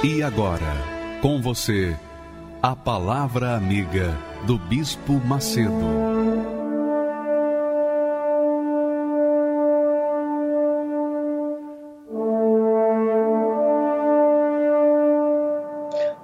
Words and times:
E 0.00 0.22
agora, 0.22 0.76
com 1.20 1.42
você, 1.42 1.96
a 2.62 2.76
Palavra 2.76 3.56
Amiga 3.56 4.16
do 4.46 4.56
Bispo 4.56 5.14
Macedo. 5.14 5.72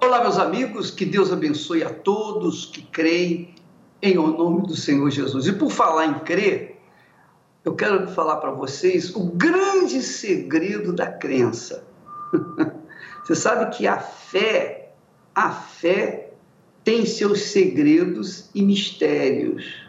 Olá, 0.01 0.23
meus 0.23 0.39
amigos, 0.39 0.93
que 0.93 1.05
Deus 1.05 1.33
abençoe 1.33 1.83
a 1.83 1.93
todos 1.93 2.67
que 2.67 2.83
creem 2.83 3.57
em 4.01 4.15
nome 4.15 4.69
do 4.69 4.77
Senhor 4.77 5.11
Jesus. 5.11 5.49
E 5.49 5.53
por 5.53 5.73
falar 5.73 6.07
em 6.07 6.21
crer, 6.21 6.81
eu 7.65 7.75
quero 7.75 8.07
falar 8.07 8.37
para 8.37 8.53
vocês 8.53 9.13
o 9.17 9.25
grande 9.33 10.01
segredo 10.01 10.93
da 10.93 11.09
crença. 11.09 11.85
Você 13.25 13.35
sabe 13.35 13.75
que 13.75 13.87
a 13.87 13.99
fé, 13.99 14.93
a 15.35 15.51
fé 15.51 16.33
tem 16.85 17.07
seus 17.07 17.41
segredos 17.41 18.51
e 18.55 18.61
mistérios. 18.61 19.89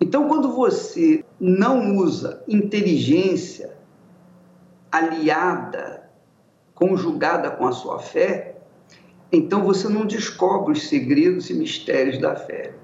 Então, 0.00 0.28
quando 0.28 0.52
você 0.52 1.24
não 1.40 1.96
usa 1.96 2.44
inteligência 2.46 3.76
aliada, 4.90 6.10
conjugada 6.74 7.50
com 7.50 7.66
a 7.66 7.72
sua 7.72 7.98
fé, 7.98 8.56
então 9.32 9.64
você 9.64 9.88
não 9.88 10.06
descobre 10.06 10.72
os 10.72 10.88
segredos 10.88 11.50
e 11.50 11.54
mistérios 11.54 12.18
da 12.18 12.36
fé. 12.36 12.74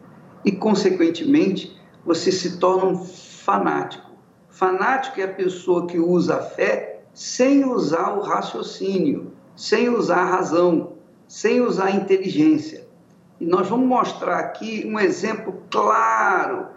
E, 0.45 0.51
consequentemente, 0.51 1.79
você 2.05 2.33
se 2.33 2.59
torna 2.59 2.87
um 2.87 3.05
fanático. 3.05 4.11
Fanático 4.49 5.21
é 5.21 5.25
a 5.25 5.33
pessoa 5.33 5.87
que 5.87 5.99
usa 5.99 6.39
a 6.39 6.43
fé 6.43 6.88
sem 7.19 7.65
usar 7.65 8.17
o 8.17 8.21
raciocínio, 8.21 9.33
sem 9.57 9.89
usar 9.89 10.19
a 10.19 10.37
razão, 10.37 10.93
sem 11.27 11.61
usar 11.61 11.87
a 11.87 11.91
inteligência. 11.91 12.87
E 13.41 13.45
nós 13.45 13.67
vamos 13.67 13.89
mostrar 13.89 14.39
aqui 14.39 14.85
um 14.87 15.01
exemplo 15.01 15.65
claro 15.69 16.69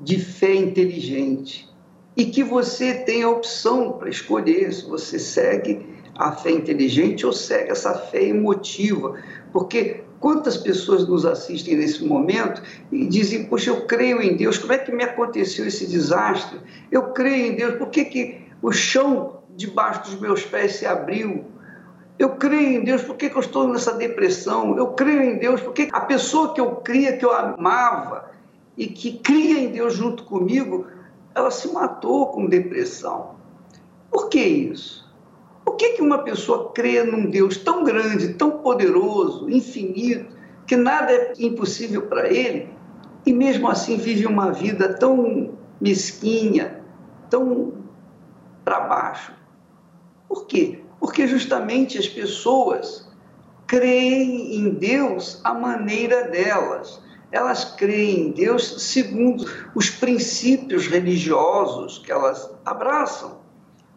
de 0.00 0.18
fé 0.18 0.52
inteligente 0.52 1.72
e 2.16 2.24
que 2.24 2.42
você 2.42 2.92
tem 2.92 3.22
a 3.22 3.30
opção 3.30 3.92
para 3.92 4.10
escolher 4.10 4.72
se 4.72 4.84
você 4.84 5.16
segue 5.16 5.86
a 6.16 6.32
fé 6.32 6.50
inteligente 6.50 7.24
ou 7.24 7.32
segue 7.32 7.70
essa 7.70 7.94
fé 7.94 8.24
emotiva, 8.24 9.16
porque 9.52 10.02
quantas 10.18 10.56
pessoas 10.56 11.06
nos 11.06 11.24
assistem 11.24 11.76
nesse 11.76 12.04
momento 12.04 12.60
e 12.90 13.06
dizem, 13.06 13.44
poxa, 13.44 13.70
eu 13.70 13.86
creio 13.86 14.20
em 14.20 14.36
Deus, 14.36 14.58
como 14.58 14.72
é 14.72 14.78
que 14.78 14.90
me 14.90 15.04
aconteceu 15.04 15.64
esse 15.64 15.86
desastre? 15.86 16.58
Eu 16.90 17.12
creio 17.12 17.52
em 17.52 17.54
Deus, 17.54 17.76
por 17.76 17.90
que, 17.90 18.04
que 18.06 18.40
o 18.60 18.72
chão 18.72 19.33
debaixo 19.56 20.02
dos 20.02 20.20
meus 20.20 20.44
pés 20.44 20.76
se 20.76 20.86
abriu. 20.86 21.44
Eu 22.18 22.30
creio 22.36 22.80
em 22.80 22.84
Deus, 22.84 23.02
por 23.02 23.16
que, 23.16 23.28
que 23.28 23.36
eu 23.36 23.40
estou 23.40 23.68
nessa 23.68 23.92
depressão? 23.94 24.76
Eu 24.76 24.88
creio 24.88 25.22
em 25.22 25.38
Deus, 25.38 25.60
porque 25.60 25.88
a 25.92 26.00
pessoa 26.00 26.54
que 26.54 26.60
eu 26.60 26.76
cria, 26.76 27.16
que 27.16 27.24
eu 27.24 27.32
amava 27.32 28.30
e 28.76 28.86
que 28.86 29.18
cria 29.18 29.60
em 29.60 29.72
Deus 29.72 29.94
junto 29.94 30.24
comigo, 30.24 30.86
ela 31.34 31.50
se 31.50 31.72
matou 31.72 32.28
com 32.28 32.46
depressão. 32.46 33.34
Por 34.10 34.28
que 34.28 34.40
isso? 34.40 35.04
Por 35.64 35.76
que, 35.76 35.94
que 35.94 36.02
uma 36.02 36.18
pessoa 36.18 36.70
crê 36.72 37.02
num 37.02 37.28
Deus 37.28 37.56
tão 37.56 37.82
grande, 37.82 38.34
tão 38.34 38.58
poderoso, 38.58 39.50
infinito, 39.50 40.36
que 40.66 40.76
nada 40.76 41.10
é 41.10 41.32
impossível 41.38 42.02
para 42.02 42.28
ele, 42.28 42.68
e 43.26 43.32
mesmo 43.32 43.68
assim 43.68 43.96
vive 43.96 44.26
uma 44.26 44.52
vida 44.52 44.94
tão 44.94 45.54
mesquinha, 45.80 46.80
tão 47.28 47.72
para 48.64 48.80
baixo? 48.80 49.32
Por 50.34 50.46
quê? 50.46 50.80
Porque 50.98 51.28
justamente 51.28 51.96
as 51.96 52.08
pessoas 52.08 53.08
creem 53.68 54.56
em 54.56 54.70
Deus 54.70 55.40
à 55.44 55.54
maneira 55.54 56.24
delas. 56.24 57.00
Elas 57.30 57.64
creem 57.64 58.26
em 58.26 58.30
Deus 58.32 58.82
segundo 58.82 59.44
os 59.76 59.90
princípios 59.90 60.88
religiosos 60.88 61.98
que 61.98 62.10
elas 62.10 62.50
abraçam. 62.64 63.38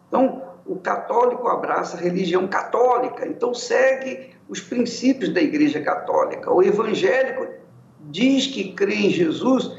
Então, 0.06 0.44
o 0.64 0.76
católico 0.76 1.48
abraça 1.48 1.96
a 1.96 2.00
religião 2.00 2.46
católica, 2.46 3.26
então 3.26 3.52
segue 3.52 4.30
os 4.48 4.60
princípios 4.60 5.34
da 5.34 5.40
Igreja 5.40 5.80
Católica. 5.80 6.52
O 6.52 6.62
evangélico 6.62 7.48
diz 8.02 8.46
que 8.46 8.74
crê 8.74 8.94
em 8.94 9.10
Jesus, 9.10 9.72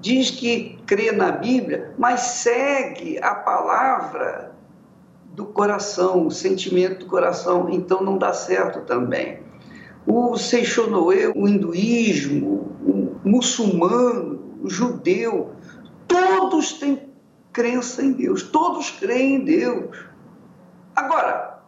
diz 0.00 0.32
que 0.32 0.76
crê 0.86 1.12
na 1.12 1.30
Bíblia, 1.30 1.94
mas 1.96 2.20
segue 2.20 3.16
a 3.22 3.32
palavra 3.32 4.50
do 5.34 5.46
coração, 5.46 6.26
o 6.26 6.30
sentimento 6.30 7.00
do 7.00 7.06
coração, 7.06 7.68
então 7.70 8.02
não 8.02 8.18
dá 8.18 8.32
certo 8.32 8.80
também. 8.80 9.40
O 10.06 10.36
Seixonoe, 10.36 11.32
o 11.34 11.46
hinduísmo, 11.46 12.76
o 12.84 13.28
muçulmano, 13.28 14.58
o 14.62 14.68
judeu, 14.68 15.52
todos 16.08 16.74
têm 16.74 17.10
crença 17.52 18.02
em 18.02 18.12
Deus, 18.12 18.42
todos 18.42 18.90
creem 18.90 19.36
em 19.36 19.44
Deus. 19.44 20.04
Agora, 20.94 21.60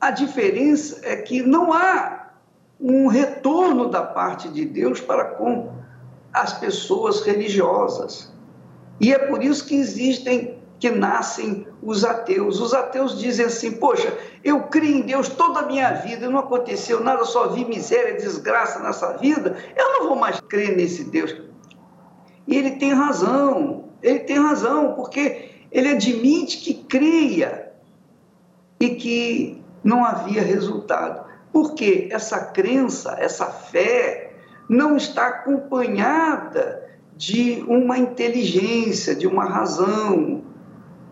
a 0.00 0.10
diferença 0.10 1.00
é 1.02 1.16
que 1.16 1.42
não 1.42 1.72
há 1.72 2.30
um 2.80 3.06
retorno 3.06 3.88
da 3.88 4.02
parte 4.02 4.48
de 4.48 4.64
Deus 4.64 5.00
para 5.00 5.24
com 5.24 5.72
as 6.32 6.52
pessoas 6.54 7.20
religiosas. 7.20 8.32
E 9.00 9.12
é 9.12 9.18
por 9.18 9.42
isso 9.42 9.66
que 9.66 9.74
existem 9.74 10.61
que 10.82 10.90
nascem 10.90 11.64
os 11.80 12.04
ateus. 12.04 12.60
Os 12.60 12.74
ateus 12.74 13.16
dizem 13.16 13.46
assim: 13.46 13.70
Poxa, 13.70 14.18
eu 14.42 14.64
criei 14.64 14.96
em 14.96 15.02
Deus 15.02 15.28
toda 15.28 15.60
a 15.60 15.66
minha 15.66 15.92
vida, 15.92 16.28
não 16.28 16.40
aconteceu 16.40 17.04
nada, 17.04 17.24
só 17.24 17.50
vi 17.50 17.64
miséria, 17.64 18.16
desgraça 18.16 18.80
nessa 18.80 19.16
vida, 19.16 19.56
eu 19.76 19.92
não 19.92 20.08
vou 20.08 20.16
mais 20.16 20.40
crer 20.40 20.76
nesse 20.76 21.04
Deus. 21.04 21.40
E 22.48 22.56
ele 22.56 22.72
tem 22.72 22.92
razão, 22.92 23.90
ele 24.02 24.18
tem 24.18 24.40
razão, 24.40 24.94
porque 24.94 25.50
ele 25.70 25.90
admite 25.90 26.58
que 26.58 26.74
creia 26.74 27.70
e 28.80 28.96
que 28.96 29.62
não 29.84 30.04
havia 30.04 30.42
resultado. 30.42 31.30
Porque 31.52 32.08
essa 32.10 32.46
crença, 32.46 33.14
essa 33.20 33.46
fé, 33.46 34.32
não 34.68 34.96
está 34.96 35.28
acompanhada 35.28 36.90
de 37.16 37.64
uma 37.68 37.96
inteligência, 37.96 39.14
de 39.14 39.28
uma 39.28 39.44
razão, 39.44 40.50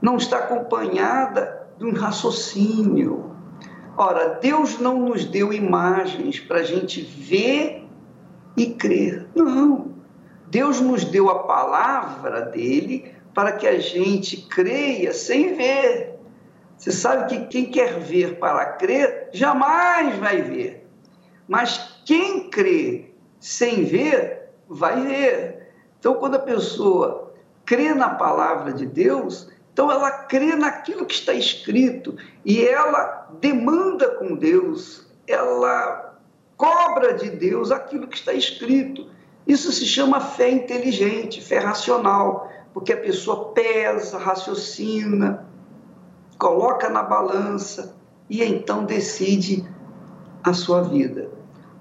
não 0.00 0.16
está 0.16 0.38
acompanhada 0.38 1.68
de 1.78 1.84
um 1.84 1.92
raciocínio. 1.92 3.34
Ora, 3.96 4.38
Deus 4.40 4.78
não 4.78 4.98
nos 4.98 5.24
deu 5.24 5.52
imagens 5.52 6.40
para 6.40 6.60
a 6.60 6.62
gente 6.62 7.02
ver 7.02 7.86
e 8.56 8.66
crer. 8.66 9.26
Não. 9.34 9.90
Deus 10.48 10.80
nos 10.80 11.04
deu 11.04 11.28
a 11.30 11.40
palavra 11.40 12.42
dele 12.42 13.14
para 13.34 13.52
que 13.52 13.66
a 13.66 13.78
gente 13.78 14.48
creia 14.48 15.12
sem 15.12 15.54
ver. 15.54 16.18
Você 16.76 16.92
sabe 16.92 17.28
que 17.28 17.46
quem 17.46 17.70
quer 17.70 18.00
ver 18.00 18.38
para 18.38 18.64
crer 18.72 19.28
jamais 19.32 20.16
vai 20.16 20.40
ver. 20.40 20.88
Mas 21.46 22.00
quem 22.06 22.48
crê 22.48 23.12
sem 23.38 23.84
ver, 23.84 24.50
vai 24.68 25.00
ver. 25.02 25.72
Então, 25.98 26.14
quando 26.14 26.36
a 26.36 26.40
pessoa 26.40 27.34
crê 27.66 27.92
na 27.92 28.10
palavra 28.10 28.72
de 28.72 28.86
Deus, 28.86 29.49
então 29.72 29.90
ela 29.90 30.10
crê 30.10 30.56
naquilo 30.56 31.06
que 31.06 31.14
está 31.14 31.32
escrito 31.32 32.16
e 32.44 32.64
ela 32.64 33.28
demanda 33.40 34.10
com 34.16 34.34
Deus, 34.34 35.06
ela 35.26 36.18
cobra 36.56 37.14
de 37.14 37.30
Deus 37.30 37.70
aquilo 37.70 38.06
que 38.06 38.16
está 38.16 38.32
escrito. 38.32 39.08
Isso 39.46 39.72
se 39.72 39.86
chama 39.86 40.20
fé 40.20 40.50
inteligente, 40.50 41.40
fé 41.40 41.58
racional, 41.58 42.50
porque 42.74 42.92
a 42.92 42.96
pessoa 42.96 43.52
pesa, 43.52 44.18
raciocina, 44.18 45.48
coloca 46.38 46.88
na 46.88 47.02
balança 47.02 47.96
e 48.28 48.44
então 48.44 48.84
decide 48.84 49.66
a 50.44 50.52
sua 50.52 50.82
vida. 50.82 51.30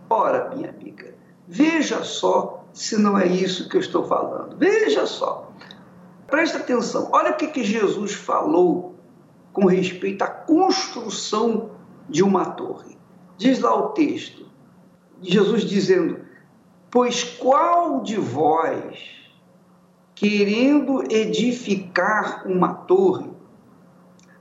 Ora, 0.09 0.49
minha 0.55 0.69
amiga, 0.69 1.13
veja 1.47 2.03
só 2.03 2.65
se 2.73 2.97
não 2.97 3.17
é 3.17 3.27
isso 3.27 3.67
que 3.67 3.77
eu 3.77 3.81
estou 3.81 4.05
falando. 4.05 4.55
Veja 4.57 5.05
só. 5.05 5.48
Presta 6.29 6.59
atenção, 6.59 7.09
olha 7.11 7.31
o 7.31 7.35
que, 7.35 7.47
que 7.47 7.63
Jesus 7.63 8.13
falou 8.13 8.95
com 9.51 9.65
respeito 9.65 10.21
à 10.23 10.27
construção 10.27 11.71
de 12.07 12.23
uma 12.23 12.51
torre. 12.51 12.97
Diz 13.37 13.59
lá 13.59 13.73
o 13.75 13.89
texto, 13.89 14.45
Jesus 15.21 15.63
dizendo: 15.63 16.19
Pois 16.91 17.23
qual 17.23 18.01
de 18.01 18.17
vós, 18.17 18.99
querendo 20.13 21.03
edificar 21.11 22.47
uma 22.47 22.73
torre, 22.73 23.29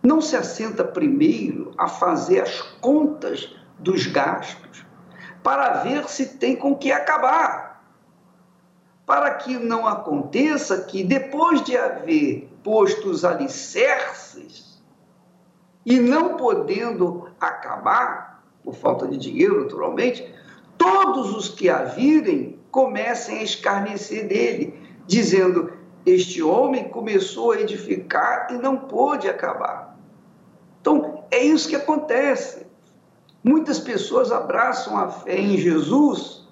não 0.02 0.20
se 0.20 0.36
assenta 0.36 0.84
primeiro 0.84 1.72
a 1.78 1.88
fazer 1.88 2.40
as 2.40 2.60
contas 2.80 3.54
dos 3.78 4.06
gastos, 4.06 4.84
para 5.42 5.82
ver 5.82 6.08
se 6.08 6.36
tem 6.38 6.56
com 6.56 6.74
que 6.74 6.90
acabar, 6.90 7.77
para 9.08 9.30
que 9.36 9.58
não 9.58 9.86
aconteça 9.86 10.82
que, 10.82 11.02
depois 11.02 11.62
de 11.62 11.74
haver 11.74 12.46
posto 12.62 13.08
os 13.08 13.24
alicerces 13.24 14.82
e 15.86 15.98
não 15.98 16.36
podendo 16.36 17.30
acabar, 17.40 18.44
por 18.62 18.74
falta 18.74 19.08
de 19.08 19.16
dinheiro, 19.16 19.62
naturalmente, 19.62 20.30
todos 20.76 21.34
os 21.34 21.48
que 21.48 21.70
a 21.70 21.84
virem 21.84 22.58
comecem 22.70 23.38
a 23.38 23.42
escarnecer 23.42 24.28
dele, 24.28 24.78
dizendo: 25.06 25.72
Este 26.04 26.42
homem 26.42 26.90
começou 26.90 27.52
a 27.52 27.60
edificar 27.62 28.48
e 28.50 28.58
não 28.58 28.76
pôde 28.76 29.26
acabar. 29.26 29.98
Então, 30.82 31.24
é 31.30 31.42
isso 31.42 31.70
que 31.70 31.76
acontece. 31.76 32.66
Muitas 33.42 33.78
pessoas 33.78 34.30
abraçam 34.30 34.98
a 34.98 35.08
fé 35.08 35.40
em 35.40 35.56
Jesus, 35.56 36.46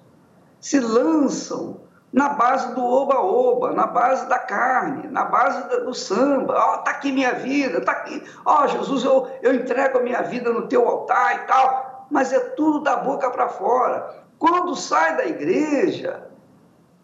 se 0.59 0.79
lançam 0.79 1.85
na 2.11 2.29
base 2.29 2.73
do 2.73 2.83
oba-oba, 2.83 3.73
na 3.73 3.85
base 3.85 4.27
da 4.27 4.39
carne, 4.39 5.07
na 5.09 5.25
base 5.25 5.61
do 5.83 5.93
samba. 5.93 6.53
Ó, 6.55 6.73
oh, 6.73 6.77
tá 6.79 6.91
aqui 6.91 7.11
minha 7.11 7.33
vida, 7.33 7.81
tá 7.81 7.91
aqui. 7.91 8.23
Ó, 8.45 8.63
oh, 8.63 8.67
Jesus, 8.67 9.03
eu, 9.03 9.27
eu 9.41 9.53
entrego 9.53 9.99
a 9.99 10.01
minha 10.01 10.21
vida 10.21 10.51
no 10.51 10.67
teu 10.67 10.87
altar 10.87 11.35
e 11.35 11.39
tal 11.47 11.97
mas 12.09 12.31
é 12.31 12.39
tudo 12.39 12.81
da 12.81 12.97
boca 12.97 13.29
para 13.29 13.49
fora. 13.49 14.25
Quando 14.39 14.75
sai 14.75 15.17
da 15.17 15.25
igreja, 15.25 16.23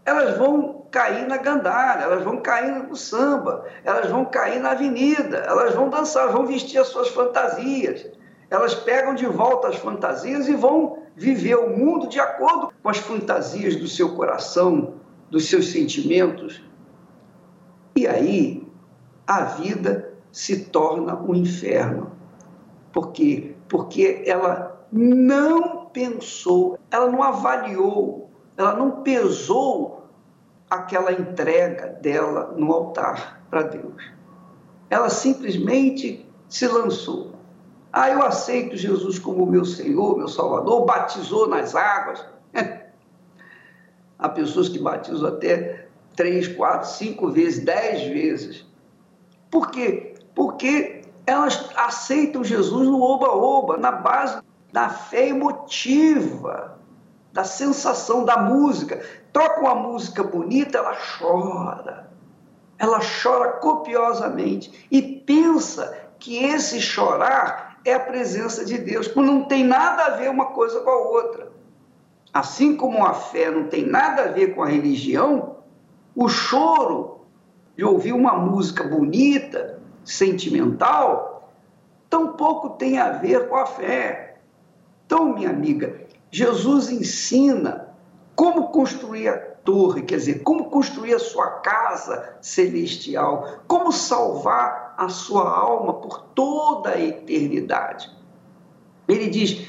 elas 0.05 0.37
vão 0.37 0.85
cair 0.91 1.27
na 1.27 1.37
gandalha, 1.37 2.03
elas 2.03 2.23
vão 2.23 2.37
cair 2.37 2.71
no 2.71 2.95
samba, 2.95 3.65
elas 3.83 4.09
vão 4.09 4.25
cair 4.25 4.59
na 4.59 4.71
avenida, 4.71 5.37
elas 5.37 5.73
vão 5.73 5.89
dançar, 5.89 6.29
vão 6.29 6.45
vestir 6.45 6.79
as 6.79 6.87
suas 6.87 7.09
fantasias. 7.09 8.05
Elas 8.53 8.75
pegam 8.75 9.15
de 9.15 9.25
volta 9.25 9.69
as 9.69 9.77
fantasias 9.77 10.47
e 10.47 10.53
vão 10.53 10.99
viver 11.15 11.55
o 11.55 11.75
mundo 11.75 12.07
de 12.07 12.19
acordo 12.19 12.71
com 12.83 12.87
as 12.87 12.99
fantasias 12.99 13.75
do 13.75 13.87
seu 13.87 14.15
coração, 14.15 14.93
dos 15.27 15.49
seus 15.49 15.71
sentimentos. 15.71 16.63
E 17.95 18.05
aí 18.05 18.63
a 19.25 19.41
vida 19.45 20.13
se 20.31 20.65
torna 20.65 21.19
um 21.19 21.33
inferno. 21.33 22.11
Por 22.91 23.11
quê? 23.11 23.55
Porque 23.67 24.21
ela 24.27 24.85
não 24.91 25.87
pensou, 25.87 26.77
ela 26.91 27.09
não 27.09 27.23
avaliou, 27.23 28.29
ela 28.55 28.75
não 28.75 29.01
pesou 29.01 30.09
aquela 30.69 31.11
entrega 31.11 31.87
dela 31.87 32.53
no 32.55 32.71
altar 32.71 33.43
para 33.49 33.63
Deus. 33.63 34.11
Ela 34.91 35.09
simplesmente 35.09 36.23
se 36.47 36.67
lançou. 36.67 37.33
Ah, 37.95 38.09
eu 38.09 38.23
aceito 38.23 38.75
Jesus 38.75 39.19
como 39.19 39.45
meu 39.45 39.63
Senhor, 39.63 40.17
meu 40.17 40.27
Salvador, 40.27 40.83
batizou 40.83 41.47
nas 41.47 41.75
águas. 41.75 42.25
Há 44.17 44.29
pessoas 44.29 44.67
que 44.67 44.79
batizam 44.79 45.29
até 45.29 45.87
três, 46.15 46.47
quatro, 46.47 46.89
cinco 46.89 47.29
vezes, 47.29 47.63
dez 47.63 48.01
vezes. 48.07 48.65
Por 49.51 49.69
quê? 49.69 50.15
Porque 50.33 51.03
elas 51.27 51.69
aceitam 51.75 52.43
Jesus 52.43 52.87
no 52.87 52.99
oba-oba, 52.99 53.77
na 53.77 53.91
base 53.91 54.41
da 54.71 54.89
fé 54.89 55.27
emotiva, 55.27 56.79
da 57.31 57.43
sensação 57.43 58.25
da 58.25 58.37
música. 58.37 59.05
Toca 59.31 59.59
uma 59.59 59.75
música 59.75 60.23
bonita, 60.23 60.79
ela 60.79 60.97
chora. 61.19 62.09
Ela 62.79 62.99
chora 63.21 63.51
copiosamente 63.59 64.87
e 64.89 64.99
pensa 64.99 65.95
que 66.17 66.43
esse 66.43 66.81
chorar 66.81 67.72
é 67.85 67.93
a 67.93 67.99
presença 67.99 68.63
de 68.63 68.77
Deus, 68.77 69.07
quando 69.07 69.27
não 69.27 69.43
tem 69.43 69.63
nada 69.63 70.05
a 70.05 70.09
ver 70.11 70.29
uma 70.29 70.47
coisa 70.47 70.79
com 70.81 70.89
a 70.89 70.97
outra. 70.97 71.51
Assim 72.33 72.75
como 72.75 73.05
a 73.05 73.13
fé 73.13 73.51
não 73.51 73.67
tem 73.67 73.85
nada 73.85 74.23
a 74.23 74.27
ver 74.27 74.55
com 74.55 74.63
a 74.63 74.67
religião, 74.67 75.57
o 76.15 76.27
choro 76.27 77.21
de 77.75 77.83
ouvir 77.83 78.13
uma 78.13 78.33
música 78.33 78.83
bonita, 78.83 79.79
sentimental, 80.03 81.51
tampouco 82.09 82.71
tem 82.71 82.99
a 82.99 83.11
ver 83.11 83.47
com 83.47 83.55
a 83.55 83.65
fé. 83.65 84.37
Então, 85.05 85.33
minha 85.33 85.49
amiga, 85.49 86.01
Jesus 86.31 86.89
ensina 86.89 87.89
como 88.35 88.69
construir 88.69 89.27
a 89.27 89.37
torre, 89.37 90.01
quer 90.01 90.17
dizer, 90.17 90.43
como 90.43 90.69
construir 90.69 91.13
a 91.13 91.19
sua 91.19 91.47
casa 91.59 92.35
celestial, 92.41 93.59
como 93.67 93.91
salvar 93.91 94.82
a 95.03 95.09
sua 95.09 95.49
alma 95.49 95.93
por 95.93 96.21
toda 96.35 96.91
a 96.91 96.99
eternidade. 96.99 98.09
Ele 99.07 99.27
diz: 99.27 99.67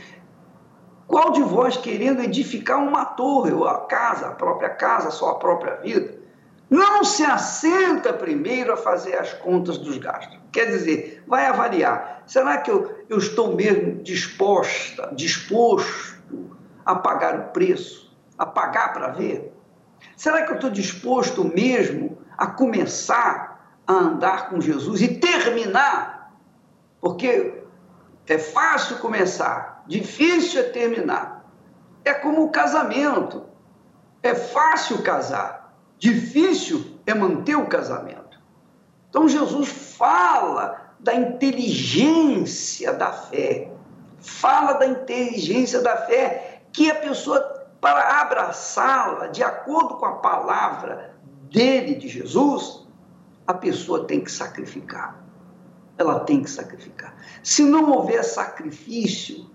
qual 1.06 1.30
de 1.32 1.42
vós 1.42 1.76
querendo 1.76 2.22
edificar 2.22 2.78
uma 2.78 3.04
torre, 3.04 3.52
ou 3.52 3.66
a 3.68 3.86
casa, 3.86 4.28
a 4.28 4.32
própria 4.32 4.70
casa, 4.70 5.08
a 5.08 5.12
sua 5.12 5.34
própria 5.38 5.76
vida, 5.76 6.18
não 6.70 7.04
se 7.04 7.22
assenta 7.24 8.12
primeiro 8.12 8.72
a 8.72 8.76
fazer 8.76 9.14
as 9.16 9.32
contas 9.34 9.78
dos 9.78 9.98
gastos. 9.98 10.38
Quer 10.50 10.66
dizer, 10.66 11.22
vai 11.26 11.46
avaliar. 11.46 12.22
Será 12.26 12.58
que 12.58 12.70
eu, 12.70 13.04
eu 13.08 13.18
estou 13.18 13.54
mesmo 13.54 14.02
disposta, 14.02 15.12
disposto 15.14 16.50
a 16.84 16.94
pagar 16.94 17.38
o 17.38 17.42
preço, 17.52 18.12
a 18.38 18.46
pagar 18.46 18.92
para 18.92 19.08
ver? 19.08 19.52
Será 20.16 20.42
que 20.42 20.52
eu 20.52 20.56
estou 20.56 20.70
disposto 20.70 21.44
mesmo 21.44 22.18
a 22.36 22.46
começar 22.46 23.53
a 23.86 23.92
andar 23.92 24.50
com 24.50 24.60
Jesus 24.60 25.00
e 25.02 25.16
terminar? 25.16 26.34
Porque 27.00 27.62
é 28.26 28.38
fácil 28.38 28.98
começar, 28.98 29.84
difícil 29.86 30.60
é 30.60 30.64
terminar. 30.64 31.44
É 32.04 32.14
como 32.14 32.44
o 32.44 32.50
casamento. 32.50 33.44
É 34.22 34.34
fácil 34.34 35.02
casar, 35.02 35.64
Difícil 35.98 36.98
é 37.06 37.14
manter 37.14 37.56
o 37.56 37.66
casamento. 37.66 38.38
Então 39.08 39.28
Jesus 39.28 39.68
fala 39.96 40.92
da 41.00 41.14
inteligência 41.14 42.92
da 42.92 43.12
fé, 43.12 43.70
fala 44.20 44.74
da 44.74 44.86
inteligência 44.86 45.80
da 45.80 45.96
fé 45.96 46.62
que 46.72 46.90
a 46.90 46.94
pessoa, 46.96 47.40
para 47.80 48.20
abraçá-la 48.20 49.28
de 49.28 49.42
acordo 49.42 49.96
com 49.96 50.04
a 50.04 50.16
palavra 50.16 51.14
dele, 51.50 51.94
de 51.94 52.08
Jesus, 52.08 52.83
a 53.46 53.54
pessoa 53.54 54.06
tem 54.06 54.20
que 54.20 54.30
sacrificar. 54.30 55.22
Ela 55.96 56.20
tem 56.20 56.42
que 56.42 56.50
sacrificar. 56.50 57.14
Se 57.42 57.62
não 57.62 57.90
houver 57.92 58.24
sacrifício, 58.24 59.48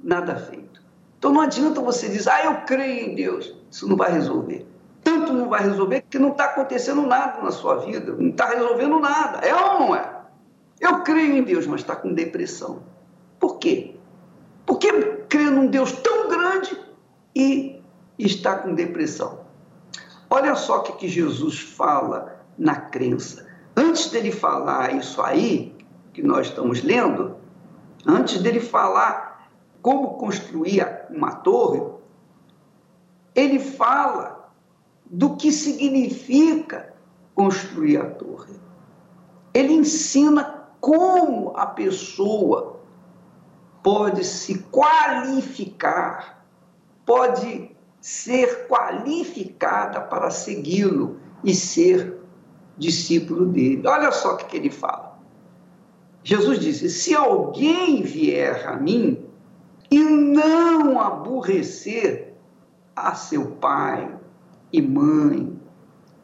nada 0.00 0.36
feito. 0.36 0.82
Então 1.18 1.32
não 1.32 1.40
adianta 1.40 1.80
você 1.80 2.08
dizer, 2.08 2.30
ah, 2.30 2.44
eu 2.44 2.60
creio 2.62 3.10
em 3.10 3.14
Deus. 3.14 3.54
Isso 3.70 3.88
não 3.88 3.96
vai 3.96 4.12
resolver 4.12 4.66
tanto 5.02 5.32
não 5.32 5.48
vai 5.48 5.62
resolver 5.62 6.02
que 6.08 6.18
não 6.18 6.30
está 6.30 6.46
acontecendo 6.46 7.02
nada 7.02 7.42
na 7.42 7.50
sua 7.50 7.76
vida, 7.76 8.12
não 8.12 8.30
está 8.30 8.46
resolvendo 8.46 8.98
nada. 9.00 9.38
É 9.38 9.54
ou 9.54 9.80
não 9.80 9.96
é? 9.96 10.22
Eu 10.80 11.02
creio 11.02 11.36
em 11.36 11.42
Deus, 11.42 11.66
mas 11.66 11.80
está 11.80 11.96
com 11.96 12.12
depressão. 12.12 12.82
Por 13.38 13.58
quê? 13.58 13.96
Porque 14.64 14.90
crê 15.28 15.44
num 15.44 15.66
Deus 15.66 15.92
tão 15.92 16.28
grande 16.28 16.78
e 17.34 17.82
está 18.18 18.58
com 18.58 18.74
depressão. 18.74 19.40
Olha 20.30 20.54
só 20.54 20.78
o 20.78 20.82
que, 20.82 20.92
que 20.92 21.08
Jesus 21.08 21.60
fala 21.60 22.41
na 22.58 22.76
crença. 22.76 23.46
Antes 23.76 24.10
dele 24.10 24.30
falar 24.30 24.94
isso 24.94 25.20
aí, 25.22 25.74
que 26.12 26.22
nós 26.22 26.48
estamos 26.48 26.82
lendo, 26.82 27.36
antes 28.06 28.40
dele 28.40 28.60
falar 28.60 29.50
como 29.80 30.14
construir 30.18 30.86
uma 31.10 31.32
torre, 31.36 31.82
ele 33.34 33.58
fala 33.58 34.50
do 35.06 35.36
que 35.36 35.50
significa 35.50 36.94
construir 37.34 37.96
a 37.96 38.04
torre. 38.04 38.54
Ele 39.54 39.72
ensina 39.72 40.68
como 40.80 41.52
a 41.56 41.66
pessoa 41.66 42.80
pode 43.82 44.24
se 44.24 44.58
qualificar, 44.70 46.44
pode 47.04 47.74
ser 48.00 48.66
qualificada 48.68 50.00
para 50.00 50.30
segui-lo 50.30 51.20
e 51.44 51.54
ser 51.54 52.21
discípulo 52.76 53.46
dele. 53.46 53.86
Olha 53.86 54.10
só 54.12 54.34
o 54.34 54.36
que 54.36 54.56
ele 54.56 54.70
fala. 54.70 55.18
Jesus 56.24 56.58
disse: 56.60 56.88
Se 56.88 57.14
alguém 57.14 58.02
vier 58.02 58.68
a 58.68 58.76
mim 58.76 59.24
e 59.90 59.98
não 59.98 61.00
aborrecer 61.00 62.34
a 62.94 63.14
seu 63.14 63.46
pai, 63.52 64.14
e 64.72 64.80
mãe, 64.80 65.52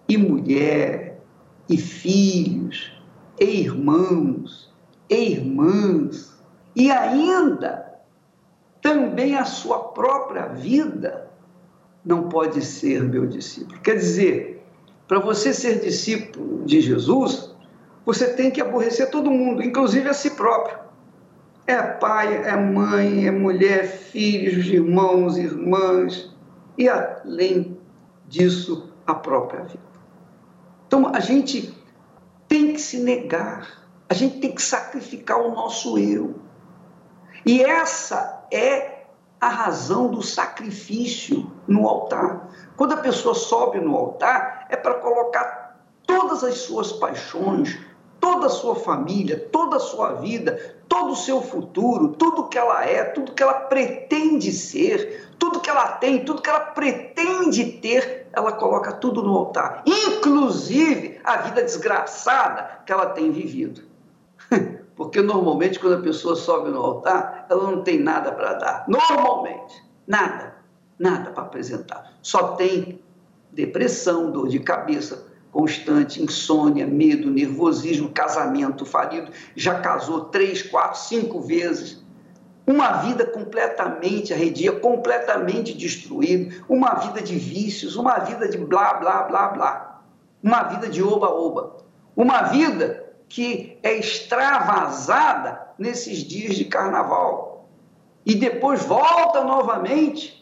e 0.08 0.16
mulher, 0.16 1.20
e 1.68 1.76
filhos, 1.76 2.92
e 3.38 3.44
irmãos, 3.44 4.72
e 5.08 5.32
irmãs, 5.32 6.38
e 6.74 6.90
ainda 6.90 7.88
também 8.80 9.36
a 9.36 9.44
sua 9.44 9.78
própria 9.78 10.46
vida, 10.46 11.28
não 12.04 12.28
pode 12.28 12.64
ser 12.64 13.02
meu 13.02 13.26
discípulo. 13.26 13.80
Quer 13.80 13.96
dizer, 13.96 14.57
para 15.08 15.18
você 15.18 15.54
ser 15.54 15.80
discípulo 15.80 16.64
de 16.66 16.82
Jesus, 16.82 17.56
você 18.04 18.34
tem 18.34 18.50
que 18.50 18.60
aborrecer 18.60 19.10
todo 19.10 19.30
mundo, 19.30 19.62
inclusive 19.62 20.06
a 20.06 20.12
si 20.12 20.30
próprio. 20.32 20.78
É 21.66 21.82
pai, 21.82 22.44
é 22.44 22.54
mãe, 22.54 23.26
é 23.26 23.30
mulher, 23.30 23.86
filhos, 23.86 24.66
irmãos, 24.66 25.36
irmãs, 25.38 26.34
e 26.76 26.88
além 26.88 27.78
disso, 28.26 28.90
a 29.06 29.14
própria 29.14 29.62
vida. 29.64 29.80
Então, 30.86 31.10
a 31.14 31.20
gente 31.20 31.74
tem 32.46 32.72
que 32.74 32.80
se 32.80 32.98
negar, 32.98 33.86
a 34.08 34.14
gente 34.14 34.40
tem 34.40 34.54
que 34.54 34.62
sacrificar 34.62 35.38
o 35.38 35.54
nosso 35.54 35.98
eu. 35.98 36.36
E 37.44 37.62
essa 37.62 38.46
é 38.52 39.04
a 39.40 39.48
razão 39.48 40.10
do 40.10 40.22
sacrifício 40.22 41.50
no 41.66 41.86
altar. 41.86 42.48
Quando 42.78 42.92
a 42.92 42.98
pessoa 42.98 43.34
sobe 43.34 43.80
no 43.80 43.96
altar, 43.96 44.66
é 44.70 44.76
para 44.76 44.94
colocar 44.94 45.80
todas 46.06 46.44
as 46.44 46.58
suas 46.58 46.92
paixões, 46.92 47.76
toda 48.20 48.46
a 48.46 48.50
sua 48.50 48.76
família, 48.76 49.48
toda 49.50 49.78
a 49.78 49.80
sua 49.80 50.12
vida, 50.12 50.76
todo 50.88 51.10
o 51.10 51.16
seu 51.16 51.42
futuro, 51.42 52.10
tudo 52.10 52.48
que 52.48 52.56
ela 52.56 52.84
é, 52.84 53.02
tudo 53.02 53.32
que 53.32 53.42
ela 53.42 53.54
pretende 53.54 54.52
ser, 54.52 55.28
tudo 55.40 55.58
que 55.58 55.68
ela 55.68 55.88
tem, 55.88 56.24
tudo 56.24 56.40
que 56.40 56.48
ela 56.48 56.60
pretende 56.60 57.64
ter, 57.82 58.28
ela 58.32 58.52
coloca 58.52 58.92
tudo 58.92 59.24
no 59.24 59.36
altar, 59.36 59.82
inclusive 59.84 61.20
a 61.24 61.38
vida 61.38 61.62
desgraçada 61.62 62.82
que 62.86 62.92
ela 62.92 63.06
tem 63.06 63.32
vivido. 63.32 63.82
Porque 64.94 65.20
normalmente 65.20 65.80
quando 65.80 65.96
a 65.96 66.02
pessoa 66.02 66.36
sobe 66.36 66.70
no 66.70 66.80
altar, 66.80 67.46
ela 67.50 67.72
não 67.72 67.82
tem 67.82 67.98
nada 67.98 68.30
para 68.30 68.54
dar. 68.54 68.84
Normalmente, 68.86 69.84
nada, 70.06 70.57
nada 70.98 71.30
para 71.30 71.44
apresentar. 71.44 72.12
Só 72.22 72.54
tem 72.56 73.00
depressão, 73.52 74.30
dor 74.30 74.48
de 74.48 74.58
cabeça, 74.58 75.26
constante, 75.50 76.22
insônia, 76.22 76.86
medo, 76.86 77.30
nervosismo, 77.30 78.10
casamento 78.10 78.84
falido, 78.84 79.32
já 79.56 79.80
casou 79.80 80.26
três, 80.26 80.62
quatro, 80.62 81.00
cinco 81.00 81.40
vezes, 81.40 82.04
uma 82.66 82.98
vida 82.98 83.24
completamente 83.24 84.34
arredia, 84.34 84.72
completamente 84.72 85.72
destruída, 85.72 86.54
uma 86.68 86.94
vida 86.96 87.22
de 87.22 87.34
vícios, 87.36 87.96
uma 87.96 88.18
vida 88.18 88.46
de 88.46 88.58
blá, 88.58 88.94
blá, 88.94 89.22
blá, 89.22 89.48
blá, 89.48 90.02
uma 90.42 90.64
vida 90.64 90.88
de 90.88 91.02
oba-oba, 91.02 91.78
uma 92.14 92.42
vida 92.42 93.06
que 93.26 93.78
é 93.82 93.96
extravasada 93.96 95.68
nesses 95.78 96.18
dias 96.18 96.56
de 96.56 96.66
carnaval. 96.66 97.68
E 98.24 98.34
depois 98.34 98.82
volta 98.82 99.42
novamente 99.44 100.38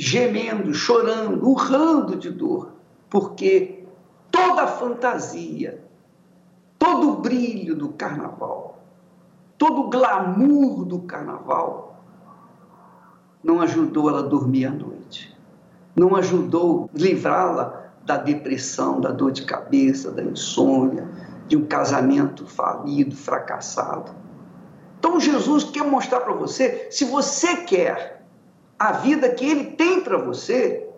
gemendo, 0.00 0.72
chorando, 0.72 1.46
urrando 1.46 2.16
de 2.16 2.30
dor, 2.30 2.72
porque 3.10 3.84
toda 4.30 4.62
a 4.62 4.66
fantasia, 4.66 5.84
todo 6.78 7.10
o 7.10 7.16
brilho 7.16 7.76
do 7.76 7.90
carnaval, 7.90 8.78
todo 9.58 9.82
o 9.82 9.90
glamour 9.90 10.86
do 10.86 11.00
carnaval 11.00 12.02
não 13.44 13.60
ajudou 13.60 14.08
ela 14.08 14.20
a 14.20 14.22
dormir 14.22 14.64
à 14.64 14.70
noite, 14.70 15.36
não 15.94 16.16
ajudou 16.16 16.88
livrá-la 16.94 17.90
da 18.02 18.16
depressão, 18.16 19.02
da 19.02 19.10
dor 19.10 19.32
de 19.32 19.44
cabeça, 19.44 20.10
da 20.10 20.22
insônia, 20.22 21.06
de 21.46 21.58
um 21.58 21.66
casamento 21.66 22.46
falido, 22.46 23.14
fracassado. 23.14 24.12
Então 24.98 25.20
Jesus 25.20 25.64
quer 25.64 25.84
mostrar 25.84 26.20
para 26.20 26.32
você, 26.32 26.88
se 26.90 27.04
você 27.04 27.58
quer 27.64 28.19
a 28.80 28.92
vida 28.92 29.28
que 29.28 29.44
ele 29.44 29.72
tem 29.72 30.00
para 30.00 30.16
você, 30.16 30.88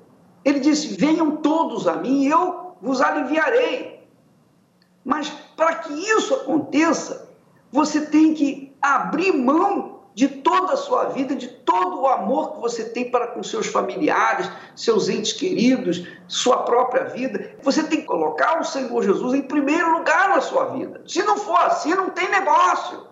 ele 0.44 0.60
disse: 0.60 0.96
"Venham 0.96 1.38
todos 1.38 1.88
a 1.88 1.96
mim, 1.96 2.22
e 2.22 2.28
eu 2.28 2.76
vos 2.80 3.00
aliviarei. 3.00 4.06
Mas 5.04 5.28
para 5.56 5.74
que 5.76 5.92
isso 5.92 6.32
aconteça, 6.34 7.28
você 7.72 8.06
tem 8.06 8.34
que 8.34 8.72
abrir 8.80 9.32
mão 9.32 10.00
de 10.14 10.28
toda 10.28 10.74
a 10.74 10.76
sua 10.76 11.06
vida, 11.06 11.34
de 11.34 11.48
todo 11.48 12.02
o 12.02 12.06
amor 12.06 12.52
que 12.52 12.60
você 12.60 12.84
tem 12.84 13.10
para 13.10 13.28
com 13.28 13.42
seus 13.42 13.66
familiares, 13.66 14.48
seus 14.76 15.08
entes 15.08 15.32
queridos, 15.32 16.06
sua 16.28 16.58
própria 16.58 17.04
vida. 17.04 17.56
Você 17.62 17.82
tem 17.84 18.00
que 18.00 18.06
colocar 18.06 18.60
o 18.60 18.64
Senhor 18.64 19.02
Jesus 19.02 19.34
em 19.34 19.42
primeiro 19.42 19.90
lugar 19.90 20.28
na 20.28 20.40
sua 20.40 20.66
vida. 20.66 21.02
Se 21.06 21.22
não 21.22 21.36
for 21.36 21.58
assim, 21.62 21.94
não 21.94 22.10
tem 22.10 22.28
negócio, 22.30 23.06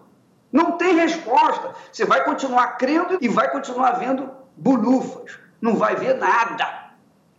não 0.52 0.72
tem 0.72 0.94
resposta. 0.94 1.74
Você 1.90 2.04
vai 2.04 2.22
continuar 2.22 2.76
crendo 2.76 3.18
e 3.20 3.28
vai 3.28 3.50
continuar 3.50 3.92
vendo 3.92 4.30
bulufas, 4.60 5.38
não 5.60 5.76
vai 5.76 5.96
ver 5.96 6.14
nada. 6.18 6.92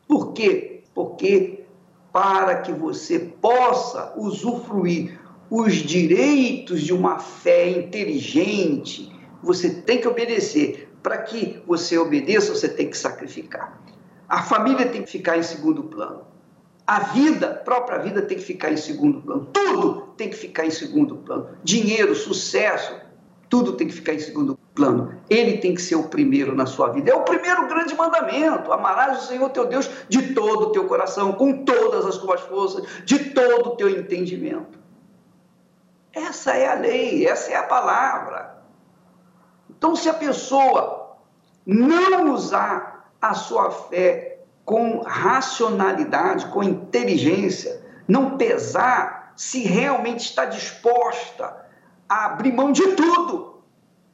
Por 0.07 0.33
quê? 0.33 0.83
Porque 0.93 1.63
para 2.11 2.61
que 2.61 2.73
você 2.73 3.19
possa 3.19 4.13
usufruir 4.17 5.19
os 5.49 5.75
direitos 5.75 6.81
de 6.81 6.93
uma 6.93 7.19
fé 7.19 7.69
inteligente, 7.69 9.11
você 9.41 9.69
tem 9.69 10.01
que 10.01 10.07
obedecer. 10.07 10.89
Para 11.01 11.19
que 11.19 11.61
você 11.65 11.97
obedeça, 11.97 12.53
você 12.53 12.69
tem 12.69 12.89
que 12.89 12.97
sacrificar. 12.97 13.81
A 14.27 14.43
família 14.43 14.87
tem 14.87 15.03
que 15.03 15.11
ficar 15.11 15.37
em 15.37 15.43
segundo 15.43 15.83
plano. 15.83 16.25
A 16.85 16.99
vida, 16.99 17.47
a 17.47 17.53
própria 17.55 17.97
vida, 17.99 18.21
tem 18.21 18.37
que 18.37 18.43
ficar 18.43 18.71
em 18.71 18.77
segundo 18.77 19.21
plano. 19.21 19.47
Tudo 19.51 20.13
tem 20.17 20.29
que 20.29 20.35
ficar 20.35 20.65
em 20.65 20.71
segundo 20.71 21.17
plano. 21.17 21.49
Dinheiro, 21.63 22.13
sucesso, 22.15 22.95
tudo 23.49 23.73
tem 23.73 23.87
que 23.87 23.93
ficar 23.93 24.13
em 24.13 24.19
segundo 24.19 24.55
plano. 24.55 24.60
Ele 25.29 25.57
tem 25.57 25.75
que 25.75 25.81
ser 25.81 25.95
o 25.95 26.03
primeiro 26.03 26.55
na 26.55 26.65
sua 26.65 26.89
vida. 26.89 27.11
É 27.11 27.15
o 27.15 27.23
primeiro 27.23 27.67
grande 27.67 27.93
mandamento. 27.93 28.71
Amarás 28.71 29.23
o 29.23 29.27
Senhor 29.27 29.49
teu 29.49 29.65
Deus 29.65 29.89
de 30.07 30.33
todo 30.33 30.67
o 30.67 30.71
teu 30.71 30.87
coração, 30.87 31.33
com 31.33 31.63
todas 31.63 32.05
as 32.05 32.17
tuas 32.17 32.41
forças, 32.41 32.85
de 33.03 33.31
todo 33.31 33.69
o 33.69 33.75
teu 33.75 33.89
entendimento. 33.89 34.79
Essa 36.13 36.55
é 36.55 36.69
a 36.69 36.73
lei, 36.73 37.27
essa 37.27 37.51
é 37.51 37.55
a 37.55 37.63
palavra. 37.63 38.57
Então, 39.69 39.95
se 39.95 40.09
a 40.09 40.13
pessoa 40.13 41.17
não 41.65 42.33
usar 42.33 43.11
a 43.21 43.33
sua 43.33 43.71
fé 43.71 44.39
com 44.65 45.01
racionalidade, 45.01 46.47
com 46.47 46.63
inteligência, 46.63 47.85
não 48.07 48.37
pesar 48.37 49.33
se 49.35 49.63
realmente 49.63 50.21
está 50.21 50.45
disposta 50.45 51.65
a 52.07 52.25
abrir 52.25 52.51
mão 52.51 52.71
de 52.71 52.87
tudo, 52.93 53.50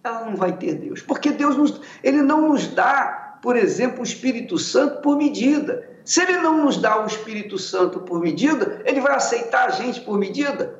ela 0.04 0.26
não 0.26 0.36
vai 0.36 0.58
ter 0.58 0.76
Deus. 0.76 1.02
Porque 1.02 1.32
Deus 1.32 1.58
nos, 1.58 1.82
ele 2.04 2.22
não 2.22 2.50
nos 2.50 2.68
dá, 2.68 3.38
por 3.42 3.56
exemplo, 3.56 4.02
o 4.02 4.04
Espírito 4.04 4.58
Santo 4.58 5.02
por 5.02 5.18
medida. 5.18 5.88
Se 6.06 6.22
ele 6.22 6.38
não 6.38 6.64
nos 6.64 6.78
dá 6.78 7.04
o 7.04 7.08
Espírito 7.08 7.58
Santo 7.58 8.00
por 8.00 8.22
medida, 8.22 8.82
ele 8.86 9.02
vai 9.02 9.16
aceitar 9.16 9.68
a 9.68 9.72
gente 9.72 10.02
por 10.02 10.18
medida? 10.18 10.80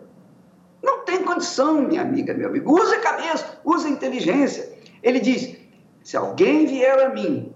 Não 0.82 1.04
tem 1.04 1.24
condição, 1.24 1.82
minha 1.82 2.02
amiga, 2.02 2.34
meu 2.34 2.50
amigo. 2.50 2.72
Use 2.72 2.96
a 2.96 3.02
cabeça, 3.02 3.60
use 3.66 3.88
a 3.88 3.90
inteligência. 3.90 4.72
Ele 5.04 5.20
diz: 5.20 5.58
se 6.04 6.16
alguém 6.16 6.66
vier 6.66 6.98
a 7.06 7.10
mim 7.10 7.54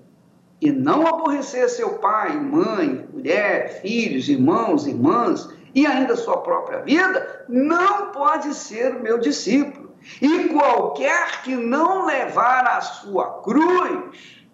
e 0.60 0.72
não 0.72 1.08
aborrecer 1.08 1.70
seu 1.70 1.94
pai, 2.00 2.38
mãe, 2.38 3.08
mulher, 3.13 3.82
filhos, 3.82 4.27
irmãos, 4.27 4.86
irmãs, 4.86 5.50
e 5.74 5.86
ainda 5.86 6.15
sua 6.15 6.38
própria 6.38 6.82
vida, 6.82 7.46
não 7.48 8.12
pode 8.12 8.53
ser 8.53 8.94
meu 9.01 9.18
discípulo. 9.18 9.81
E 10.22 10.50
qualquer 10.50 11.41
que 11.43 11.55
não 11.55 12.05
levar 12.05 12.65
a 12.65 12.81
sua 12.81 13.41
cruz 13.41 14.46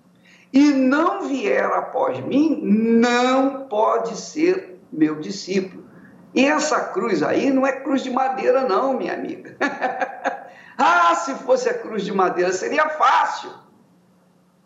e 0.51 0.72
não 0.72 1.27
vier 1.27 1.66
após 1.66 2.20
mim, 2.20 2.60
não 2.63 3.68
pode 3.68 4.18
ser 4.18 4.80
meu 4.92 5.20
discípulo. 5.20 5.86
E 6.34 6.46
essa 6.46 6.80
cruz 6.92 7.24
aí 7.24 7.50
não 7.50 7.66
é 7.66 7.72
cruz 7.72 8.04
de 8.04 8.10
madeira, 8.10 8.68
não, 8.68 8.94
minha 8.94 9.13
amiga. 9.13 9.56
ah, 10.77 11.16
se 11.16 11.34
fosse 11.36 11.70
a 11.70 11.74
cruz 11.74 12.04
de 12.04 12.13
madeira, 12.13 12.51
seria 12.51 12.89
fácil. 12.89 13.51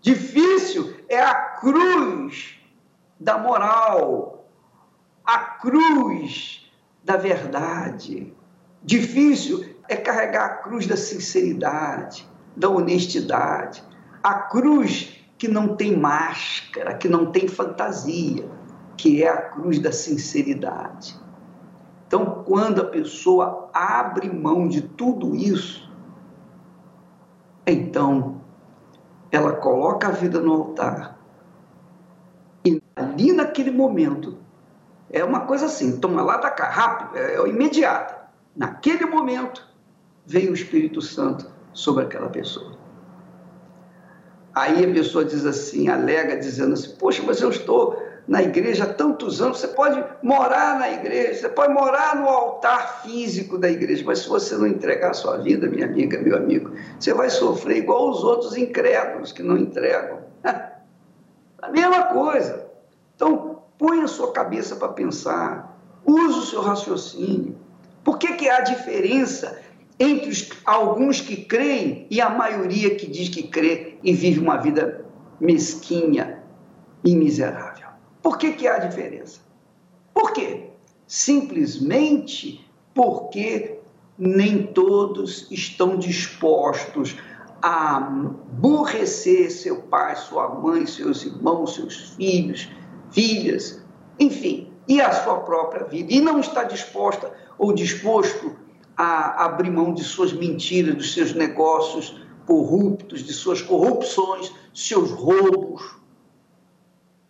Difícil 0.02 0.96
é 1.08 1.22
a 1.22 1.36
cruz 1.36 2.60
da 3.20 3.38
moral, 3.38 4.50
a 5.24 5.38
cruz 5.38 6.72
da 7.04 7.18
verdade. 7.18 8.34
Difícil 8.84 9.71
é 9.92 9.98
carregar 9.98 10.46
a 10.46 10.50
cruz 10.50 10.88
da 10.88 10.96
sinceridade, 10.96 12.26
da 12.56 12.70
honestidade, 12.70 13.84
a 14.24 14.36
cruz 14.36 15.18
que 15.38 15.50
não 15.50 15.76
tem 15.76 15.98
máscara, 15.98 16.94
que 16.94 17.10
não 17.10 17.26
tem 17.26 17.46
fantasia, 17.46 18.50
que 18.96 19.22
é 19.22 19.28
a 19.28 19.42
cruz 19.50 19.80
da 19.80 19.92
sinceridade. 19.92 21.20
Então, 22.08 22.42
quando 22.46 22.80
a 22.80 22.86
pessoa 22.86 23.70
abre 23.74 24.30
mão 24.30 24.70
de 24.70 24.82
tudo 24.82 25.36
isso, 25.36 25.92
então 27.68 28.42
ela 29.30 29.54
coloca 29.58 30.08
a 30.08 30.12
vida 30.12 30.40
no 30.40 30.54
altar. 30.54 31.18
E 32.64 32.82
ali 32.96 33.34
naquele 33.34 33.72
momento 33.72 34.38
é 35.10 35.22
uma 35.22 35.42
coisa 35.42 35.66
assim, 35.66 36.00
toma 36.00 36.22
lá 36.22 36.38
da 36.38 36.50
cá, 36.50 36.70
rápido, 36.70 37.18
é, 37.18 37.36
é 37.36 37.48
imediata. 37.50 38.22
Naquele 38.56 39.06
momento, 39.06 39.71
vem 40.32 40.50
o 40.50 40.54
Espírito 40.54 41.02
Santo 41.02 41.46
sobre 41.74 42.06
aquela 42.06 42.30
pessoa. 42.30 42.72
Aí 44.56 44.84
a 44.84 44.94
pessoa 44.94 45.26
diz 45.26 45.46
assim, 45.46 45.90
alega 45.90 46.38
dizendo 46.38 46.74
assim: 46.74 46.96
Poxa, 46.96 47.22
mas 47.26 47.42
eu 47.42 47.50
estou 47.50 48.02
na 48.28 48.42
igreja 48.42 48.86
há 48.86 48.94
tantos 48.94 49.42
anos, 49.42 49.60
você 49.60 49.68
pode 49.68 50.02
morar 50.24 50.80
na 50.80 50.90
igreja, 50.90 51.42
você 51.42 51.50
pode 51.50 51.74
morar 51.74 52.16
no 52.16 52.30
altar 52.30 53.02
físico 53.02 53.58
da 53.58 53.70
igreja, 53.70 54.04
mas 54.06 54.20
se 54.20 54.30
você 54.30 54.56
não 54.56 54.68
entregar 54.68 55.10
a 55.12 55.14
sua 55.14 55.38
vida, 55.38 55.68
minha 55.68 55.86
amiga, 55.86 56.18
meu 56.20 56.38
amigo, 56.38 56.72
você 56.98 57.14
vai 57.14 57.30
sofrer 57.30 57.78
igual 57.78 58.10
os 58.10 58.24
outros 58.24 58.56
incrédulos 58.56 59.34
que 59.34 59.44
não 59.44 59.58
entregam. 59.58 60.20
A 61.62 61.70
mesma 61.70 62.06
coisa. 62.06 62.66
Então, 63.16 63.64
põe 63.78 64.02
a 64.02 64.08
sua 64.08 64.32
cabeça 64.32 64.76
para 64.76 64.88
pensar, 64.90 65.78
use 66.04 66.40
o 66.40 66.42
seu 66.42 66.62
raciocínio. 66.62 67.56
Por 68.04 68.18
que, 68.18 68.34
que 68.34 68.50
há 68.50 68.62
diferença 68.62 69.60
entre 70.00 70.30
os, 70.30 70.50
alguns 70.66 71.22
que 71.22 71.38
creem 71.38 72.08
e 72.10 72.20
a 72.20 72.30
maioria 72.30 72.96
que 72.96 73.08
diz 73.08 73.30
que 73.30 73.44
crê 73.44 73.98
e 74.04 74.14
vive 74.14 74.40
uma 74.40 74.58
vida 74.58 75.06
mesquinha 75.40 76.44
e 77.04 77.16
miserável? 77.16 77.88
Por 78.22 78.38
que, 78.38 78.54
que 78.54 78.68
há 78.68 78.78
diferença? 78.78 79.40
Por 80.14 80.34
quê? 80.34 80.70
Simplesmente 81.08 82.66
porque 82.94 83.80
nem 84.18 84.68
todos 84.68 85.48
estão 85.50 85.98
dispostos 85.98 87.18
a 87.62 87.98
aborrecer 87.98 89.52
seu 89.52 89.84
pai, 89.84 90.16
sua 90.16 90.50
mãe, 90.50 90.86
seus 90.86 91.24
irmãos, 91.24 91.76
seus 91.76 92.12
filhos, 92.16 92.70
filhas, 93.12 93.82
enfim, 94.20 94.72
e 94.88 95.00
a 95.00 95.12
sua 95.12 95.40
própria 95.40 95.86
vida. 95.86 96.12
E 96.12 96.20
não 96.20 96.40
está 96.40 96.64
disposta 96.64 97.32
ou 97.58 97.74
disposto 97.74 98.56
a 98.96 99.46
abrir 99.46 99.72
mão 99.72 99.94
de 99.94 100.04
suas 100.04 100.34
mentiras, 100.34 100.96
dos 100.96 101.14
seus 101.14 101.34
negócios 101.34 102.22
corruptos, 102.46 103.24
de 103.24 103.34
suas 103.34 103.62
corrupções, 103.62 104.52
seus 104.74 105.12
roubos, 105.12 106.02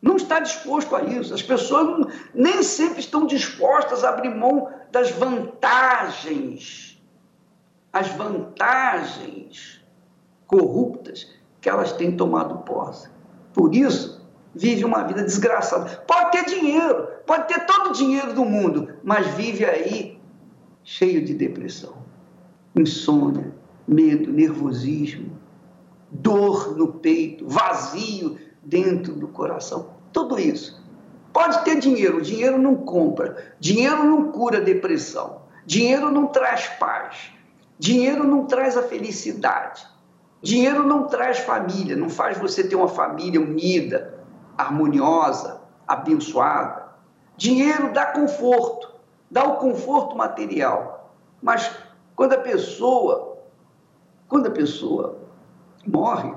não 0.02 0.16
está 0.16 0.40
disposto 0.40 0.96
a 0.96 1.04
isso. 1.04 1.34
As 1.34 1.44
pessoas 1.44 1.86
não, 1.86 2.08
nem 2.34 2.64
sempre 2.64 3.00
estão 3.00 3.28
dispostas 3.28 4.04
a 4.04 4.10
abrir 4.10 4.34
mão 4.34 4.70
das 4.92 5.12
vantagens, 5.12 7.00
as 7.94 8.08
vantagens 8.10 9.82
corruptas 10.48 11.32
que 11.62 11.70
elas 11.70 11.92
têm 11.92 12.18
tomado 12.18 12.64
posse. 12.64 13.10
Por 13.54 13.76
isso, 13.76 14.26
vive 14.56 14.84
uma 14.84 15.04
vida 15.04 15.24
desgraçada. 15.24 16.04
Pode 16.08 16.32
ter 16.32 16.46
dinheiro, 16.46 17.08
pode 17.26 17.48
ter 17.48 17.66
todo 17.66 17.90
o 17.90 17.94
dinheiro 17.94 18.34
do 18.34 18.44
mundo, 18.44 18.96
mas 19.04 19.28
vive 19.28 19.66
aí 19.66 20.21
cheio 20.84 21.24
de 21.24 21.34
depressão, 21.34 21.96
insônia, 22.76 23.54
medo, 23.88 24.32
nervosismo, 24.32 25.38
dor 26.10 26.76
no 26.78 26.94
peito, 26.94 27.48
vazio 27.48 28.38
dentro 28.64 29.14
do 29.14 29.28
coração. 29.28 29.96
Tudo 30.12 30.40
isso. 30.40 30.82
Pode 31.34 31.64
ter 31.64 31.80
dinheiro, 31.80 32.22
dinheiro 32.22 32.58
não 32.58 32.76
compra, 32.76 33.56
dinheiro 33.60 34.04
não 34.04 34.32
cura 34.32 34.60
depressão, 34.60 35.44
dinheiro 35.66 36.12
não 36.12 36.28
traz 36.28 36.68
paz, 36.80 37.32
dinheiro 37.80 38.26
não 38.26 38.46
traz 38.46 38.76
a 38.76 38.84
felicidade, 38.84 39.88
dinheiro 40.42 40.86
não 40.86 41.08
traz 41.08 41.40
família, 41.40 41.96
não 41.96 42.10
faz 42.10 42.38
você 42.38 42.68
ter 42.68 42.76
uma 42.76 42.90
família 42.90 43.40
unida, 43.40 44.20
harmoniosa, 44.58 45.62
abençoada. 45.88 46.92
Dinheiro 47.38 47.94
dá 47.94 48.08
conforto, 48.08 48.91
dá 49.32 49.46
o 49.46 49.56
conforto 49.56 50.16
material, 50.16 51.16
mas 51.42 51.74
quando 52.16 52.34
a 52.34 52.38
pessoa, 52.38 53.38
quando 54.28 54.48
a 54.48 54.52
pessoa 54.52 55.18
morre, 55.88 56.34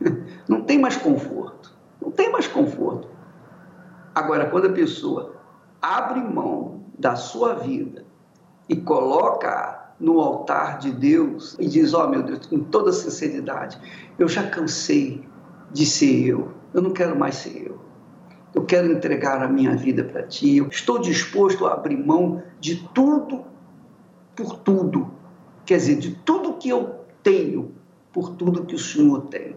não 0.48 0.62
tem 0.62 0.78
mais 0.78 0.96
conforto. 0.96 1.74
Não 2.00 2.10
tem 2.10 2.30
mais 2.30 2.46
conforto. 2.46 3.08
Agora, 4.14 4.48
quando 4.48 4.68
a 4.68 4.72
pessoa 4.72 5.34
abre 5.82 6.20
mão 6.20 6.84
da 6.98 7.16
sua 7.16 7.54
vida 7.54 8.04
e 8.68 8.76
coloca 8.76 9.92
no 9.98 10.20
altar 10.20 10.78
de 10.78 10.92
Deus 10.92 11.56
e 11.58 11.66
diz: 11.66 11.92
Ó 11.92 12.04
oh, 12.04 12.08
meu 12.08 12.22
Deus, 12.22 12.46
com 12.46 12.60
toda 12.60 12.92
sinceridade, 12.92 13.78
eu 14.18 14.28
já 14.28 14.48
cansei 14.48 15.28
de 15.70 15.84
ser 15.84 16.26
eu, 16.26 16.52
eu 16.72 16.80
não 16.80 16.92
quero 16.92 17.18
mais 17.18 17.36
ser 17.36 17.66
eu. 17.68 17.79
Eu 18.54 18.64
quero 18.64 18.90
entregar 18.90 19.42
a 19.42 19.48
minha 19.48 19.76
vida 19.76 20.04
para 20.04 20.22
ti. 20.22 20.56
Eu 20.56 20.68
estou 20.68 20.98
disposto 20.98 21.66
a 21.66 21.74
abrir 21.74 21.96
mão 21.96 22.42
de 22.58 22.88
tudo 22.94 23.44
por 24.34 24.58
tudo. 24.58 25.10
Quer 25.64 25.76
dizer, 25.76 25.96
de 25.96 26.14
tudo 26.16 26.54
que 26.54 26.68
eu 26.68 26.96
tenho 27.22 27.72
por 28.12 28.30
tudo 28.30 28.64
que 28.64 28.74
o 28.74 28.78
Senhor 28.78 29.22
tem 29.26 29.56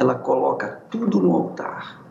ela 0.00 0.14
coloca 0.14 0.82
tudo 0.90 1.20
no 1.20 1.34
altar. 1.34 2.02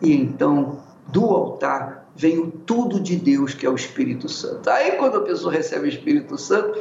E 0.00 0.14
então, 0.14 0.80
do 1.08 1.24
altar, 1.24 2.08
vem 2.14 2.38
o 2.38 2.50
tudo 2.50 3.00
de 3.00 3.16
Deus, 3.16 3.52
que 3.52 3.66
é 3.66 3.68
o 3.68 3.74
Espírito 3.74 4.28
Santo. 4.28 4.70
Aí, 4.70 4.92
quando 4.92 5.18
a 5.18 5.22
pessoa 5.22 5.52
recebe 5.52 5.86
o 5.86 5.88
Espírito 5.88 6.38
Santo, 6.38 6.78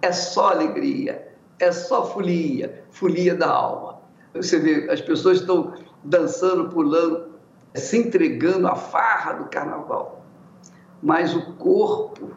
é 0.00 0.10
só 0.10 0.52
alegria, 0.52 1.28
é 1.58 1.70
só 1.70 2.06
folia, 2.06 2.84
folia 2.90 3.34
da 3.34 3.50
alma. 3.50 4.00
Você 4.34 4.58
vê, 4.58 4.90
as 4.90 5.02
pessoas 5.02 5.40
estão 5.40 5.74
dançando, 6.02 6.70
pulando, 6.70 7.29
se 7.74 7.98
entregando 7.98 8.66
à 8.66 8.74
farra 8.74 9.34
do 9.34 9.44
carnaval. 9.44 10.24
Mas 11.02 11.34
o 11.34 11.54
corpo, 11.54 12.30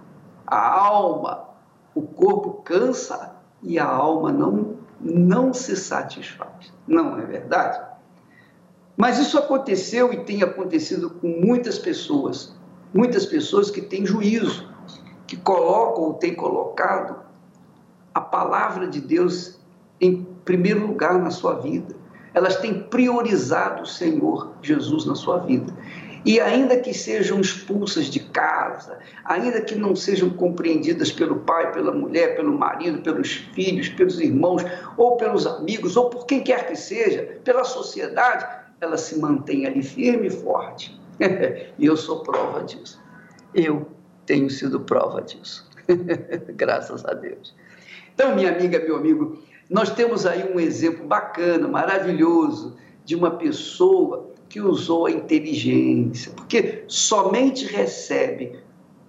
a 0.45 0.79
alma, 0.79 1.49
o 1.93 2.01
corpo 2.01 2.61
cansa 2.63 3.35
e 3.61 3.77
a 3.79 3.85
alma 3.87 4.31
não 4.31 4.83
não 5.03 5.53
se 5.53 5.75
satisfaz. 5.75 6.73
Não 6.87 7.19
é 7.19 7.25
verdade? 7.25 7.81
Mas 8.95 9.19
isso 9.19 9.37
aconteceu 9.37 10.13
e 10.13 10.23
tem 10.23 10.43
acontecido 10.43 11.09
com 11.09 11.27
muitas 11.27 11.77
pessoas, 11.77 12.55
muitas 12.93 13.25
pessoas 13.25 13.69
que 13.69 13.81
têm 13.81 14.05
juízo, 14.05 14.69
que 15.27 15.35
colocam 15.35 16.03
ou 16.03 16.13
têm 16.13 16.33
colocado 16.33 17.17
a 18.13 18.21
palavra 18.21 18.87
de 18.87 19.01
Deus 19.01 19.59
em 19.99 20.23
primeiro 20.45 20.85
lugar 20.85 21.19
na 21.19 21.31
sua 21.31 21.55
vida. 21.55 21.95
Elas 22.33 22.57
têm 22.57 22.81
priorizado 22.83 23.83
o 23.83 23.85
Senhor 23.85 24.53
Jesus 24.61 25.05
na 25.05 25.15
sua 25.15 25.39
vida. 25.39 25.73
E 26.25 26.39
ainda 26.39 26.79
que 26.79 26.93
sejam 26.93 27.41
expulsas 27.41 28.05
de 28.05 28.21
casa, 28.21 28.97
ainda 29.25 29.59
que 29.59 29.75
não 29.75 29.93
sejam 29.93 30.29
compreendidas 30.29 31.11
pelo 31.11 31.41
pai, 31.41 31.71
pela 31.73 31.91
mulher, 31.91 32.35
pelo 32.35 32.57
marido, 32.57 33.01
pelos 33.01 33.33
filhos, 33.53 33.89
pelos 33.89 34.19
irmãos, 34.21 34.63
ou 34.95 35.17
pelos 35.17 35.45
amigos, 35.45 35.97
ou 35.97 36.09
por 36.09 36.25
quem 36.25 36.41
quer 36.41 36.65
que 36.65 36.77
seja, 36.77 37.39
pela 37.43 37.65
sociedade, 37.65 38.47
ela 38.79 38.97
se 38.97 39.19
mantém 39.19 39.65
ali 39.65 39.83
firme 39.83 40.27
e 40.27 40.29
forte. 40.29 40.97
e 41.77 41.85
eu 41.85 41.97
sou 41.97 42.23
prova 42.23 42.63
disso. 42.63 43.01
Eu 43.53 43.87
tenho 44.25 44.49
sido 44.49 44.79
prova 44.79 45.21
disso. 45.21 45.69
Graças 46.55 47.03
a 47.05 47.13
Deus. 47.13 47.53
Então, 48.13 48.35
minha 48.35 48.51
amiga, 48.51 48.79
meu 48.79 48.95
amigo, 48.95 49.39
nós 49.69 49.89
temos 49.89 50.25
aí 50.25 50.51
um 50.53 50.59
exemplo 50.59 51.05
bacana, 51.05 51.67
maravilhoso, 51.67 52.75
de 53.05 53.15
uma 53.15 53.31
pessoa 53.31 54.31
que 54.49 54.61
usou 54.61 55.07
a 55.07 55.11
inteligência, 55.11 56.31
porque 56.33 56.83
somente 56.87 57.65
recebe 57.65 58.59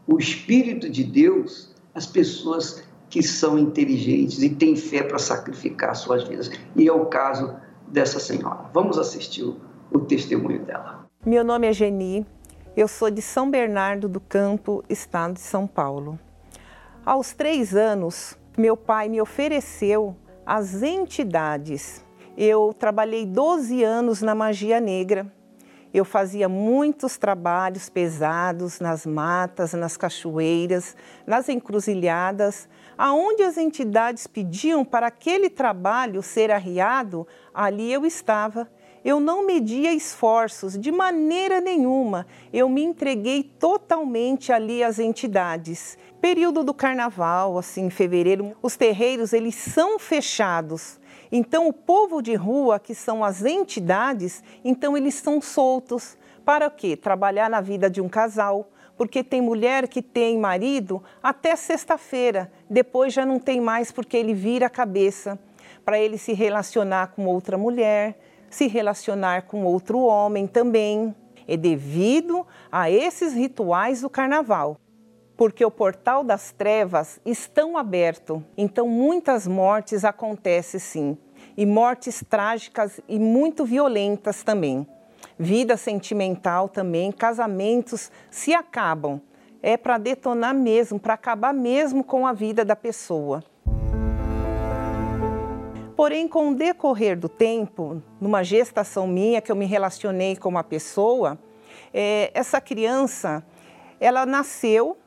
o 0.06 0.18
Espírito 0.18 0.88
de 0.88 1.04
Deus 1.04 1.74
as 1.94 2.06
pessoas 2.06 2.82
que 3.08 3.22
são 3.22 3.58
inteligentes 3.58 4.42
e 4.42 4.50
têm 4.50 4.74
fé 4.74 5.02
para 5.02 5.18
sacrificar 5.18 5.94
suas 5.94 6.24
vidas. 6.24 6.50
E 6.74 6.88
é 6.88 6.92
o 6.92 7.06
caso 7.06 7.54
dessa 7.86 8.18
senhora. 8.18 8.68
Vamos 8.72 8.98
assistir 8.98 9.44
o, 9.44 9.56
o 9.92 10.00
testemunho 10.00 10.64
dela. 10.64 11.06
Meu 11.24 11.44
nome 11.44 11.68
é 11.68 11.72
Geni, 11.72 12.26
eu 12.76 12.88
sou 12.88 13.10
de 13.10 13.22
São 13.22 13.50
Bernardo 13.50 14.08
do 14.08 14.18
Campo, 14.18 14.82
estado 14.88 15.34
de 15.34 15.40
São 15.40 15.66
Paulo. 15.66 16.18
Aos 17.06 17.32
três 17.32 17.76
anos, 17.76 18.36
meu 18.58 18.76
pai 18.76 19.08
me 19.08 19.20
ofereceu 19.20 20.16
as 20.46 20.82
entidades 20.82 22.04
eu 22.36 22.74
trabalhei 22.76 23.24
12 23.24 23.84
anos 23.84 24.20
na 24.20 24.34
magia 24.34 24.80
negra. 24.80 25.32
Eu 25.92 26.04
fazia 26.04 26.48
muitos 26.48 27.16
trabalhos 27.16 27.88
pesados 27.88 28.80
nas 28.80 29.06
matas, 29.06 29.72
nas 29.74 29.96
cachoeiras, 29.96 30.96
nas 31.24 31.48
encruzilhadas, 31.48 32.68
aonde 32.98 33.44
as 33.44 33.56
entidades 33.56 34.26
pediam 34.26 34.84
para 34.84 35.06
aquele 35.06 35.48
trabalho 35.48 36.20
ser 36.20 36.50
arriado, 36.50 37.24
ali 37.54 37.92
eu 37.92 38.04
estava. 38.04 38.68
Eu 39.04 39.20
não 39.20 39.44
media 39.44 39.92
esforços 39.92 40.78
de 40.78 40.90
maneira 40.90 41.60
nenhuma. 41.60 42.26
Eu 42.50 42.70
me 42.70 42.82
entreguei 42.82 43.42
totalmente 43.42 44.50
ali 44.50 44.82
às 44.82 44.98
entidades. 44.98 45.98
Período 46.22 46.64
do 46.64 46.72
carnaval, 46.72 47.58
assim, 47.58 47.84
em 47.84 47.90
fevereiro, 47.90 48.56
os 48.62 48.76
terreiros 48.76 49.34
eles 49.34 49.56
são 49.56 49.98
fechados. 49.98 50.98
Então, 51.30 51.68
o 51.68 51.72
povo 51.72 52.22
de 52.22 52.34
rua, 52.34 52.78
que 52.78 52.94
são 52.94 53.22
as 53.22 53.44
entidades, 53.44 54.42
então 54.64 54.96
eles 54.96 55.16
são 55.16 55.38
soltos. 55.38 56.16
Para 56.42 56.68
o 56.68 56.70
quê? 56.70 56.96
Trabalhar 56.96 57.50
na 57.50 57.60
vida 57.60 57.90
de 57.90 58.00
um 58.00 58.08
casal, 58.08 58.70
porque 58.96 59.22
tem 59.22 59.42
mulher 59.42 59.86
que 59.86 60.00
tem 60.00 60.38
marido 60.38 61.02
até 61.22 61.56
sexta-feira, 61.56 62.50
depois 62.70 63.12
já 63.12 63.26
não 63.26 63.38
tem 63.38 63.60
mais 63.60 63.92
porque 63.92 64.16
ele 64.16 64.32
vira 64.32 64.66
a 64.66 64.70
cabeça 64.70 65.38
para 65.84 65.98
ele 65.98 66.16
se 66.16 66.32
relacionar 66.32 67.08
com 67.08 67.26
outra 67.26 67.58
mulher, 67.58 68.16
se 68.54 68.66
relacionar 68.66 69.42
com 69.42 69.64
outro 69.64 70.00
homem 70.00 70.46
também. 70.46 71.14
É 71.46 71.56
devido 71.56 72.46
a 72.72 72.90
esses 72.90 73.34
rituais 73.34 74.00
do 74.00 74.08
carnaval. 74.08 74.78
Porque 75.36 75.64
o 75.64 75.70
portal 75.70 76.24
das 76.24 76.52
trevas 76.52 77.20
estão 77.26 77.76
aberto, 77.76 78.42
então 78.56 78.88
muitas 78.88 79.48
mortes 79.48 80.04
acontecem 80.04 80.78
sim, 80.78 81.18
e 81.56 81.66
mortes 81.66 82.22
trágicas 82.28 83.00
e 83.08 83.18
muito 83.18 83.64
violentas 83.64 84.44
também 84.44 84.86
vida 85.38 85.76
sentimental 85.76 86.68
também, 86.68 87.10
casamentos 87.10 88.10
se 88.30 88.54
acabam. 88.54 89.20
É 89.62 89.76
para 89.76 89.98
detonar 89.98 90.54
mesmo, 90.54 91.00
para 91.00 91.14
acabar 91.14 91.54
mesmo 91.54 92.04
com 92.04 92.26
a 92.26 92.32
vida 92.32 92.64
da 92.64 92.76
pessoa. 92.76 93.42
Porém, 96.04 96.28
com 96.28 96.50
o 96.50 96.54
decorrer 96.54 97.18
do 97.18 97.30
tempo, 97.30 98.02
numa 98.20 98.42
gestação 98.42 99.06
minha, 99.06 99.40
que 99.40 99.50
eu 99.50 99.56
me 99.56 99.64
relacionei 99.64 100.36
com 100.36 100.50
uma 100.50 100.62
pessoa, 100.62 101.38
é, 101.94 102.30
essa 102.34 102.60
criança, 102.60 103.42
ela 103.98 104.26
nasceu 104.26 104.98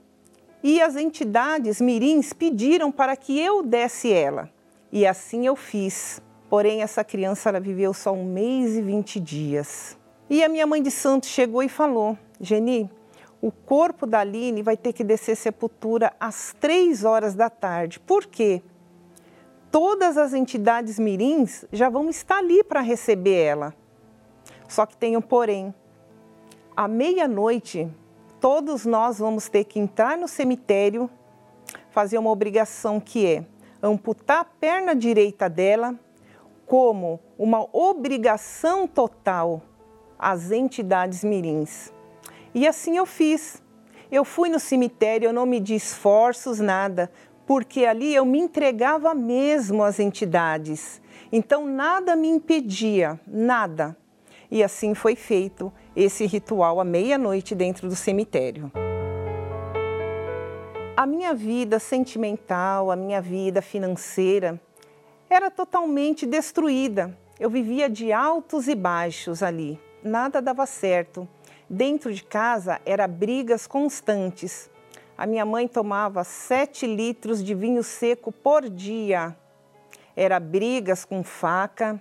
e 0.63 0.81
as 0.81 0.95
entidades 0.95 1.79
mirins 1.79 2.33
pediram 2.33 2.91
para 2.91 3.15
que 3.15 3.39
eu 3.39 3.61
desse 3.61 4.11
ela. 4.11 4.49
E 4.91 5.05
assim 5.05 5.45
eu 5.45 5.55
fiz. 5.55 6.19
Porém, 6.49 6.81
essa 6.81 7.03
criança 7.03 7.49
ela 7.49 7.59
viveu 7.59 7.93
só 7.93 8.11
um 8.11 8.25
mês 8.25 8.75
e 8.75 8.81
vinte 8.81 9.19
dias. 9.19 9.95
E 10.27 10.43
a 10.43 10.49
minha 10.49 10.65
mãe 10.65 10.81
de 10.81 10.89
santo 10.89 11.27
chegou 11.27 11.61
e 11.61 11.69
falou: 11.69 12.17
Geni, 12.41 12.89
o 13.39 13.51
corpo 13.51 14.07
da 14.07 14.21
Aline 14.21 14.63
vai 14.63 14.75
ter 14.75 14.93
que 14.93 15.03
descer 15.03 15.35
sepultura 15.35 16.11
às 16.19 16.55
três 16.59 17.03
horas 17.05 17.35
da 17.35 17.51
tarde. 17.51 17.99
Por 17.99 18.25
quê? 18.25 18.63
Todas 19.71 20.17
as 20.17 20.33
entidades 20.33 20.97
mirins 20.97 21.65
já 21.71 21.89
vão 21.89 22.09
estar 22.09 22.37
ali 22.37 22.63
para 22.63 22.81
receber 22.81 23.43
ela. 23.43 23.73
Só 24.67 24.85
que 24.85 24.97
tem 24.97 25.17
um 25.17 25.21
porém. 25.21 25.73
À 26.75 26.87
meia-noite, 26.87 27.89
todos 28.39 28.85
nós 28.85 29.19
vamos 29.19 29.49
ter 29.49 29.63
que 29.63 29.79
entrar 29.79 30.17
no 30.17 30.27
cemitério, 30.27 31.09
fazer 31.89 32.17
uma 32.17 32.31
obrigação 32.31 32.99
que 32.99 33.25
é 33.25 33.45
amputar 33.81 34.39
a 34.41 34.45
perna 34.45 34.95
direita 34.95 35.49
dela, 35.49 35.95
como 36.65 37.19
uma 37.37 37.67
obrigação 37.71 38.87
total 38.87 39.61
as 40.17 40.51
entidades 40.51 41.23
mirins. 41.23 41.93
E 42.53 42.67
assim 42.67 42.97
eu 42.97 43.05
fiz. 43.05 43.61
Eu 44.09 44.23
fui 44.23 44.49
no 44.49 44.59
cemitério, 44.59 45.27
eu 45.27 45.33
não 45.33 45.45
me 45.45 45.61
esforços, 45.75 46.59
nada, 46.59 47.11
porque 47.47 47.85
ali 47.85 48.13
eu 48.13 48.25
me 48.25 48.37
entregava 48.37 49.15
mesmo 49.15 49.83
às 49.83 49.99
entidades. 49.99 51.01
Então 51.31 51.65
nada 51.65 52.15
me 52.15 52.27
impedia, 52.27 53.19
nada. 53.25 53.97
E 54.51 54.63
assim 54.63 54.93
foi 54.93 55.15
feito 55.15 55.73
esse 55.95 56.27
ritual 56.27 56.79
à 56.79 56.83
meia-noite 56.83 57.55
dentro 57.55 57.89
do 57.89 57.95
cemitério. 57.95 58.71
A 60.95 61.05
minha 61.07 61.33
vida 61.33 61.79
sentimental, 61.79 62.91
a 62.91 62.95
minha 62.95 63.21
vida 63.21 63.61
financeira 63.61 64.61
era 65.29 65.49
totalmente 65.49 66.25
destruída. 66.25 67.17
Eu 67.39 67.49
vivia 67.49 67.89
de 67.89 68.11
altos 68.11 68.67
e 68.67 68.75
baixos 68.75 69.41
ali 69.41 69.79
nada 70.07 70.41
dava 70.41 70.65
certo. 70.65 71.27
Dentro 71.69 72.13
de 72.13 72.23
casa 72.23 72.79
era 72.85 73.07
brigas 73.07 73.67
constantes. 73.67 74.69
A 75.17 75.25
minha 75.25 75.43
mãe 75.45 75.67
tomava 75.67 76.23
sete 76.23 76.85
litros 76.85 77.43
de 77.43 77.55
vinho 77.55 77.81
seco 77.81 78.31
por 78.31 78.69
dia. 78.69 79.35
Era 80.15 80.39
brigas 80.39 81.03
com 81.03 81.23
faca, 81.23 81.99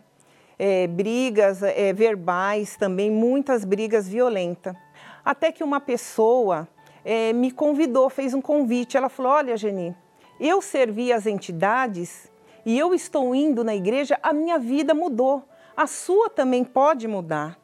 é, 0.59 0.87
brigas 0.87 1.63
é, 1.63 1.95
verbais 1.95 2.77
também, 2.77 3.11
muitas 3.11 3.65
brigas 3.65 4.07
violentas. 4.07 4.77
Até 5.25 5.51
que 5.51 5.65
uma 5.65 5.81
pessoa 5.81 6.69
é, 7.03 7.33
me 7.33 7.51
convidou, 7.51 8.11
fez 8.11 8.35
um 8.35 8.43
convite. 8.43 8.99
Ela 8.99 9.09
falou: 9.09 9.33
Olha, 9.33 9.57
Geni, 9.57 9.97
eu 10.39 10.61
servi 10.61 11.11
as 11.11 11.27
entidades 11.27 12.31
e 12.67 12.79
eu 12.79 12.93
estou 12.93 13.35
indo 13.35 13.65
na 13.65 13.75
igreja, 13.75 14.19
a 14.23 14.33
minha 14.33 14.59
vida 14.59 14.93
mudou. 14.93 15.43
A 15.75 15.87
sua 15.87 16.29
também 16.29 16.65
pode 16.65 17.09
mudar. 17.09 17.59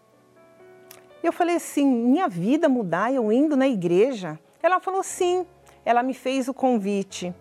Eu 1.22 1.30
falei 1.30 1.56
assim: 1.56 1.84
minha 1.84 2.26
vida 2.26 2.70
mudar 2.70 3.12
eu 3.12 3.30
indo 3.30 3.54
na 3.54 3.68
igreja? 3.68 4.38
Ela 4.62 4.80
falou 4.80 5.02
sim. 5.02 5.46
Ela 5.84 6.02
me 6.02 6.14
fez 6.14 6.48
o 6.48 6.54
convite 6.54 7.34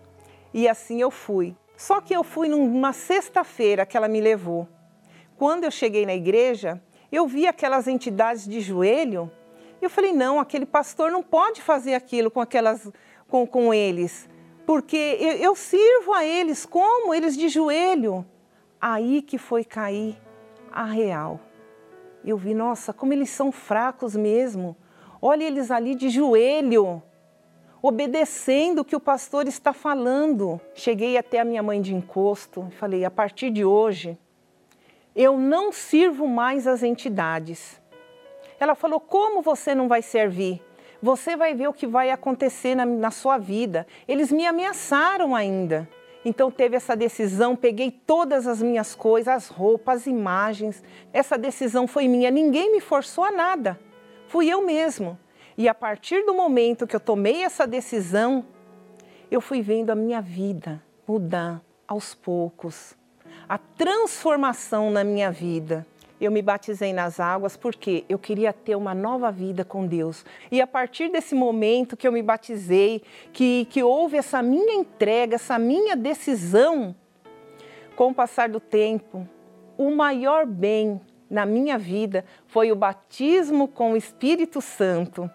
e 0.54 0.68
assim 0.68 1.02
eu 1.02 1.12
fui. 1.12 1.56
Só 1.78 2.02
que 2.02 2.14
eu 2.14 2.24
fui 2.24 2.48
numa 2.48 2.94
sexta-feira 2.94 3.86
que 3.86 3.96
ela 3.96 4.08
me 4.08 4.20
levou. 4.20 4.68
Quando 5.38 5.64
eu 5.64 5.72
cheguei 5.72 6.06
na 6.06 6.14
igreja, 6.14 6.82
eu 7.12 7.28
vi 7.28 7.48
aquelas 7.48 7.88
entidades 7.88 8.48
de 8.48 8.60
joelho. 8.60 9.32
Eu 9.82 9.90
falei: 9.90 10.12
não, 10.12 10.40
aquele 10.40 10.66
pastor 10.66 11.12
não 11.12 11.22
pode 11.22 11.62
fazer 11.62 11.94
aquilo 11.94 12.32
com 12.32 12.42
aquelas 12.42 12.92
com, 13.28 13.46
com 13.48 13.74
eles, 13.74 14.28
porque 14.66 15.18
eu, 15.20 15.34
eu 15.34 15.56
sirvo 15.56 16.14
a 16.14 16.26
eles 16.26 16.66
como 16.66 17.14
eles 17.14 17.38
de 17.38 17.48
joelho. 17.48 18.26
Aí 18.80 19.22
que 19.22 19.38
foi 19.38 19.64
cair 19.64 20.18
a 20.72 20.84
real 20.86 21.40
eu 22.24 22.38
vi, 22.38 22.54
nossa, 22.54 22.94
como 22.94 23.14
eles 23.14 23.30
são 23.30 23.52
fracos 23.52 24.16
mesmo. 24.16 24.76
Olha 25.22 25.44
eles 25.44 25.72
ali 25.72 25.96
de 25.96 26.10
joelho, 26.10 27.02
obedecendo 27.82 28.80
o 28.80 28.86
que 28.86 28.96
o 28.96 29.00
pastor 29.00 29.48
está 29.48 29.74
falando. 29.74 30.62
Cheguei 30.76 31.18
até 31.18 31.40
a 31.40 31.46
minha 31.46 31.64
mãe 31.64 31.82
de 31.82 31.94
encosto 31.94 32.68
e 32.70 32.76
falei: 32.76 33.04
a 33.04 33.12
partir 33.12 33.50
de 33.50 33.66
hoje, 33.66 34.18
eu 35.16 35.38
não 35.38 35.72
sirvo 35.72 36.28
mais 36.28 36.68
as 36.68 36.84
entidades. 36.84 37.82
Ela 38.60 38.76
falou: 38.76 39.00
como 39.00 39.42
você 39.42 39.74
não 39.74 39.88
vai 39.88 40.02
servir? 40.02 40.62
Você 41.02 41.36
vai 41.36 41.56
ver 41.56 41.68
o 41.68 41.74
que 41.74 41.88
vai 41.88 42.12
acontecer 42.12 42.76
na, 42.76 42.86
na 42.86 43.10
sua 43.10 43.40
vida. 43.40 43.88
Eles 44.08 44.32
me 44.32 44.46
ameaçaram 44.46 45.36
ainda. 45.36 45.90
Então 46.24 46.52
teve 46.52 46.76
essa 46.76 46.96
decisão, 46.96 47.56
peguei 47.56 47.90
todas 47.90 48.46
as 48.46 48.62
minhas 48.62 48.94
coisas, 48.94 49.34
as 49.34 49.48
roupas, 49.48 50.02
as 50.02 50.08
imagens. 50.08 50.84
Essa 51.12 51.38
decisão 51.38 51.88
foi 51.88 52.08
minha, 52.08 52.30
ninguém 52.30 52.72
me 52.72 52.80
forçou 52.80 53.24
a 53.24 53.32
nada. 53.32 53.80
Fui 54.28 54.48
eu 54.48 54.62
mesmo. 54.62 55.18
E 55.62 55.70
a 55.70 55.76
partir 55.76 56.26
do 56.26 56.34
momento 56.34 56.88
que 56.88 56.96
eu 56.96 57.00
tomei 57.00 57.44
essa 57.44 57.68
decisão, 57.68 58.44
eu 59.30 59.40
fui 59.40 59.62
vendo 59.62 59.92
a 59.92 59.96
minha 59.96 60.20
vida 60.20 60.82
mudar 61.08 61.62
aos 61.88 62.16
poucos. 62.16 62.96
A 63.48 63.60
transformação 63.60 64.90
na 64.90 65.04
minha 65.04 65.32
vida 65.32 65.86
eu 66.20 66.32
me 66.32 66.42
batizei 66.42 66.94
nas 66.94 67.20
águas 67.20 67.56
porque 67.56 68.06
eu 68.10 68.18
queria 68.18 68.52
ter 68.52 68.76
uma 68.76 68.96
nova 68.96 69.32
vida 69.32 69.64
com 69.64 69.86
Deus. 69.86 70.26
E 70.52 70.60
a 70.60 70.66
partir 70.66 71.12
desse 71.12 71.36
momento 71.36 71.96
que 71.96 72.08
eu 72.08 72.12
me 72.12 72.24
batizei, 72.24 73.04
que, 73.32 73.68
que 73.70 73.84
houve 73.84 74.18
essa 74.18 74.42
minha 74.42 74.74
entrega, 74.74 75.36
essa 75.36 75.60
minha 75.60 75.96
decisão, 75.96 76.96
com 77.96 78.10
o 78.10 78.16
passar 78.16 78.50
do 78.50 78.60
tempo, 78.60 79.30
o 79.78 79.92
maior 79.92 80.44
bem 80.44 81.00
na 81.30 81.46
minha 81.46 81.78
vida 81.78 82.26
foi 82.48 82.72
o 82.72 82.76
batismo 82.76 83.68
com 83.68 83.94
o 83.94 83.98
Espírito 83.98 84.60
Santo. 84.60 85.30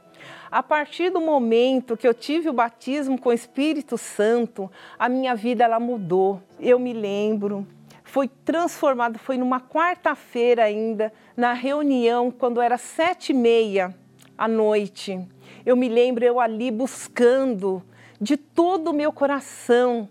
A 0.56 0.62
partir 0.62 1.10
do 1.10 1.20
momento 1.20 1.98
que 1.98 2.08
eu 2.08 2.14
tive 2.14 2.48
o 2.48 2.52
batismo 2.54 3.20
com 3.20 3.28
o 3.28 3.32
Espírito 3.34 3.98
Santo, 3.98 4.72
a 4.98 5.06
minha 5.06 5.34
vida 5.34 5.62
ela 5.62 5.78
mudou. 5.78 6.40
Eu 6.58 6.78
me 6.78 6.94
lembro 6.94 7.66
foi 8.02 8.26
transformado, 8.26 9.18
foi 9.18 9.36
numa 9.36 9.60
quarta-feira 9.60 10.64
ainda, 10.64 11.12
na 11.36 11.52
reunião, 11.52 12.30
quando 12.30 12.62
era 12.62 12.78
sete 12.78 13.32
e 13.32 13.34
meia 13.34 13.94
à 14.38 14.48
noite. 14.48 15.20
Eu 15.66 15.76
me 15.76 15.90
lembro 15.90 16.24
eu 16.24 16.40
ali 16.40 16.70
buscando 16.70 17.82
de 18.18 18.38
todo 18.38 18.92
o 18.92 18.94
meu 18.94 19.12
coração. 19.12 20.08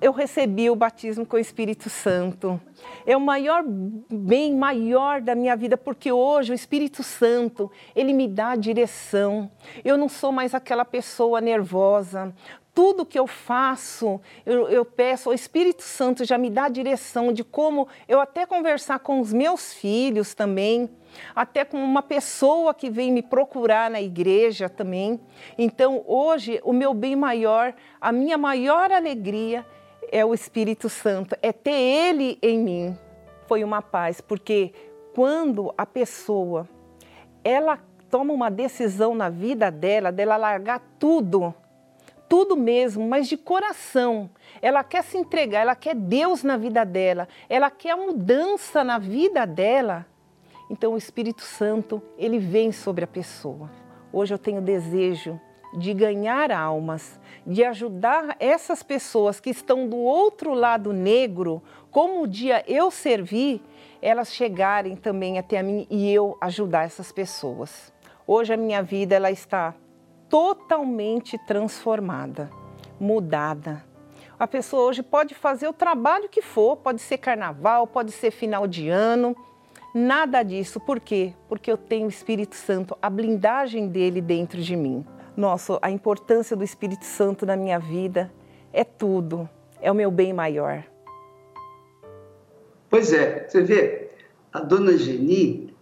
Eu 0.00 0.12
recebi 0.12 0.68
o 0.68 0.76
batismo 0.76 1.24
com 1.24 1.36
o 1.36 1.40
Espírito 1.40 1.88
Santo. 1.88 2.60
É 3.06 3.16
o 3.16 3.20
maior 3.20 3.64
bem 3.64 4.54
maior 4.54 5.20
da 5.20 5.34
minha 5.34 5.56
vida, 5.56 5.76
porque 5.76 6.12
hoje 6.12 6.52
o 6.52 6.54
Espírito 6.54 7.02
Santo, 7.02 7.70
ele 7.94 8.12
me 8.12 8.28
dá 8.28 8.50
a 8.50 8.56
direção. 8.56 9.50
Eu 9.84 9.96
não 9.96 10.08
sou 10.08 10.32
mais 10.32 10.54
aquela 10.54 10.84
pessoa 10.84 11.40
nervosa 11.40 12.34
tudo 12.74 13.04
que 13.04 13.18
eu 13.18 13.26
faço, 13.26 14.20
eu, 14.46 14.68
eu, 14.68 14.84
peço 14.84 15.28
ao 15.28 15.34
Espírito 15.34 15.82
Santo 15.82 16.24
já 16.24 16.38
me 16.38 16.48
dá 16.48 16.64
a 16.64 16.68
direção 16.70 17.32
de 17.32 17.44
como 17.44 17.86
eu 18.08 18.18
até 18.18 18.46
conversar 18.46 18.98
com 19.00 19.20
os 19.20 19.30
meus 19.32 19.74
filhos 19.74 20.34
também, 20.34 20.88
até 21.34 21.64
com 21.64 21.82
uma 21.82 22.02
pessoa 22.02 22.74
que 22.74 22.90
vem 22.90 23.12
me 23.12 23.22
procurar 23.22 23.90
na 23.90 24.00
igreja 24.00 24.68
também. 24.68 25.20
Então, 25.56 26.02
hoje, 26.06 26.60
o 26.64 26.72
meu 26.72 26.94
bem 26.94 27.16
maior, 27.16 27.74
a 28.00 28.12
minha 28.12 28.38
maior 28.38 28.90
alegria 28.90 29.64
é 30.10 30.24
o 30.24 30.34
Espírito 30.34 30.88
Santo, 30.88 31.36
é 31.42 31.52
ter 31.52 31.70
Ele 31.70 32.38
em 32.42 32.58
mim. 32.58 32.98
Foi 33.46 33.64
uma 33.64 33.82
paz, 33.82 34.20
porque 34.20 34.72
quando 35.14 35.72
a 35.76 35.84
pessoa 35.84 36.68
ela 37.44 37.78
toma 38.10 38.32
uma 38.32 38.50
decisão 38.50 39.14
na 39.14 39.28
vida 39.28 39.70
dela, 39.70 40.12
dela 40.12 40.36
largar 40.36 40.80
tudo, 40.98 41.54
tudo 42.28 42.56
mesmo, 42.56 43.06
mas 43.08 43.28
de 43.28 43.36
coração. 43.36 44.30
Ela 44.60 44.84
quer 44.84 45.02
se 45.02 45.16
entregar, 45.18 45.60
ela 45.60 45.74
quer 45.74 45.94
Deus 45.94 46.42
na 46.42 46.56
vida 46.56 46.84
dela, 46.84 47.28
ela 47.48 47.70
quer 47.70 47.90
a 47.90 47.96
mudança 47.96 48.84
na 48.84 48.98
vida 48.98 49.46
dela. 49.46 50.06
Então 50.72 50.94
o 50.94 50.96
Espírito 50.96 51.42
Santo, 51.42 52.00
ele 52.16 52.38
vem 52.38 52.72
sobre 52.72 53.04
a 53.04 53.06
pessoa. 53.06 53.70
Hoje 54.10 54.32
eu 54.32 54.38
tenho 54.38 54.62
desejo 54.62 55.38
de 55.74 55.92
ganhar 55.92 56.50
almas, 56.50 57.20
de 57.46 57.62
ajudar 57.62 58.34
essas 58.40 58.82
pessoas 58.82 59.38
que 59.38 59.50
estão 59.50 59.86
do 59.86 59.98
outro 59.98 60.54
lado 60.54 60.90
negro, 60.90 61.62
como 61.90 62.22
o 62.22 62.26
dia 62.26 62.64
eu 62.66 62.90
servi, 62.90 63.62
elas 64.00 64.32
chegarem 64.32 64.96
também 64.96 65.38
até 65.38 65.62
mim 65.62 65.86
e 65.90 66.10
eu 66.10 66.38
ajudar 66.40 66.84
essas 66.84 67.12
pessoas. 67.12 67.92
Hoje 68.26 68.54
a 68.54 68.56
minha 68.56 68.82
vida 68.82 69.14
ela 69.14 69.30
está 69.30 69.74
totalmente 70.26 71.36
transformada, 71.46 72.48
mudada. 72.98 73.84
A 74.38 74.46
pessoa 74.46 74.88
hoje 74.88 75.02
pode 75.02 75.34
fazer 75.34 75.68
o 75.68 75.72
trabalho 75.74 76.30
que 76.30 76.40
for, 76.40 76.78
pode 76.78 77.02
ser 77.02 77.18
carnaval, 77.18 77.86
pode 77.86 78.10
ser 78.10 78.30
final 78.30 78.66
de 78.66 78.88
ano, 78.88 79.36
nada 79.94 80.42
disso. 80.42 80.80
Por 80.80 81.00
quê? 81.00 81.34
Porque 81.48 81.70
eu 81.70 81.76
tenho 81.76 82.06
o 82.06 82.10
Espírito 82.10 82.54
Santo, 82.54 82.96
a 83.00 83.10
blindagem 83.10 83.88
dele 83.88 84.20
dentro 84.20 84.60
de 84.60 84.76
mim. 84.76 85.04
Nossa, 85.36 85.78
a 85.80 85.90
importância 85.90 86.56
do 86.56 86.64
Espírito 86.64 87.04
Santo 87.04 87.46
na 87.46 87.56
minha 87.56 87.78
vida 87.78 88.32
é 88.72 88.84
tudo, 88.84 89.48
é 89.80 89.90
o 89.90 89.94
meu 89.94 90.10
bem 90.10 90.32
maior. 90.32 90.84
Pois 92.88 93.12
é, 93.12 93.48
você 93.48 93.62
vê, 93.62 94.10
a 94.52 94.60
dona 94.60 94.96
Geni 94.98 95.74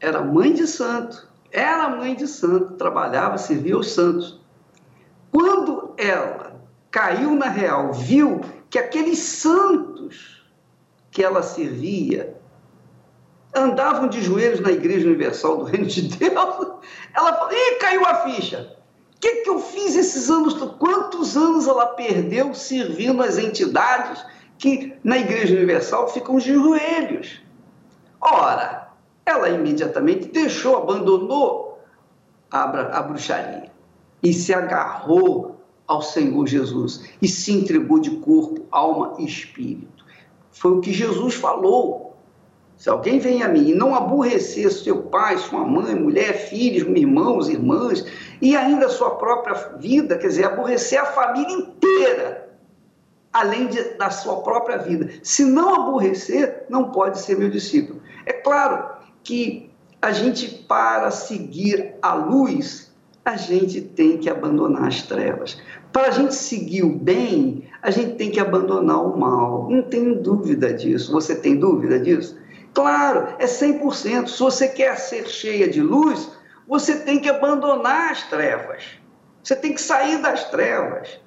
era 0.00 0.22
mãe 0.22 0.52
de 0.52 0.66
santo, 0.66 1.28
era 1.52 1.88
mãe 1.88 2.14
de 2.14 2.26
santo, 2.26 2.74
trabalhava, 2.74 3.38
servia 3.38 3.78
os 3.78 3.92
santos. 3.92 4.40
Quando 5.30 5.94
ela 5.96 6.60
caiu 6.90 7.34
na 7.34 7.48
real, 7.48 7.92
viu 7.92 8.40
que 8.70 8.78
aqueles 8.78 9.18
santos 9.18 10.44
que 11.10 11.22
ela 11.22 11.42
servia 11.42 12.37
andavam 13.54 14.08
de 14.08 14.22
joelhos 14.22 14.60
na 14.60 14.70
Igreja 14.70 15.06
Universal 15.06 15.58
do 15.58 15.64
Reino 15.64 15.86
de 15.86 16.02
Deus, 16.02 16.32
ela 17.14 17.32
falou: 17.32 17.52
ih, 17.52 17.78
caiu 17.80 18.04
a 18.04 18.14
ficha. 18.22 18.76
O 19.16 19.20
que, 19.20 19.42
que 19.42 19.50
eu 19.50 19.58
fiz 19.58 19.96
esses 19.96 20.30
anos? 20.30 20.54
Quantos 20.78 21.36
anos 21.36 21.66
ela 21.66 21.86
perdeu 21.86 22.54
servindo 22.54 23.22
as 23.22 23.36
entidades 23.36 24.24
que 24.56 24.96
na 25.02 25.18
Igreja 25.18 25.56
Universal 25.56 26.08
ficam 26.08 26.38
de 26.38 26.54
joelhos? 26.54 27.42
Ora, 28.20 28.92
ela 29.26 29.48
imediatamente 29.48 30.28
deixou, 30.28 30.76
abandonou 30.76 31.80
a, 32.50 32.62
a 32.98 33.02
bruxaria 33.02 33.72
e 34.22 34.32
se 34.32 34.54
agarrou 34.54 35.60
ao 35.86 36.02
Senhor 36.02 36.46
Jesus 36.46 37.08
e 37.20 37.26
se 37.26 37.52
entregou 37.52 37.98
de 37.98 38.10
corpo, 38.18 38.66
alma 38.70 39.14
e 39.18 39.24
espírito. 39.24 40.04
Foi 40.52 40.72
o 40.72 40.80
que 40.80 40.92
Jesus 40.92 41.34
falou 41.34 42.07
se 42.78 42.88
alguém 42.88 43.18
vem 43.18 43.42
a 43.42 43.48
mim 43.48 43.70
e 43.70 43.74
não 43.74 43.92
aborrecer 43.92 44.70
seu 44.70 45.02
pai, 45.02 45.36
sua 45.36 45.64
mãe, 45.64 45.96
mulher, 45.96 46.48
filhos, 46.48 46.88
irmãos, 46.96 47.48
irmãs, 47.48 48.06
e 48.40 48.56
ainda 48.56 48.88
sua 48.88 49.16
própria 49.16 49.54
vida, 49.78 50.16
quer 50.16 50.28
dizer, 50.28 50.44
aborrecer 50.44 51.00
a 51.00 51.06
família 51.06 51.52
inteira, 51.52 52.48
além 53.32 53.66
de, 53.66 53.82
da 53.96 54.10
sua 54.10 54.42
própria 54.42 54.78
vida. 54.78 55.10
Se 55.24 55.44
não 55.44 55.74
aborrecer, 55.74 56.66
não 56.70 56.92
pode 56.92 57.18
ser 57.18 57.36
meu 57.36 57.50
discípulo. 57.50 58.00
É 58.24 58.32
claro 58.32 58.88
que 59.24 59.68
a 60.00 60.12
gente, 60.12 60.46
para 60.46 61.10
seguir 61.10 61.94
a 62.00 62.14
luz, 62.14 62.92
a 63.24 63.36
gente 63.36 63.80
tem 63.80 64.18
que 64.18 64.30
abandonar 64.30 64.86
as 64.86 65.02
trevas. 65.02 65.60
Para 65.92 66.08
a 66.08 66.10
gente 66.12 66.32
seguir 66.32 66.84
o 66.84 66.96
bem, 66.96 67.64
a 67.82 67.90
gente 67.90 68.14
tem 68.14 68.30
que 68.30 68.38
abandonar 68.38 69.04
o 69.04 69.18
mal. 69.18 69.68
Não 69.68 69.82
tenho 69.82 70.22
dúvida 70.22 70.72
disso. 70.72 71.10
Você 71.10 71.34
tem 71.34 71.56
dúvida 71.56 71.98
disso? 71.98 72.38
Claro, 72.74 73.34
é 73.38 73.46
100%. 73.46 74.28
Se 74.28 74.38
você 74.38 74.68
quer 74.68 74.96
ser 74.96 75.26
cheia 75.26 75.68
de 75.68 75.80
luz, 75.82 76.30
você 76.66 76.96
tem 77.00 77.18
que 77.18 77.28
abandonar 77.28 78.12
as 78.12 78.22
trevas. 78.24 78.84
Você 79.42 79.56
tem 79.56 79.72
que 79.72 79.80
sair 79.80 80.20
das 80.20 80.44
trevas. 80.50 81.20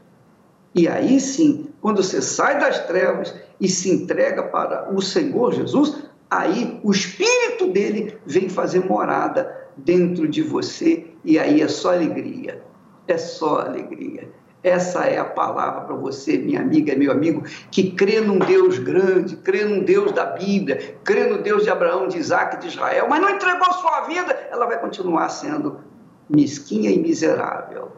E 0.73 0.88
aí 0.88 1.19
sim, 1.19 1.69
quando 1.82 2.01
você 2.01 2.21
sai 2.21 2.60
das 2.60 2.80
trevas 2.86 3.34
e 3.60 3.67
se 3.67 3.89
entrega 3.89 4.43
para 4.43 4.93
o 4.93 5.01
Senhor 5.01 5.54
Jesus, 5.54 6.04
aí 6.30 6.80
o 6.84 6.91
Espírito 6.91 7.67
dele 7.67 8.17
vem 8.25 8.47
fazer 8.47 8.86
morada 8.86 9.69
dentro 9.75 10.27
de 10.27 10.41
você 10.41 11.08
e 11.25 11.38
aí 11.38 11.62
é 11.62 11.67
só 11.67 11.93
alegria. 11.93 12.62
É 13.08 13.17
só 13.17 13.62
alegria. 13.62 14.30
Essa 14.63 15.06
é 15.06 15.17
a 15.17 15.26
palavra 15.26 15.82
para 15.82 15.95
você, 15.95 16.38
minha 16.38 16.62
amiga, 16.62 16.95
meu 16.95 17.12
amigo, 17.12 17.43
que 17.71 17.91
crê 17.91 18.21
num 18.21 18.38
Deus 18.38 18.78
grande, 18.78 19.36
crê 19.38 19.65
num 19.65 19.84
Deus 19.84 20.12
da 20.12 20.26
Bíblia, 20.26 20.97
crê 21.04 21.26
no 21.28 21.41
Deus 21.41 21.63
de 21.63 21.71
Abraão, 21.71 22.08
de 22.08 22.19
Isaac, 22.19 22.58
de 22.58 22.67
Israel, 22.67 23.08
mas 23.10 23.19
não 23.19 23.30
entregou 23.32 23.74
sua 23.74 24.02
vida, 24.02 24.38
ela 24.52 24.67
vai 24.67 24.80
continuar 24.80 25.30
sendo 25.30 25.80
mesquinha 26.30 26.91
e 26.91 27.00
miserável. 27.00 27.91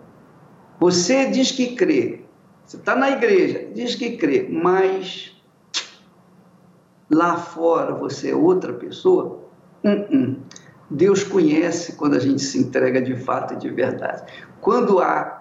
Você 0.80 1.26
diz 1.26 1.52
que 1.52 1.76
crê, 1.76 2.22
você 2.66 2.78
está 2.78 2.96
na 2.96 3.12
igreja, 3.12 3.68
diz 3.74 3.96
que 3.96 4.16
crê, 4.16 4.48
mas 4.50 5.36
lá 7.12 7.36
fora 7.36 7.94
você 7.94 8.32
é 8.32 8.36
outra 8.36 8.72
pessoa? 8.72 9.44
Uh 9.84 9.90
-uh. 9.90 10.38
Deus 10.90 11.24
conhece 11.24 11.94
quando 11.94 12.16
a 12.16 12.20
gente 12.20 12.42
se 12.42 12.58
entrega 12.58 13.02
de 13.02 13.16
fato 13.16 13.54
e 13.54 13.58
de 13.58 13.70
verdade. 13.70 14.32
Quando 14.62 15.00
há 15.00 15.33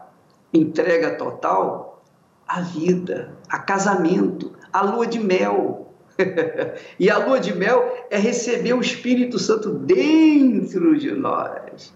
entrega 0.52 1.16
total 1.16 2.02
a 2.46 2.60
vida, 2.60 3.34
a 3.48 3.58
casamento, 3.58 4.52
a 4.72 4.82
lua 4.82 5.06
de 5.06 5.18
mel. 5.18 5.94
e 7.00 7.08
a 7.08 7.18
lua 7.18 7.40
de 7.40 7.54
mel 7.54 8.06
é 8.10 8.18
receber 8.18 8.74
o 8.74 8.80
Espírito 8.80 9.38
Santo 9.38 9.70
dentro 9.70 10.98
de 10.98 11.12
nós. 11.12 11.94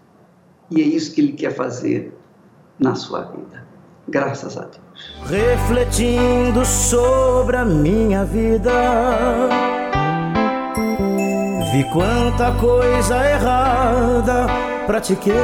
E 0.71 0.81
é 0.81 0.85
isso 0.85 1.15
que 1.15 1.21
ele 1.21 1.33
quer 1.33 1.55
fazer 1.55 2.13
na 2.79 2.95
sua 2.95 3.23
vida. 3.23 3.67
Graças 4.09 4.57
a 4.57 4.63
Deus. 4.63 4.81
Refletindo 5.27 6.65
sobre 6.65 7.57
a 7.57 7.65
minha 7.65 8.25
vida, 8.25 8.71
vi 11.73 11.85
quanta 11.93 12.53
coisa 12.59 13.17
errada 13.29 14.47
pratiquei 14.87 15.35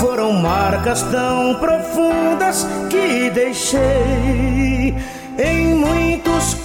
foram 0.00 0.32
marcas 0.32 1.02
tão 1.02 1.54
profundas 1.56 2.66
que 2.88 3.30
deixei 3.30 4.94
em 5.38 5.74
muitos 5.74 6.56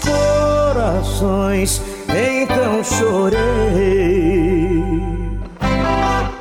corações, 0.74 1.82
então 2.08 2.84
chorei. 2.84 3.34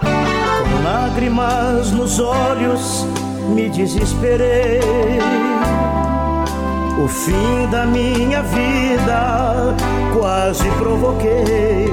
Com 0.01 0.85
lágrimas 0.85 1.91
nos 1.93 2.21
olhos, 2.21 3.07
me 3.55 3.69
desesperei. 3.71 4.81
O 7.03 7.09
fim 7.09 7.69
da 7.71 7.87
minha 7.87 8.43
vida 8.43 9.75
quase 10.13 10.69
provoquei, 10.73 11.91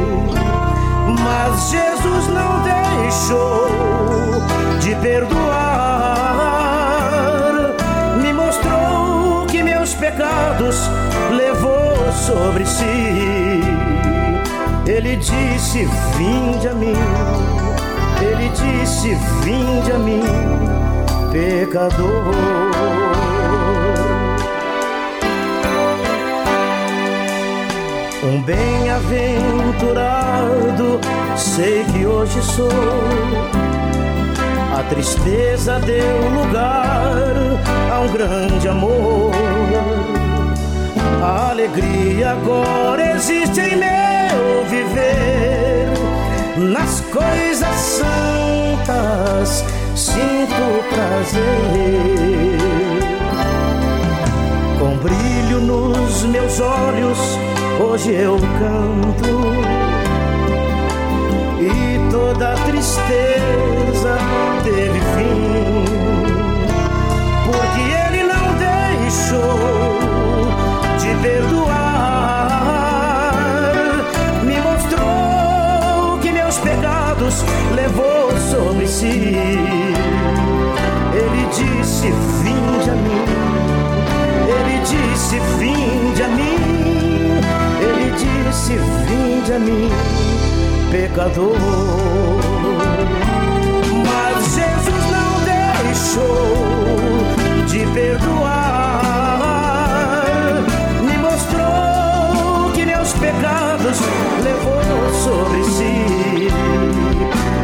mas 1.18 1.70
Jesus 1.70 2.28
não 2.28 2.62
deixou 2.64 3.68
de 4.80 4.96
perdoar. 4.96 5.36
Me 8.22 8.34
mostrou 8.34 9.46
que 9.48 9.64
meus 9.64 9.94
pecados 9.94 10.90
levou 11.32 12.12
sobre 12.12 12.66
si. 12.66 13.62
Ele 14.86 15.16
disse: 15.18 15.88
Vinde 16.18 16.68
a 16.68 16.74
mim. 16.74 16.96
Ele 18.22 18.50
disse: 18.50 19.16
Vinde 19.44 19.92
a 19.92 19.98
mim, 20.00 20.24
pecador. 21.32 23.19
Um 28.22 28.42
bem-aventurado 28.42 31.00
sei 31.38 31.86
que 31.86 32.06
hoje 32.06 32.42
sou 32.42 32.68
a 34.80 34.84
tristeza 34.84 35.78
deu 35.80 36.30
lugar 36.30 37.26
a 37.92 38.00
um 38.00 38.08
grande 38.14 38.68
amor. 38.68 39.32
A 41.22 41.50
alegria 41.50 42.32
agora 42.32 43.16
existe 43.16 43.60
em 43.60 43.76
meu 43.76 44.66
viver. 44.70 45.90
Nas 46.58 47.02
coisas 47.02 47.76
santas 48.86 49.66
sinto 49.96 50.84
prazer. 50.90 52.19
Nos 55.70 56.24
meus 56.24 56.60
olhos, 56.60 57.20
hoje 57.80 58.12
eu 58.12 58.38
canto. 58.60 59.30
E 61.62 62.12
toda 62.12 62.56
tristeza 62.66 64.18
teve 64.64 65.00
fim, 65.16 65.86
porque 67.46 67.82
Ele 68.04 68.24
não 68.24 68.48
deixou 68.58 69.60
de 70.98 71.10
perdoar. 71.22 71.72
Me 74.44 74.60
mostrou 74.60 76.18
que 76.20 76.32
meus 76.32 76.58
pecados 76.58 77.44
levou 77.76 78.32
sobre 78.50 78.88
si. 78.88 79.38
Ele 81.14 81.48
disse: 81.52 82.12
Vinde 82.42 82.90
a 82.90 82.96
mim. 82.96 83.39
Ele 84.56 84.80
disse: 84.80 85.40
Vinde 85.58 86.24
a 86.24 86.28
mim. 86.28 87.40
Ele 87.82 88.12
disse: 88.12 88.74
Vinde 89.08 89.54
a 89.54 89.60
mim 89.60 89.90
pecador. 90.92 91.56
Mas 94.06 94.46
Jesus 94.56 95.06
não 95.12 95.32
deixou 95.86 96.58
de 97.68 97.86
perdoar. 97.94 99.04
Me 101.04 101.18
mostrou 101.18 102.72
que 102.74 102.86
meus 102.86 103.14
pecados 103.14 104.00
levou 104.44 105.14
sobre 105.24 105.64
si. 105.64 106.48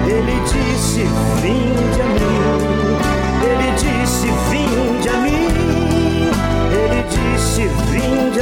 Ele 0.08 0.40
disse: 0.46 1.04
Vinde 1.42 2.02
a 2.02 2.06
mim. 2.06 2.45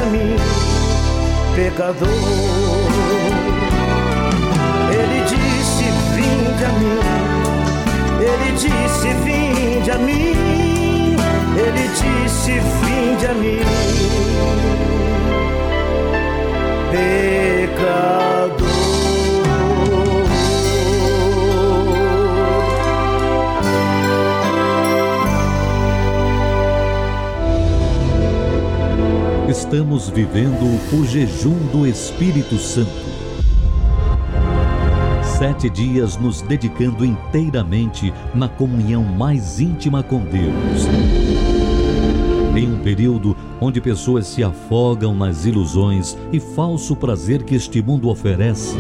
Mim, 0.06 0.36
pecador. 1.56 2.08
Ele 4.92 5.20
disse: 5.26 5.86
Vinde 6.16 6.66
a 6.66 6.72
mim. 6.80 7.00
Ele 8.20 8.52
disse: 8.54 9.14
Vinde 9.24 9.92
a 9.92 9.98
mim. 9.98 11.16
Ele 11.58 11.88
disse: 11.90 12.52
Vinde 12.52 13.26
a 13.28 13.34
mim. 13.34 13.62
Pecador. 16.92 18.23
Estamos 29.74 30.08
vivendo 30.08 30.66
o 30.94 31.04
jejum 31.04 31.58
do 31.72 31.88
Espírito 31.88 32.60
Santo 32.60 32.92
sete 35.40 35.68
dias 35.68 36.16
nos 36.16 36.44
dedicando 36.44 37.04
inteiramente 37.04 38.14
na 38.36 38.48
comunhão 38.48 39.04
mais 39.04 39.60
íntima 39.60 40.04
com 40.04 40.20
Deus. 40.20 40.86
Em 42.56 42.72
um 42.72 42.84
período 42.84 43.36
onde 43.60 43.82
pessoas 43.82 44.28
se 44.28 44.44
afogam 44.44 45.16
nas 45.16 45.44
ilusões 45.44 46.16
e 46.32 46.40
falso 46.40 46.96
prazer 46.96 47.42
que 47.42 47.56
este 47.56 47.82
mundo 47.82 48.10
oferece. 48.10 48.78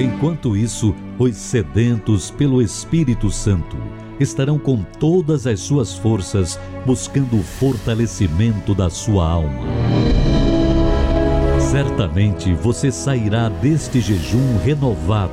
Enquanto 0.00 0.56
isso, 0.56 0.94
os 1.18 1.34
sedentos 1.34 2.30
pelo 2.30 2.62
Espírito 2.62 3.28
Santo 3.28 3.76
estarão 4.20 4.58
com 4.58 4.82
todas 4.98 5.46
as 5.46 5.60
suas 5.60 5.94
forças 5.94 6.58
buscando 6.86 7.38
o 7.38 7.42
fortalecimento 7.42 8.74
da 8.74 8.88
sua 8.90 9.28
alma. 9.28 9.60
Certamente 11.58 12.52
você 12.54 12.92
sairá 12.92 13.48
deste 13.48 14.00
jejum 14.00 14.58
renovado 14.58 15.32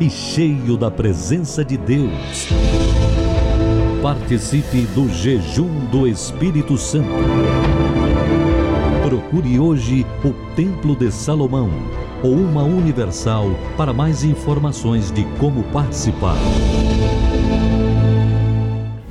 e 0.00 0.10
cheio 0.10 0.76
da 0.76 0.90
presença 0.90 1.64
de 1.64 1.76
Deus. 1.76 2.48
Participe 4.02 4.82
do 4.94 5.08
jejum 5.08 5.86
do 5.86 6.06
Espírito 6.06 6.76
Santo. 6.76 7.08
Procure 9.04 9.58
hoje 9.58 10.06
o 10.24 10.32
Templo 10.54 10.96
de 10.96 11.10
Salomão 11.10 11.70
ou 12.22 12.32
uma 12.32 12.62
universal 12.62 13.50
para 13.76 13.92
mais 13.92 14.24
informações 14.24 15.10
de 15.12 15.24
como 15.38 15.62
participar. 15.64 16.36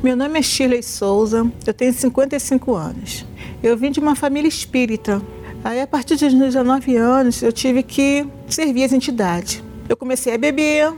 Meu 0.05 0.15
nome 0.15 0.37
é 0.37 0.41
Shirley 0.43 0.83
Souza, 0.83 1.51
eu 1.65 1.73
tenho 1.73 1.91
55 1.91 2.75
anos. 2.75 3.25
Eu 3.63 3.75
vim 3.75 3.89
de 3.89 3.99
uma 3.99 4.15
família 4.15 4.47
espírita, 4.47 5.19
Aí, 5.63 5.81
a 5.81 5.87
partir 5.87 6.15
dos 6.15 6.31
19 6.31 6.95
anos, 6.95 7.41
eu 7.41 7.51
tive 7.51 7.81
que 7.81 8.23
servir 8.47 8.83
as 8.83 8.93
entidades. 8.93 9.63
Eu 9.89 9.97
comecei 9.97 10.35
a 10.35 10.37
beber, 10.37 10.93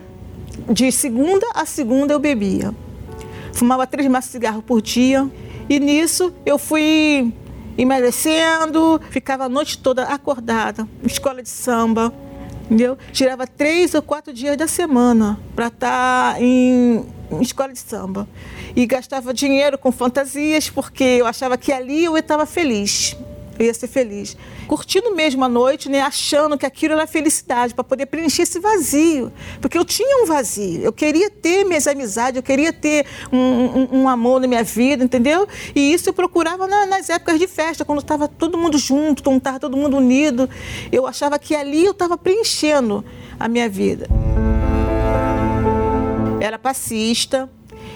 de 0.70 0.92
segunda 0.92 1.48
a 1.56 1.66
segunda 1.66 2.14
eu 2.14 2.20
bebia. 2.20 2.76
Fumava 3.54 3.88
três 3.88 4.06
maços 4.10 4.28
de 4.28 4.34
cigarro 4.34 4.62
por 4.62 4.82
dia. 4.82 5.26
E 5.70 5.80
nisso 5.80 6.34
eu 6.46 6.58
fui 6.58 7.34
emagrecendo, 7.78 9.00
ficava 9.10 9.46
a 9.46 9.50
noite 9.50 9.78
toda 9.78 10.04
acordada, 10.04 10.86
escola 11.06 11.42
de 11.42 11.48
samba, 11.48 12.14
entendeu? 12.66 12.98
Tirava 13.14 13.48
três 13.48 13.94
ou 13.94 14.02
quatro 14.02 14.34
dias 14.34 14.58
da 14.58 14.68
semana 14.68 15.40
para 15.56 15.68
estar 15.68 16.34
tá 16.34 16.42
em, 16.42 17.06
em 17.32 17.42
escola 17.42 17.72
de 17.72 17.80
samba. 17.80 18.28
E 18.78 18.86
gastava 18.86 19.34
dinheiro 19.34 19.78
com 19.78 19.92
fantasias, 19.92 20.70
porque 20.70 21.04
eu 21.04 21.26
achava 21.26 21.58
que 21.58 21.74
ali 21.74 22.06
eu 22.06 22.16
estava 22.16 22.46
feliz 22.46 23.18
eu 23.60 23.66
ia 23.66 23.74
ser 23.74 23.88
feliz. 23.88 24.38
Curtindo 24.68 25.16
mesmo 25.16 25.44
a 25.44 25.50
noite, 25.50 25.90
né, 25.90 26.02
achando 26.02 26.58
que 26.58 26.66
aquilo 26.66 26.94
era 26.94 27.08
felicidade, 27.08 27.74
para 27.74 27.84
poder 27.84 28.06
preencher 28.06 28.44
esse 28.44 28.60
vazio. 28.60 29.32
Porque 29.60 29.78
eu 29.78 29.86
tinha 29.86 30.24
um 30.24 30.26
vazio, 30.26 30.82
eu 30.82 30.94
queria 30.94 31.30
ter 31.30 31.64
minhas 31.66 31.88
amizades, 31.88 32.38
eu 32.38 32.44
queria 32.44 32.72
ter 32.72 33.06
um, 33.32 33.38
um, 33.38 34.02
um 34.02 34.10
amor 34.10 34.40
na 34.40 34.48
minha 34.48 34.64
vida, 34.64 35.04
entendeu? 35.04 35.48
E 35.76 35.94
isso 35.94 36.10
eu 36.10 36.14
procurava 36.14 36.68
na, 36.68 36.86
nas 36.86 37.10
épocas 37.10 37.40
de 37.40 37.48
festa, 37.48 37.84
quando 37.84 38.00
estava 38.00 38.28
todo 38.28 38.58
mundo 38.58 38.78
junto, 38.78 39.24
quando 39.24 39.38
estava 39.38 39.60
todo 39.60 39.76
mundo 39.76 39.98
unido. 39.98 40.50
Eu 40.92 41.08
achava 41.08 41.40
que 41.40 41.56
ali 41.56 41.86
eu 41.86 41.92
estava 41.92 42.18
preenchendo 42.18 43.04
a 43.40 43.48
minha 43.48 43.68
vida. 43.68 44.08
Era 46.40 46.60
passista, 46.60 47.50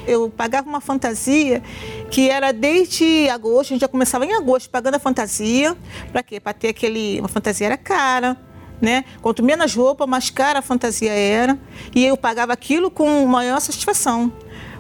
eu 0.07 0.29
pagava 0.29 0.67
uma 0.67 0.81
fantasia 0.81 1.61
que 2.09 2.29
era 2.29 2.51
desde 2.51 3.29
agosto, 3.29 3.71
a 3.71 3.73
gente 3.73 3.81
já 3.81 3.87
começava 3.87 4.25
em 4.25 4.33
agosto 4.33 4.69
pagando 4.69 4.95
a 4.95 4.99
fantasia. 4.99 5.75
Para 6.11 6.23
quê? 6.23 6.39
Para 6.39 6.53
ter 6.53 6.69
aquele. 6.69 7.19
Uma 7.19 7.27
fantasia 7.27 7.67
era 7.67 7.77
cara. 7.77 8.37
Né? 8.81 9.05
Quanto 9.21 9.43
menos 9.43 9.75
roupa, 9.75 10.07
mais 10.07 10.31
cara 10.31 10.59
a 10.59 10.61
fantasia 10.61 11.11
era. 11.11 11.57
E 11.93 12.03
eu 12.03 12.17
pagava 12.17 12.51
aquilo 12.51 12.89
com 12.89 13.25
maior 13.27 13.59
satisfação. 13.59 14.33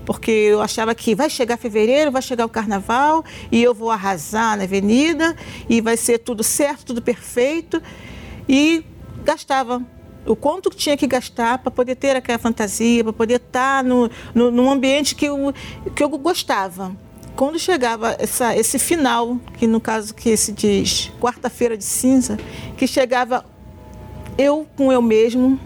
Porque 0.05 0.31
eu 0.31 0.61
achava 0.61 0.95
que 0.95 1.13
vai 1.13 1.29
chegar 1.29 1.57
fevereiro, 1.57 2.11
vai 2.11 2.21
chegar 2.21 2.45
o 2.45 2.49
carnaval 2.49 3.23
e 3.51 3.61
eu 3.61 3.75
vou 3.75 3.91
arrasar 3.91 4.57
na 4.57 4.63
avenida 4.63 5.35
e 5.69 5.79
vai 5.79 5.95
ser 5.95 6.17
tudo 6.17 6.43
certo, 6.43 6.85
tudo 6.87 7.01
perfeito. 7.01 7.81
E 8.49 8.83
gastava 9.23 9.85
o 10.25 10.35
quanto 10.35 10.69
tinha 10.69 10.95
que 10.95 11.07
gastar 11.07 11.57
para 11.59 11.71
poder 11.71 11.95
ter 11.95 12.15
aquela 12.15 12.37
fantasia, 12.37 13.03
para 13.03 13.13
poder 13.13 13.35
estar 13.35 13.77
tá 13.77 13.83
no, 13.83 14.09
no, 14.33 14.51
num 14.51 14.69
ambiente 14.69 15.15
que 15.15 15.25
eu, 15.25 15.53
que 15.95 16.03
eu 16.03 16.09
gostava. 16.09 16.95
Quando 17.35 17.57
chegava 17.57 18.15
essa, 18.19 18.55
esse 18.55 18.77
final, 18.77 19.37
que 19.57 19.65
no 19.65 19.79
caso 19.79 20.13
que 20.13 20.35
se 20.35 20.51
diz 20.51 21.11
quarta-feira 21.19 21.77
de 21.77 21.83
cinza, 21.83 22.37
que 22.77 22.85
chegava 22.85 23.45
eu 24.37 24.67
com 24.75 24.91
eu 24.91 25.01
mesmo, 25.01 25.59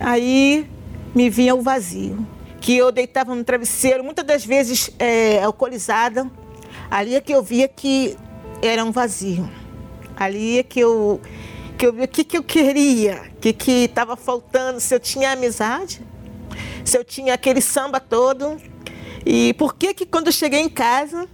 aí 0.00 0.68
me 1.14 1.30
vinha 1.30 1.54
o 1.54 1.62
vazio. 1.62 2.26
Que 2.60 2.76
eu 2.76 2.90
deitava 2.90 3.34
no 3.34 3.44
travesseiro, 3.44 4.02
muitas 4.02 4.24
das 4.24 4.44
vezes 4.44 4.90
é, 4.98 5.42
alcoolizada, 5.42 6.30
ali 6.90 7.14
é 7.14 7.20
que 7.20 7.32
eu 7.32 7.42
via 7.42 7.68
que 7.68 8.16
era 8.62 8.84
um 8.84 8.90
vazio. 8.90 9.48
Ali 10.16 10.58
é 10.58 10.62
que 10.62 10.80
eu 10.80 11.20
que 11.76 11.86
eu 11.86 11.92
vi 11.92 12.02
o 12.02 12.08
que, 12.08 12.24
que 12.24 12.38
eu 12.38 12.42
queria, 12.42 13.22
o 13.36 13.40
que 13.40 13.84
estava 13.84 14.16
faltando, 14.16 14.80
se 14.80 14.94
eu 14.94 15.00
tinha 15.00 15.32
amizade, 15.32 16.00
se 16.84 16.96
eu 16.96 17.04
tinha 17.04 17.34
aquele 17.34 17.60
samba 17.60 18.00
todo. 18.00 18.56
E 19.26 19.54
por 19.54 19.74
que 19.74 19.94
que 19.94 20.06
quando 20.06 20.26
eu 20.28 20.32
cheguei 20.32 20.60
em 20.60 20.68
casa, 20.68 21.28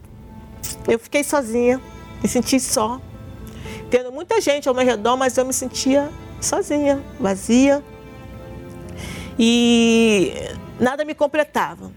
eu 0.88 0.99
fiquei 0.99 1.24
sozinha, 1.24 1.80
me 2.22 2.28
senti 2.28 2.59
só. 2.61 3.01
Tendo 3.91 4.12
muita 4.12 4.41
gente 4.41 4.68
ao 4.68 4.74
meu 4.74 4.84
redor, 4.84 5.16
mas 5.16 5.36
eu 5.36 5.45
me 5.45 5.53
sentia 5.53 6.11
sozinha, 6.41 7.03
vazia. 7.18 7.82
E 9.38 10.32
nada 10.78 11.05
me 11.05 11.14
completava. 11.14 11.93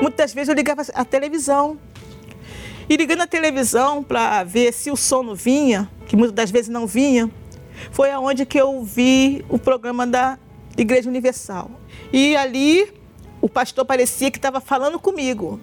Muitas 0.00 0.32
vezes 0.32 0.48
eu 0.48 0.54
ligava 0.54 0.82
a 0.94 1.04
televisão 1.04 1.78
e 2.88 2.96
ligando 2.96 3.22
a 3.22 3.26
televisão 3.26 4.02
para 4.02 4.42
ver 4.44 4.72
se 4.72 4.90
o 4.90 4.96
sono 4.96 5.34
vinha, 5.34 5.90
que 6.10 6.16
muitas 6.16 6.34
das 6.34 6.50
vezes 6.50 6.68
não 6.68 6.88
vinha, 6.88 7.30
foi 7.92 8.10
aonde 8.10 8.44
que 8.44 8.60
eu 8.60 8.82
vi 8.82 9.44
o 9.48 9.60
programa 9.60 10.04
da 10.04 10.36
Igreja 10.76 11.08
Universal. 11.08 11.70
E 12.12 12.34
ali 12.36 12.92
o 13.40 13.48
pastor 13.48 13.84
parecia 13.84 14.28
que 14.28 14.36
estava 14.36 14.60
falando 14.60 14.98
comigo, 14.98 15.60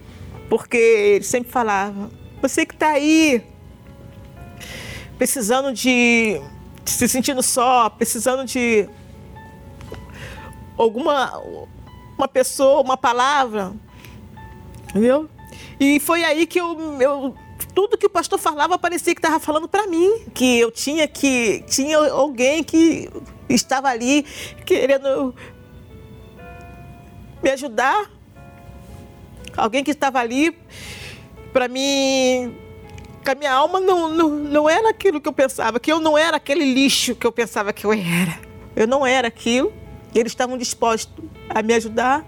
porque 0.49 0.77
ele 0.77 1.25
sempre 1.25 1.51
falava: 1.51 2.09
você 2.41 2.65
que 2.65 2.73
está 2.73 2.91
aí 2.91 3.43
precisando 5.17 5.73
de 5.73 6.41
se 6.85 7.09
sentindo 7.09 7.43
só, 7.43 7.89
precisando 7.89 8.45
de 8.45 8.87
alguma 10.77 11.41
uma 12.17 12.27
pessoa, 12.29 12.79
uma 12.79 12.95
palavra, 12.95 13.73
entendeu? 14.89 15.29
E 15.77 15.99
foi 15.99 16.23
aí 16.23 16.47
que 16.47 16.57
eu, 16.57 17.01
eu 17.01 17.35
tudo 17.73 17.97
que 17.97 18.05
o 18.05 18.09
pastor 18.09 18.39
falava 18.39 18.77
parecia 18.77 19.13
que 19.13 19.19
estava 19.19 19.39
falando 19.39 19.67
para 19.67 19.87
mim, 19.87 20.25
que 20.33 20.59
eu 20.59 20.71
tinha 20.71 21.07
que 21.07 21.63
tinha 21.67 21.97
alguém 21.97 22.63
que 22.63 23.09
estava 23.49 23.89
ali 23.89 24.23
querendo 24.65 25.33
me 27.41 27.49
ajudar, 27.51 28.11
alguém 29.55 29.83
que 29.83 29.91
estava 29.91 30.19
ali 30.19 30.57
para 31.53 31.67
mim 31.67 32.55
que 33.23 33.31
a 33.31 33.35
minha 33.35 33.51
alma 33.51 33.79
não, 33.81 34.07
não, 34.07 34.29
não 34.29 34.69
era 34.69 34.89
aquilo 34.89 35.19
que 35.19 35.27
eu 35.27 35.33
pensava, 35.33 35.79
que 35.79 35.91
eu 35.91 35.99
não 35.99 36.17
era 36.17 36.37
aquele 36.37 36.73
lixo 36.73 37.13
que 37.13 37.27
eu 37.27 37.31
pensava 37.31 37.73
que 37.73 37.85
eu 37.85 37.91
era. 37.91 38.39
Eu 38.75 38.87
não 38.87 39.05
era 39.05 39.27
aquilo. 39.27 39.73
Eles 40.15 40.31
estavam 40.31 40.57
dispostos 40.57 41.25
a 41.49 41.61
me 41.61 41.73
ajudar. 41.73 42.25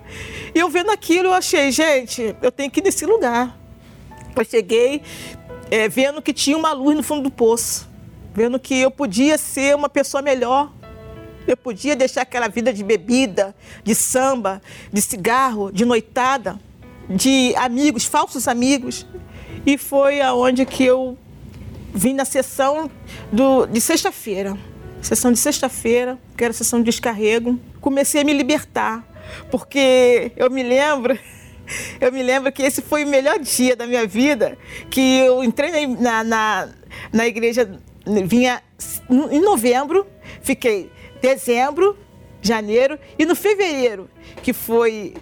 E 0.53 0.59
eu 0.59 0.69
vendo 0.69 0.91
aquilo, 0.91 1.29
eu 1.29 1.33
achei, 1.33 1.71
gente, 1.71 2.35
eu 2.41 2.51
tenho 2.51 2.69
que 2.69 2.79
ir 2.79 2.83
nesse 2.83 3.05
lugar. 3.05 3.58
Eu 4.35 4.45
cheguei 4.45 5.01
é, 5.71 5.87
vendo 5.87 6.21
que 6.21 6.33
tinha 6.33 6.57
uma 6.57 6.71
luz 6.71 6.95
no 6.95 7.03
fundo 7.03 7.23
do 7.23 7.31
poço, 7.31 7.87
vendo 8.33 8.59
que 8.59 8.75
eu 8.75 8.89
podia 8.89 9.37
ser 9.37 9.75
uma 9.75 9.89
pessoa 9.89 10.21
melhor. 10.21 10.71
Eu 11.47 11.57
podia 11.57 11.95
deixar 11.95 12.21
aquela 12.21 12.47
vida 12.47 12.71
de 12.71 12.83
bebida, 12.83 13.55
de 13.83 13.95
samba, 13.95 14.61
de 14.91 15.01
cigarro, 15.01 15.71
de 15.71 15.83
noitada, 15.85 16.59
de 17.09 17.53
amigos, 17.55 18.05
falsos 18.05 18.47
amigos. 18.47 19.05
E 19.65 19.77
foi 19.77 20.21
aonde 20.21 20.65
que 20.65 20.83
eu 20.83 21.17
vim 21.93 22.13
na 22.13 22.25
sessão 22.25 22.89
do, 23.31 23.65
de 23.65 23.81
sexta-feira. 23.81 24.57
Sessão 25.01 25.31
de 25.31 25.39
sexta-feira, 25.39 26.17
que 26.37 26.43
era 26.43 26.51
a 26.51 26.53
sessão 26.53 26.79
de 26.79 26.85
descarrego. 26.85 27.59
Comecei 27.81 28.21
a 28.21 28.23
me 28.23 28.33
libertar, 28.33 29.03
porque 29.49 30.31
eu 30.35 30.51
me 30.51 30.61
lembro, 30.61 31.17
eu 31.99 32.11
me 32.11 32.23
lembro 32.23 32.51
que 32.51 32.63
esse 32.63 32.81
foi 32.81 33.03
o 33.03 33.07
melhor 33.07 33.39
dia 33.39 33.75
da 33.75 33.85
minha 33.85 34.05
vida, 34.05 34.57
que 34.89 35.19
eu 35.19 35.43
entrei 35.43 35.87
na, 35.87 36.23
na, 36.23 36.69
na 37.11 37.27
igreja, 37.27 37.69
vinha 38.25 38.61
em 39.09 39.41
novembro, 39.41 40.05
fiquei 40.41 40.91
dezembro, 41.21 41.97
janeiro 42.41 42.97
e 43.17 43.25
no 43.25 43.35
fevereiro, 43.35 44.09
que 44.41 44.53
foi 44.53 45.13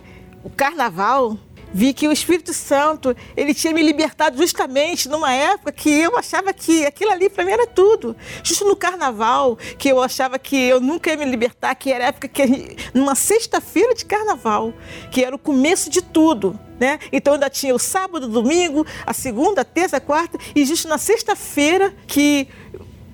o 0.43 0.49
carnaval, 0.49 1.37
vi 1.73 1.93
que 1.93 2.07
o 2.07 2.11
Espírito 2.11 2.53
Santo 2.53 3.15
ele 3.35 3.53
tinha 3.53 3.73
me 3.73 3.81
libertado 3.81 4.37
justamente 4.37 5.09
numa 5.09 5.31
época 5.33 5.71
que 5.71 5.89
eu 5.89 6.17
achava 6.17 6.53
que 6.53 6.85
aquilo 6.85 7.11
ali 7.11 7.29
para 7.29 7.43
mim 7.43 7.51
era 7.51 7.67
tudo. 7.67 8.15
Justo 8.43 8.65
no 8.65 8.75
carnaval, 8.75 9.57
que 9.77 9.89
eu 9.89 10.01
achava 10.01 10.39
que 10.39 10.55
eu 10.55 10.79
nunca 10.79 11.11
ia 11.11 11.17
me 11.17 11.25
libertar, 11.25 11.75
que 11.75 11.91
era 11.91 12.05
a 12.05 12.07
época 12.07 12.27
que 12.27 12.75
numa 12.93 13.15
sexta-feira 13.15 13.93
de 13.93 14.05
carnaval, 14.05 14.73
que 15.11 15.23
era 15.23 15.35
o 15.35 15.39
começo 15.39 15.89
de 15.89 16.01
tudo. 16.01 16.59
Né? 16.79 16.99
Então 17.11 17.33
ainda 17.33 17.49
tinha 17.49 17.73
o 17.73 17.79
sábado, 17.79 18.27
domingo, 18.27 18.85
a 19.05 19.13
segunda, 19.13 19.61
a 19.61 19.65
terça, 19.65 19.97
a 19.97 19.99
quarta, 19.99 20.37
e 20.55 20.63
justo 20.63 20.87
na 20.87 20.97
sexta-feira 20.97 21.93
que 22.05 22.47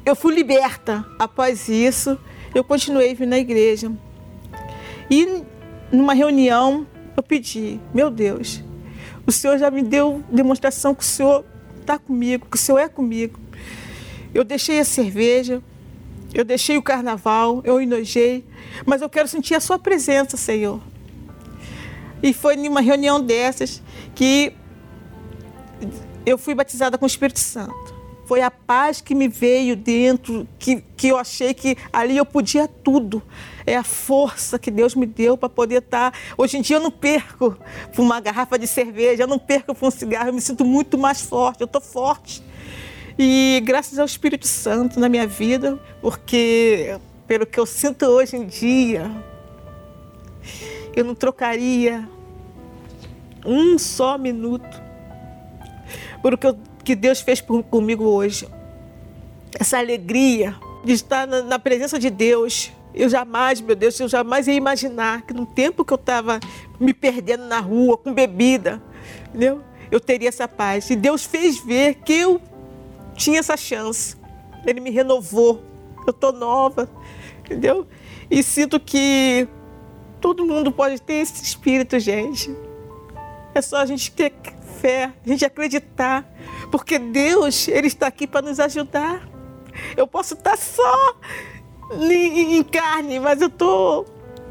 eu 0.06 0.16
fui 0.16 0.36
liberta. 0.36 1.06
Após 1.18 1.70
isso, 1.70 2.20
eu 2.54 2.64
continuei 2.64 3.14
vindo 3.16 3.30
na 3.30 3.38
igreja. 3.38 3.92
E 5.10 5.44
numa 5.92 6.14
reunião 6.14 6.86
eu 7.16 7.24
pedi, 7.24 7.80
meu 7.94 8.10
Deus, 8.10 8.62
o 9.26 9.32
Senhor 9.32 9.58
já 9.58 9.70
me 9.70 9.82
deu 9.82 10.24
demonstração 10.30 10.94
que 10.94 11.04
o 11.04 11.06
Senhor 11.06 11.46
está 11.80 11.98
comigo, 11.98 12.48
que 12.50 12.58
o 12.58 12.60
Senhor 12.60 12.80
é 12.80 12.90
comigo. 12.90 13.40
Eu 14.34 14.44
deixei 14.44 14.80
a 14.80 14.86
cerveja, 14.86 15.62
eu 16.34 16.44
deixei 16.44 16.78
o 16.78 16.82
carnaval, 16.82 17.62
eu 17.64 17.80
enojei, 17.80 18.44
mas 18.86 19.02
eu 19.02 19.10
quero 19.10 19.28
sentir 19.28 19.56
a 19.56 19.60
Sua 19.60 19.78
presença, 19.78 20.36
Senhor. 20.36 20.82
E 22.22 22.34
foi 22.34 22.56
numa 22.56 22.82
reunião 22.82 23.22
dessas 23.22 23.82
que 24.16 24.54
eu 26.26 26.38
fui 26.38 26.56
batizada 26.56 26.98
com 26.98 27.06
o 27.06 27.08
Espírito 27.08 27.40
Santo. 27.40 27.93
Foi 28.26 28.42
a 28.42 28.50
paz 28.50 29.02
que 29.02 29.14
me 29.14 29.28
veio 29.28 29.76
dentro, 29.76 30.48
que, 30.58 30.82
que 30.96 31.10
eu 31.10 31.18
achei 31.18 31.54
que 31.54 31.78
ali 31.92 32.16
eu 32.18 32.26
podia 32.26 32.68
tudo 32.68 33.22
é 33.66 33.76
a 33.76 33.84
força 33.84 34.60
que 34.60 34.70
Deus 34.70 34.96
me 34.96 35.06
deu 35.06 35.38
para 35.38 35.50
poder 35.50 35.80
estar. 35.80 36.12
Tá. 36.12 36.18
Hoje 36.38 36.58
em 36.58 36.62
dia 36.62 36.78
eu 36.78 36.82
não 36.82 36.92
perco 36.92 37.58
por 37.96 38.02
uma 38.02 38.20
garrafa 38.20 38.58
de 38.58 38.68
cerveja, 38.68 39.24
eu 39.24 39.28
não 39.28 39.40
perco 39.40 39.74
por 39.74 39.88
um 39.88 39.92
cigarro, 39.92 40.30
eu 40.30 40.34
me 40.34 40.42
sinto 40.42 40.66
muito 40.66 40.98
mais 40.98 41.22
forte, 41.22 41.62
eu 41.62 41.66
estou 41.66 41.82
forte. 41.82 42.44
E 43.18 43.62
graças 43.64 44.00
ao 44.00 44.06
Espírito 44.06 44.48
Santo 44.48 45.00
na 45.00 45.08
minha 45.08 45.28
vida, 45.28 45.80
porque 46.02 46.98
pelo 47.28 47.46
que 47.46 47.60
eu 47.60 47.66
sinto 47.66 48.06
hoje 48.06 48.36
em 48.36 48.46
dia, 48.46 49.10
eu 50.96 51.06
não 51.06 51.16
trocaria 51.16 52.08
um 53.46 53.78
só 53.78 54.18
minuto 54.18 54.82
por 56.22 56.34
o 56.34 56.38
que, 56.38 56.48
eu, 56.48 56.58
que 56.84 56.96
Deus 56.96 57.22
fez 57.22 57.42
por, 57.42 57.64
comigo 57.64 58.04
hoje. 58.06 58.48
Essa 59.60 59.78
alegria 59.78 60.56
de 60.84 60.94
estar 60.94 61.28
na, 61.28 61.42
na 61.42 61.60
presença 61.60 61.98
de 61.98 62.10
Deus, 62.10 62.72
eu 62.94 63.10
jamais, 63.10 63.62
meu 63.62 63.76
Deus, 63.76 64.00
eu 64.00 64.08
jamais 64.08 64.48
ia 64.48 64.54
imaginar 64.54 65.22
que 65.24 65.34
no 65.34 65.46
tempo 65.46 65.86
que 65.86 65.94
eu 65.94 65.96
estava 65.96 66.40
me 66.80 66.94
perdendo 66.94 67.46
na 67.46 67.60
rua 67.60 67.98
com 67.98 68.14
bebida, 68.14 68.82
entendeu? 69.30 69.62
Eu 69.90 70.00
teria 70.00 70.30
essa 70.30 70.48
paz. 70.48 70.90
E 70.90 70.96
Deus 70.96 71.24
fez 71.24 71.60
ver 71.60 71.96
que 71.96 72.14
eu 72.14 72.42
tinha 73.16 73.40
essa 73.40 73.56
chance. 73.56 74.16
Ele 74.66 74.80
me 74.80 74.90
renovou. 74.90 75.64
Eu 76.06 76.12
estou 76.12 76.34
nova, 76.34 76.90
entendeu? 77.46 77.88
E 78.30 78.44
sinto 78.44 78.80
que 78.80 79.48
todo 80.20 80.46
mundo 80.46 80.72
pode 80.72 81.02
ter 81.02 81.16
esse 81.16 81.44
espírito, 81.44 82.00
gente. 82.00 82.56
É 83.54 83.62
só 83.62 83.78
a 83.78 83.86
gente 83.86 84.12
ter 84.12 84.34
fé, 84.82 85.12
a 85.26 85.30
gente 85.30 85.46
acreditar, 85.46 86.26
porque 86.74 86.98
Deus, 86.98 87.68
Ele 87.68 87.86
está 87.86 88.08
aqui 88.08 88.26
para 88.26 88.42
nos 88.42 88.60
ajudar. 88.60 89.30
Eu 89.96 90.08
posso 90.08 90.34
estar 90.34 90.58
só 90.58 91.16
em 92.02 92.64
carne, 92.64 93.20
mas 93.20 93.44
eu 93.44 93.50
tô 93.52 94.04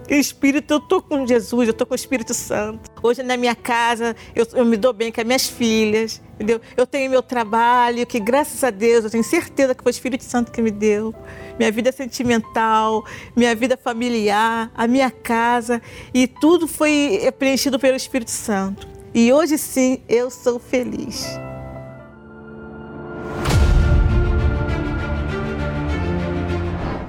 em 0.08 0.20
espírito, 0.20 0.74
eu 0.74 0.78
tô 0.78 1.02
com 1.02 1.26
Jesus, 1.26 1.66
eu 1.66 1.74
tô 1.74 1.84
com 1.84 1.94
o 1.94 1.96
Espírito 1.96 2.32
Santo. 2.32 2.88
Hoje 3.02 3.24
na 3.24 3.36
minha 3.36 3.56
casa, 3.56 4.14
eu, 4.36 4.46
eu, 4.54 4.64
me 4.64 4.76
dou 4.76 4.92
bem 4.92 5.10
com 5.10 5.20
as 5.20 5.26
minhas 5.26 5.48
filhas, 5.48 6.22
entendeu? 6.34 6.60
Eu 6.76 6.86
tenho 6.86 7.10
meu 7.10 7.24
trabalho, 7.24 8.06
que 8.06 8.20
graças 8.20 8.62
a 8.62 8.70
Deus, 8.70 9.02
eu 9.02 9.10
tenho 9.10 9.24
certeza 9.24 9.74
que 9.74 9.82
foi 9.82 9.90
o 9.90 9.94
Espírito 9.94 10.22
Santo 10.22 10.52
que 10.52 10.62
me 10.62 10.70
deu. 10.70 11.12
Minha 11.58 11.72
vida 11.72 11.90
sentimental, 11.90 13.04
minha 13.34 13.52
vida 13.56 13.76
familiar, 13.76 14.70
a 14.76 14.86
minha 14.86 15.10
casa, 15.10 15.82
e 16.14 16.28
tudo 16.28 16.68
foi 16.68 17.20
preenchido 17.36 17.80
pelo 17.80 17.96
Espírito 17.96 18.30
Santo. 18.30 18.86
E 19.12 19.32
hoje 19.32 19.58
sim, 19.58 20.04
eu 20.08 20.30
sou 20.30 20.60
feliz. 20.60 21.26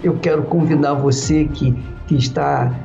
Eu 0.04 0.18
quero 0.20 0.44
convidar 0.44 0.94
você 0.94 1.46
que, 1.46 1.74
que 2.08 2.16
está 2.16 2.78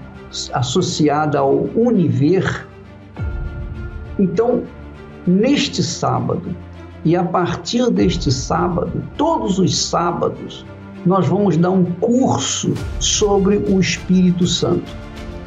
associada 0.52 1.40
ao 1.40 1.64
Univer. 1.74 2.66
Então, 4.18 4.62
neste 5.26 5.82
sábado, 5.82 6.54
e 7.04 7.16
a 7.16 7.24
partir 7.24 7.90
deste 7.90 8.30
sábado, 8.30 9.02
todos 9.16 9.58
os 9.58 9.76
sábados, 9.76 10.64
nós 11.04 11.26
vamos 11.26 11.56
dar 11.56 11.70
um 11.70 11.84
curso 11.84 12.74
sobre 13.00 13.56
o 13.56 13.80
Espírito 13.80 14.46
Santo. 14.46 14.92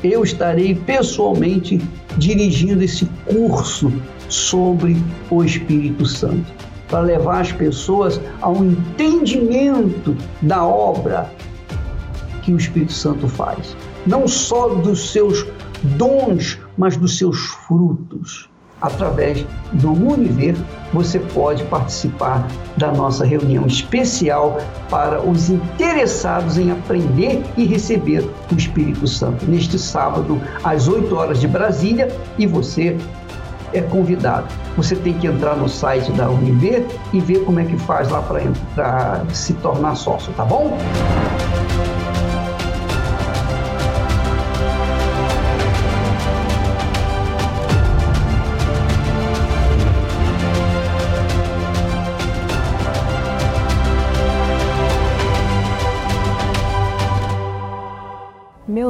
Eu 0.03 0.23
estarei 0.23 0.75
pessoalmente 0.75 1.79
dirigindo 2.17 2.83
esse 2.83 3.05
curso 3.25 3.91
sobre 4.27 4.97
o 5.29 5.43
Espírito 5.43 6.05
Santo, 6.05 6.51
para 6.89 7.01
levar 7.01 7.41
as 7.41 7.51
pessoas 7.51 8.19
ao 8.41 8.55
entendimento 8.55 10.15
da 10.41 10.65
obra 10.65 11.29
que 12.41 12.53
o 12.53 12.57
Espírito 12.57 12.93
Santo 12.93 13.27
faz. 13.27 13.75
Não 14.05 14.27
só 14.27 14.69
dos 14.69 15.11
seus 15.11 15.45
dons, 15.83 16.59
mas 16.77 16.97
dos 16.97 17.17
seus 17.17 17.39
frutos. 17.39 18.49
Através 18.81 19.45
do 19.73 19.91
Univer, 19.91 20.55
você 20.91 21.19
pode 21.19 21.63
participar 21.65 22.47
da 22.77 22.91
nossa 22.91 23.23
reunião 23.23 23.67
especial 23.67 24.57
para 24.89 25.21
os 25.21 25.51
interessados 25.51 26.57
em 26.57 26.71
aprender 26.71 27.43
e 27.55 27.63
receber 27.63 28.27
o 28.51 28.55
Espírito 28.55 29.07
Santo. 29.07 29.45
Neste 29.45 29.77
sábado, 29.77 30.41
às 30.63 30.87
8 30.87 31.15
horas 31.15 31.39
de 31.39 31.47
Brasília, 31.47 32.07
e 32.39 32.47
você 32.47 32.97
é 33.71 33.81
convidado. 33.81 34.47
Você 34.75 34.95
tem 34.95 35.13
que 35.13 35.27
entrar 35.27 35.55
no 35.55 35.69
site 35.69 36.11
da 36.13 36.27
Univer 36.29 36.83
e 37.13 37.19
ver 37.19 37.43
como 37.45 37.59
é 37.59 37.65
que 37.65 37.77
faz 37.77 38.09
lá 38.09 38.21
para 38.23 39.23
se 39.31 39.53
tornar 39.55 39.93
sócio, 39.95 40.33
tá 40.33 40.43
bom? 40.43 40.75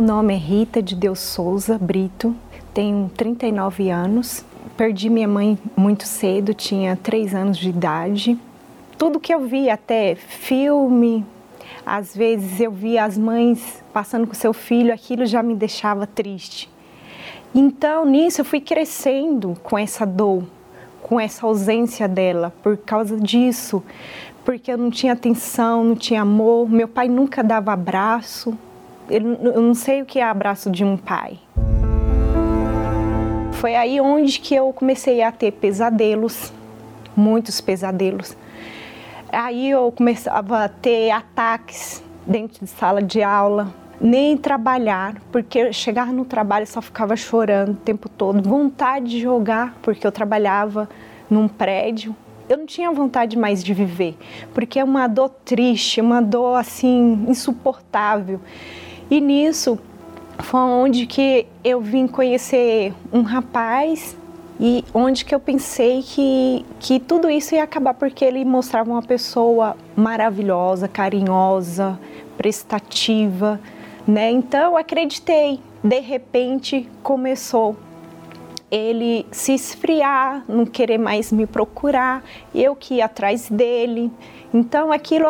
Nome 0.02 0.34
é 0.34 0.38
Rita 0.38 0.82
de 0.82 0.95
Deus 0.95 1.20
Souza 1.20 1.78
Brito, 1.78 2.36
tenho 2.74 3.10
39 3.16 3.89
anos. 3.89 4.43
Perdi 4.76 5.10
minha 5.10 5.28
mãe 5.28 5.60
muito 5.78 6.06
cedo, 6.06 6.54
tinha 6.54 6.95
3 6.95 7.36
anos 7.36 7.58
de 7.58 7.70
idade. 7.70 8.38
Tudo 8.97 9.20
que 9.20 9.34
eu 9.34 9.41
vi, 9.41 9.70
até 9.70 10.16
filme, 10.16 11.24
às 11.86 12.16
vezes 12.16 12.60
eu 12.60 12.72
via 12.72 13.04
as 13.04 13.18
mães 13.18 13.84
passando 13.93 14.26
com 14.26 14.34
seu 14.34 14.54
filho, 14.54 14.93
aquilo 14.93 15.26
já 15.26 15.43
me 15.43 15.56
deixava 15.56 16.08
triste. 16.08 16.70
Então, 17.54 18.06
nisso 18.06 18.41
eu 18.41 18.45
fui 18.45 18.60
crescendo 18.60 19.56
com 19.62 19.78
essa 19.78 20.06
dor, 20.06 20.43
com 21.04 21.20
essa 21.20 21.45
ausência 21.45 22.08
dela, 22.08 22.52
por 22.64 22.76
causa 22.76 23.18
disso, 23.18 23.84
porque 24.43 24.72
eu 24.72 24.78
não 24.78 24.89
tinha 24.89 25.14
atenção, 25.14 25.84
não 25.84 25.95
tinha 25.95 26.22
amor, 26.24 26.68
meu 26.70 26.88
pai 26.88 27.08
nunca 27.08 27.43
dava 27.43 27.74
abraço, 27.74 28.58
eu 29.12 29.62
não 29.62 29.74
sei 29.74 30.01
o 30.01 30.05
que 30.05 30.20
é 30.20 30.24
abraço 30.24 30.70
de 30.70 30.86
um 30.86 30.95
pai. 30.95 31.38
Foi 33.53 33.76
aí 33.76 33.99
onde 33.99 34.39
que 34.39 34.55
eu 34.55 34.72
comecei 34.72 35.22
a 35.22 35.32
ter 35.32 35.51
pesadelos, 35.51 36.51
muitos 37.16 37.59
pesadelos. 37.59 38.36
Aí 39.32 39.70
eu 39.70 39.91
começava 39.91 40.64
a 40.64 40.70
ter 40.70 41.12
ataques 41.12 42.01
dentro 42.26 42.64
de 42.66 42.72
sala 42.72 43.01
de 43.01 43.22
aula, 43.22 43.74
nem 43.99 44.38
trabalhar, 44.38 45.16
porque 45.32 45.59
eu 45.59 45.74
chegava 45.74 46.12
no 46.12 46.26
trabalho 46.26 46.66
só 46.66 46.82
ficava 46.82 47.16
chorando 47.16 47.74
o 47.74 47.76
tempo 47.76 48.09
todo, 48.09 48.41
vontade 48.47 49.09
de 49.09 49.20
jogar, 49.20 49.76
porque 49.82 50.07
eu 50.07 50.12
trabalhava 50.12 50.89
num 51.30 51.47
prédio. 51.47 52.16
Eu 52.49 52.57
não 52.57 52.66
tinha 52.66 52.91
vontade 52.91 53.38
mais 53.38 53.64
de 53.64 53.74
viver, 53.74 54.18
porque 54.53 54.80
é 54.80 54.84
uma 54.84 55.07
dor 55.07 55.30
triste, 55.45 56.01
uma 56.01 56.22
dor 56.22 56.55
assim 56.55 57.26
insuportável. 57.28 58.41
E 59.12 59.20
nisso 59.20 59.78
foi 60.39 60.62
onde 60.62 61.05
que 61.05 61.45
eu 61.66 61.82
vim 61.82 62.07
conhecer 62.07 62.93
um 63.12 63.24
rapaz 63.24 64.16
e 64.57 64.86
onde 64.93 65.26
que 65.26 65.36
eu 65.36 65.39
pensei 65.39 66.01
que, 66.01 66.66
que 66.80 66.97
tudo 66.97 67.30
isso 67.30 67.53
ia 67.53 67.64
acabar 67.66 67.93
porque 67.93 68.24
ele 68.24 68.45
mostrava 68.45 68.89
uma 68.89 69.01
pessoa 69.01 69.76
maravilhosa, 69.97 70.88
carinhosa, 70.88 71.99
prestativa, 72.38 73.59
né? 74.07 74.32
Então 74.32 74.78
acreditei. 74.78 75.59
De 75.84 75.99
repente 75.99 76.89
começou 77.03 77.76
ele 78.72 79.26
se 79.30 79.53
esfriar, 79.53 80.45
não 80.47 80.66
querer 80.66 80.97
mais 80.97 81.34
me 81.34 81.45
procurar, 81.45 82.24
eu 82.55 82.78
que 82.78 82.93
ia 82.93 83.05
atrás 83.05 83.49
dele. 83.49 84.09
Então 84.53 84.89
aquilo 84.89 85.28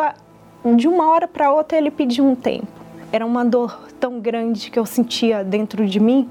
de 0.76 0.86
uma 0.86 1.10
hora 1.10 1.26
para 1.26 1.52
outra 1.52 1.76
ele 1.76 1.90
pediu 1.90 2.24
um 2.24 2.36
tempo. 2.36 2.81
Era 3.12 3.26
uma 3.26 3.44
dor 3.44 3.88
tão 4.00 4.18
grande 4.20 4.70
que 4.70 4.78
eu 4.78 4.86
sentia 4.86 5.44
dentro 5.44 5.86
de 5.86 6.00
mim 6.00 6.30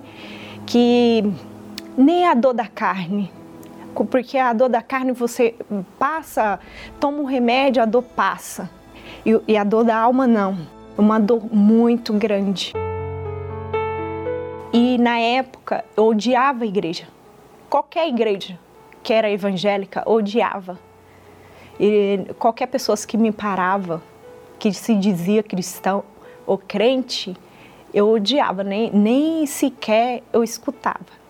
que 0.66 1.24
nem 1.96 2.28
a 2.28 2.34
dor 2.34 2.54
da 2.54 2.68
carne, 2.68 3.32
porque 4.10 4.36
a 4.38 4.52
dor 4.52 4.68
da 4.68 4.82
carne 4.82 5.12
você 5.12 5.54
passa, 6.00 6.60
toma 7.00 7.20
um 7.20 7.26
remédio, 7.26 7.84
a 7.84 7.86
dor 7.86 8.02
passa. 8.02 8.68
E, 9.24 9.40
e 9.48 9.56
a 9.56 9.64
dor 9.64 9.84
da 9.84 9.96
alma 9.96 10.26
não. 10.26 10.58
Uma 10.98 11.20
dor 11.20 11.54
muito 11.54 12.14
grande. 12.14 12.74
E 14.74 14.98
na 14.98 15.20
época 15.20 15.86
eu 15.96 16.08
odiava 16.08 16.64
a 16.64 16.68
igreja. 16.68 17.08
Qualquer 17.70 18.08
igreja 18.08 18.58
que 19.04 19.14
era 19.14 19.30
evangélica, 19.30 20.04
odiava. 20.06 20.80
E 21.80 22.26
qualquer 22.40 22.68
pessoa 22.68 22.98
que 22.98 23.18
me 23.18 23.32
parava, 23.32 24.02
que 24.60 24.74
se 24.74 24.96
dizia 24.96 25.44
cristão 25.44 26.04
ou 26.46 26.58
crente, 26.58 27.36
eu 27.94 28.10
odiava, 28.10 28.64
nem, 28.64 28.92
nem 28.92 29.46
sequer 29.46 30.24
eu 30.32 30.44
escutava. 30.44 31.22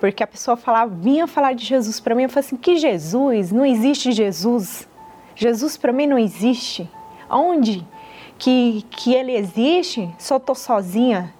Porque 0.00 0.22
a 0.22 0.26
pessoa 0.26 0.56
falava, 0.56 0.92
vinha 0.94 1.26
falar 1.26 1.52
de 1.52 1.64
Jesus 1.64 2.00
para 2.00 2.14
mim, 2.14 2.22
eu 2.24 2.28
falei 2.28 2.46
assim: 2.46 2.56
que 2.56 2.76
Jesus? 2.76 3.52
Não 3.52 3.64
existe 3.64 4.12
Jesus. 4.12 4.88
Jesus 5.36 5.76
para 5.76 5.92
mim 5.92 6.06
não 6.06 6.18
existe. 6.18 6.88
Onde 7.28 7.86
que, 8.38 8.84
que 8.90 9.14
ele 9.14 9.36
existe? 9.36 10.08
Só 10.18 10.38
estou 10.38 10.54
sozinha. 10.54 11.32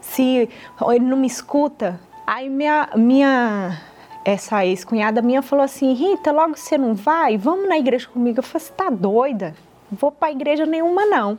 Se 0.00 0.48
ele 0.90 1.04
não 1.04 1.16
me 1.16 1.26
escuta. 1.26 2.00
Aí 2.26 2.48
minha, 2.48 2.88
minha 2.96 3.80
essa 4.24 4.66
ex-cunhada 4.66 5.22
minha 5.22 5.40
falou 5.40 5.64
assim: 5.64 5.92
Rita, 5.94 6.32
logo 6.32 6.56
você 6.56 6.76
não 6.76 6.94
vai? 6.94 7.38
Vamos 7.38 7.68
na 7.68 7.78
igreja 7.78 8.08
comigo. 8.08 8.40
Eu 8.40 8.42
falei: 8.42 8.66
você 8.66 8.72
tá 8.72 8.90
doida? 8.90 9.54
Não 9.90 9.96
vou 9.96 10.10
para 10.10 10.32
igreja 10.32 10.66
nenhuma, 10.66 11.06
não. 11.06 11.38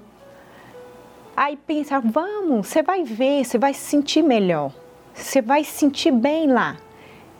Aí 1.39 1.55
pensa: 1.55 2.01
vamos, 2.01 2.67
você 2.67 2.83
vai 2.83 3.03
ver, 3.03 3.45
você 3.45 3.57
vai 3.57 3.73
se 3.73 3.81
sentir 3.81 4.21
melhor 4.21 4.71
você 5.19 5.41
vai 5.41 5.63
se 5.63 5.71
sentir 5.71 6.11
bem 6.11 6.47
lá. 6.47 6.77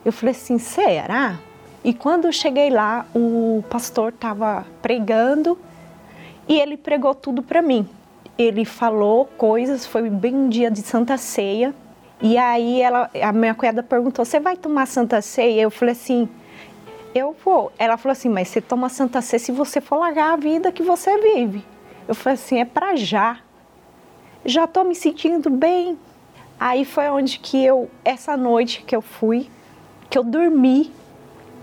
Eu 0.04 0.12
falei 0.12 0.32
assim, 0.32 0.58
será? 0.58 1.40
E 1.84 1.94
quando 1.94 2.26
eu 2.26 2.32
cheguei 2.32 2.70
lá, 2.70 3.06
o 3.16 3.64
pastor 3.70 4.10
estava 4.10 4.66
pregando 4.82 5.58
e 6.48 6.60
ele 6.60 6.78
pregou 6.78 7.16
tudo 7.16 7.42
para 7.42 7.62
mim. 7.62 7.88
Ele 8.38 8.66
falou 8.66 9.26
coisas, 9.38 9.86
foi 9.86 10.10
bem 10.10 10.36
um 10.36 10.50
dia 10.50 10.70
de 10.70 10.82
Santa 10.82 11.18
Ceia. 11.18 11.74
E 12.22 12.38
aí 12.38 12.82
ela, 12.82 13.10
a 13.22 13.32
minha 13.32 13.56
cunhada 13.56 13.82
perguntou: 13.82 14.26
"Você 14.26 14.40
vai 14.40 14.58
tomar 14.58 14.86
Santa 14.88 15.22
Ceia?" 15.22 15.62
Eu 15.62 15.72
falei 15.72 15.94
assim: 15.94 16.28
"Eu 17.16 17.36
vou". 17.44 17.72
Ela 17.78 17.98
falou 17.98 18.12
assim: 18.12 18.30
"Mas 18.30 18.50
você 18.50 18.60
toma 18.60 18.90
Santa 18.90 19.22
Ceia 19.22 19.40
se 19.40 19.52
você 19.52 19.80
for 19.80 19.98
largar 19.98 20.34
a 20.34 20.36
vida 20.36 20.72
que 20.72 20.84
você 20.84 21.18
vive". 21.18 21.64
Eu 22.08 22.16
falei 22.16 22.34
assim: 22.36 22.60
"É 22.60 22.66
para 22.66 22.96
já". 22.96 23.40
Já 24.46 24.66
estou 24.66 24.84
me 24.84 24.96
sentindo 24.96 25.50
bem, 25.50 25.98
Aí 26.60 26.84
foi 26.84 27.10
onde 27.10 27.40
que 27.40 27.64
eu, 27.64 27.90
essa 28.04 28.36
noite 28.36 28.84
que 28.86 28.94
eu 28.94 29.02
fui, 29.02 29.50
que 30.10 30.18
eu 30.18 30.24
dormi, 30.24 30.92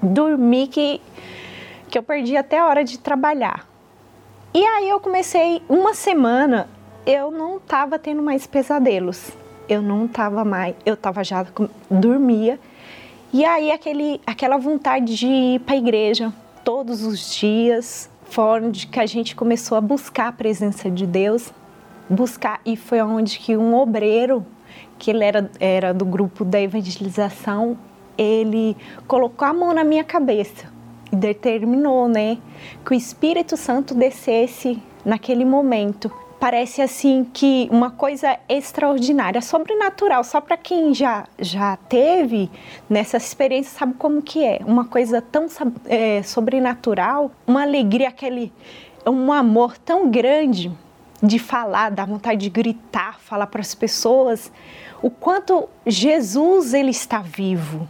dormi 0.00 0.66
que, 0.68 1.02
que 1.90 1.98
eu 1.98 2.02
perdi 2.02 2.34
até 2.34 2.58
a 2.58 2.66
hora 2.66 2.82
de 2.82 2.98
trabalhar. 2.98 3.68
E 4.54 4.64
aí 4.64 4.88
eu 4.88 4.98
comecei, 4.98 5.60
uma 5.68 5.92
semana, 5.92 6.66
eu 7.04 7.30
não 7.30 7.58
estava 7.58 7.98
tendo 7.98 8.22
mais 8.22 8.46
pesadelos. 8.46 9.32
Eu 9.68 9.82
não 9.82 10.06
estava 10.06 10.44
mais, 10.46 10.74
eu 10.86 10.94
estava 10.94 11.22
já, 11.22 11.44
dormia. 11.90 12.58
E 13.32 13.44
aí 13.44 13.70
aquele, 13.70 14.18
aquela 14.26 14.56
vontade 14.56 15.14
de 15.14 15.26
ir 15.26 15.60
para 15.60 15.74
a 15.74 15.78
igreja 15.78 16.32
todos 16.64 17.02
os 17.02 17.34
dias, 17.34 18.08
foi 18.30 18.62
onde 18.62 18.86
que 18.86 18.98
a 18.98 19.04
gente 19.04 19.36
começou 19.36 19.76
a 19.76 19.80
buscar 19.80 20.28
a 20.28 20.32
presença 20.32 20.90
de 20.90 21.06
Deus, 21.06 21.52
buscar, 22.08 22.60
e 22.64 22.76
foi 22.76 23.00
onde 23.02 23.38
que 23.38 23.56
um 23.56 23.74
obreiro 23.74 24.44
que 24.98 25.10
ele 25.10 25.24
era, 25.24 25.50
era 25.60 25.94
do 25.94 26.04
grupo 26.04 26.44
da 26.44 26.60
evangelização, 26.60 27.76
ele 28.16 28.76
colocou 29.06 29.46
a 29.46 29.52
mão 29.52 29.72
na 29.72 29.84
minha 29.84 30.04
cabeça 30.04 30.72
e 31.12 31.16
determinou, 31.16 32.08
né, 32.08 32.38
que 32.84 32.92
o 32.92 32.94
Espírito 32.94 33.56
Santo 33.56 33.94
descesse 33.94 34.82
naquele 35.04 35.44
momento. 35.44 36.10
Parece 36.38 36.82
assim 36.82 37.26
que 37.32 37.66
uma 37.70 37.90
coisa 37.90 38.38
extraordinária, 38.48 39.40
sobrenatural, 39.40 40.22
só 40.22 40.38
para 40.40 40.56
quem 40.56 40.92
já 40.92 41.24
já 41.38 41.76
teve 41.88 42.50
nessa 42.90 43.16
experiência 43.16 43.78
sabe 43.78 43.94
como 43.94 44.20
que 44.20 44.44
é. 44.44 44.60
Uma 44.66 44.84
coisa 44.84 45.22
tão 45.22 45.46
é, 45.86 46.22
sobrenatural, 46.22 47.30
uma 47.46 47.62
alegria, 47.62 48.08
aquele 48.08 48.52
um 49.06 49.32
amor 49.32 49.78
tão 49.78 50.10
grande 50.10 50.70
de 51.22 51.38
falar, 51.38 51.90
da 51.90 52.04
vontade 52.04 52.40
de 52.42 52.50
gritar, 52.50 53.18
falar 53.20 53.46
para 53.46 53.60
as 53.60 53.74
pessoas 53.74 54.52
o 55.02 55.10
quanto 55.10 55.68
Jesus 55.86 56.74
ele 56.74 56.90
está 56.90 57.20
vivo, 57.20 57.88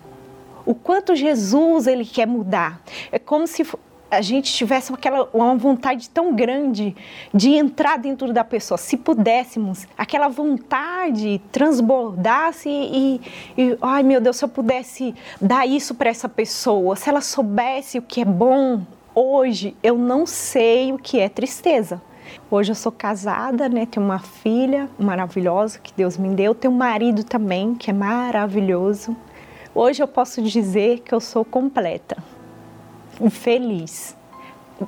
o 0.65 0.75
quanto 0.75 1.15
Jesus 1.15 1.87
ele 1.87 2.05
quer 2.05 2.27
mudar. 2.27 2.81
É 3.11 3.19
como 3.19 3.47
se 3.47 3.65
a 4.11 4.21
gente 4.21 4.53
tivesse 4.53 4.93
aquela 4.93 5.29
uma 5.33 5.57
vontade 5.57 6.09
tão 6.11 6.35
grande 6.35 6.95
de 7.35 7.51
entrar 7.51 7.99
dentro 7.99 8.33
da 8.33 8.45
pessoa, 8.45 8.79
se 8.79 8.97
pudéssemos, 8.97 9.87
aquela 9.99 10.29
vontade 10.29 11.41
transbordasse 11.51 12.69
e, 12.69 13.21
e 13.59 13.77
ai 13.81 14.03
meu 14.03 14.21
Deus, 14.21 14.37
se 14.37 14.45
eu 14.45 14.49
pudesse 14.49 15.15
dar 15.41 15.67
isso 15.67 15.95
para 15.95 16.09
essa 16.09 16.29
pessoa, 16.29 16.97
se 16.97 17.09
ela 17.09 17.21
soubesse 17.21 17.99
o 17.99 18.03
que 18.03 18.21
é 18.21 18.25
bom 18.25 18.83
hoje, 19.15 19.77
eu 19.83 19.97
não 19.97 20.27
sei 20.27 20.93
o 20.93 20.99
que 20.99 21.19
é 21.19 21.29
tristeza. 21.29 22.01
Hoje 22.49 22.71
eu 22.71 22.77
sou 22.77 22.93
casada, 22.93 23.69
né? 23.69 23.87
Tenho 23.87 24.07
uma 24.07 24.21
filha 24.21 24.89
maravilhosa 24.97 25.81
que 25.81 25.93
Deus 25.93 26.17
me 26.17 26.29
deu, 26.33 26.55
tenho 26.55 26.73
um 26.73 26.77
marido 26.77 27.25
também 27.25 27.75
que 27.75 27.91
é 27.91 27.93
maravilhoso. 27.93 29.17
Hoje 29.75 30.01
eu 30.01 30.07
posso 30.07 30.41
dizer 30.41 31.01
que 31.01 31.13
eu 31.13 31.19
sou 31.19 31.45
completa, 31.45 32.17
feliz. 33.31 34.17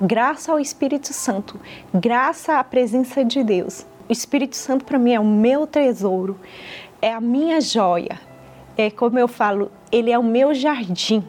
Graças 0.00 0.48
ao 0.48 0.60
Espírito 0.60 1.12
Santo, 1.12 1.58
graças 1.92 2.48
à 2.48 2.62
presença 2.62 3.24
de 3.24 3.42
Deus. 3.42 3.84
O 4.08 4.12
Espírito 4.12 4.54
Santo 4.54 4.84
para 4.84 4.96
mim 4.96 5.14
é 5.14 5.18
o 5.18 5.24
meu 5.24 5.66
tesouro, 5.66 6.38
é 7.02 7.12
a 7.12 7.20
minha 7.20 7.60
joia. 7.60 8.20
É 8.76 8.88
como 8.88 9.18
eu 9.18 9.26
falo, 9.26 9.72
ele 9.90 10.12
é 10.12 10.18
o 10.18 10.22
meu 10.22 10.54
jardim. 10.54 11.24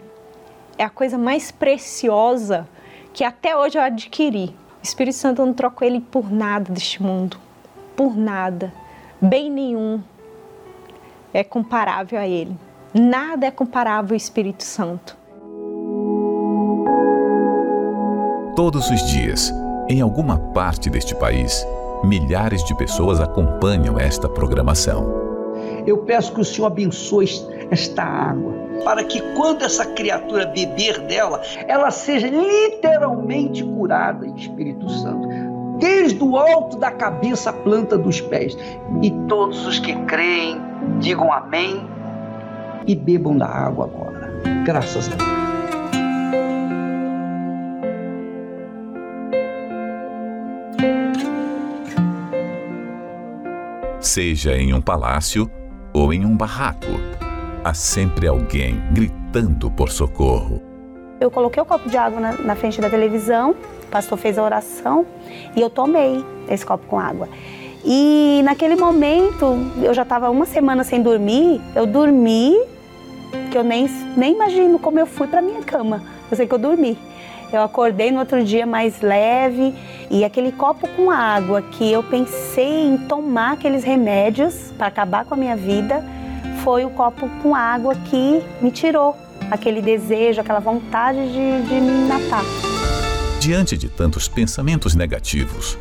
É 0.77 0.83
a 0.83 0.91
coisa 0.91 1.17
mais 1.17 1.49
preciosa 1.49 2.69
que 3.13 3.23
até 3.23 3.57
hoje 3.57 3.79
eu 3.79 3.81
adquiri. 3.81 4.55
O 4.89 4.91
Espírito 4.91 5.17
Santo 5.17 5.45
não 5.45 5.53
trocou 5.53 5.87
ele 5.87 6.01
por 6.01 6.31
nada 6.31 6.73
deste 6.73 6.99
mundo, 6.99 7.37
por 7.95 8.17
nada, 8.17 8.73
bem 9.21 9.47
nenhum, 9.51 10.01
é 11.31 11.43
comparável 11.43 12.19
a 12.19 12.27
Ele. 12.27 12.57
Nada 12.91 13.45
é 13.45 13.51
comparável 13.51 14.15
ao 14.15 14.17
Espírito 14.17 14.63
Santo. 14.63 15.15
Todos 18.55 18.89
os 18.89 19.07
dias, 19.11 19.53
em 19.87 20.01
alguma 20.01 20.39
parte 20.53 20.89
deste 20.89 21.13
país, 21.13 21.63
milhares 22.03 22.63
de 22.63 22.75
pessoas 22.75 23.19
acompanham 23.19 23.99
esta 23.99 24.27
programação. 24.27 25.05
Eu 25.85 25.99
peço 25.99 26.33
que 26.33 26.41
o 26.41 26.43
Senhor 26.45 26.65
abençoe 26.65 27.29
esta 27.69 28.01
água, 28.01 28.55
para 28.83 29.03
que 29.03 29.21
quando 29.35 29.63
essa 29.63 29.85
criatura 29.85 30.45
beber 30.45 30.99
dela, 31.01 31.41
ela 31.67 31.91
seja 31.91 32.27
literalmente 32.27 33.63
curada 33.63 34.27
Espírito 34.27 34.89
Santo, 34.89 35.27
desde 35.79 36.23
o 36.23 36.37
alto 36.37 36.77
da 36.77 36.91
cabeça 36.91 37.49
à 37.49 37.53
planta 37.53 37.97
dos 37.97 38.21
pés. 38.21 38.57
E 39.01 39.11
todos 39.27 39.65
os 39.65 39.79
que 39.79 39.95
creem, 40.05 40.61
digam 40.99 41.31
amém 41.31 41.87
e 42.85 42.95
bebam 42.95 43.37
da 43.37 43.47
água 43.47 43.85
agora. 43.85 44.41
Graças 44.65 45.09
a 45.11 45.15
Deus. 45.15 45.39
Seja 53.99 54.55
em 54.57 54.73
um 54.73 54.81
palácio 54.81 55.49
ou 55.93 56.13
em 56.13 56.25
um 56.25 56.35
barraco, 56.35 56.87
há 57.63 57.73
sempre 57.73 58.27
alguém 58.27 58.81
gritando 58.91 59.69
por 59.71 59.89
socorro. 59.89 60.61
Eu 61.19 61.29
coloquei 61.29 61.61
o 61.61 61.65
copo 61.65 61.89
de 61.89 61.97
água 61.97 62.19
na, 62.19 62.33
na, 62.33 62.55
frente 62.55 62.79
da 62.79 62.89
televisão, 62.89 63.51
o 63.51 63.87
pastor 63.87 64.17
fez 64.17 64.37
a 64.37 64.43
oração 64.43 65.05
e 65.55 65.61
eu 65.61 65.69
tomei 65.69 66.23
esse 66.49 66.65
copo 66.65 66.85
com 66.87 66.97
água. 66.97 67.27
E 67.83 68.41
naquele 68.43 68.75
momento, 68.75 69.57
eu 69.81 69.93
já 69.93 70.03
estava 70.03 70.29
uma 70.29 70.45
semana 70.45 70.83
sem 70.83 71.01
dormir, 71.01 71.61
eu 71.75 71.85
dormi, 71.85 72.57
que 73.51 73.57
eu 73.57 73.63
nem, 73.63 73.87
nem 74.15 74.33
imagino 74.33 74.79
como 74.79 74.99
eu 74.99 75.05
fui 75.05 75.27
para 75.27 75.41
minha 75.41 75.61
cama. 75.61 76.01
Eu 76.29 76.37
sei 76.37 76.47
que 76.47 76.53
eu 76.53 76.59
dormi. 76.59 76.97
Eu 77.51 77.63
acordei 77.63 78.11
no 78.11 78.19
outro 78.19 78.43
dia 78.43 78.65
mais 78.65 79.01
leve 79.01 79.73
e 80.09 80.23
aquele 80.23 80.51
copo 80.51 80.87
com 80.89 81.09
água 81.09 81.61
que 81.61 81.91
eu 81.91 82.03
pensei 82.03 82.87
em 82.87 82.97
tomar 82.97 83.53
aqueles 83.53 83.83
remédios 83.83 84.71
para 84.77 84.87
acabar 84.87 85.25
com 85.25 85.33
a 85.33 85.37
minha 85.37 85.55
vida, 85.55 86.05
foi 86.63 86.85
o 86.85 86.89
copo 86.89 87.29
com 87.41 87.55
água 87.55 87.95
que 87.95 88.41
me 88.61 88.71
tirou 88.71 89.15
aquele 89.49 89.81
desejo, 89.81 90.41
aquela 90.41 90.59
vontade 90.59 91.19
de, 91.31 91.67
de 91.67 91.75
me 91.75 92.07
matar. 92.07 92.43
Diante 93.39 93.77
de 93.77 93.89
tantos 93.89 94.27
pensamentos 94.27 94.95
negativos, 94.95 95.77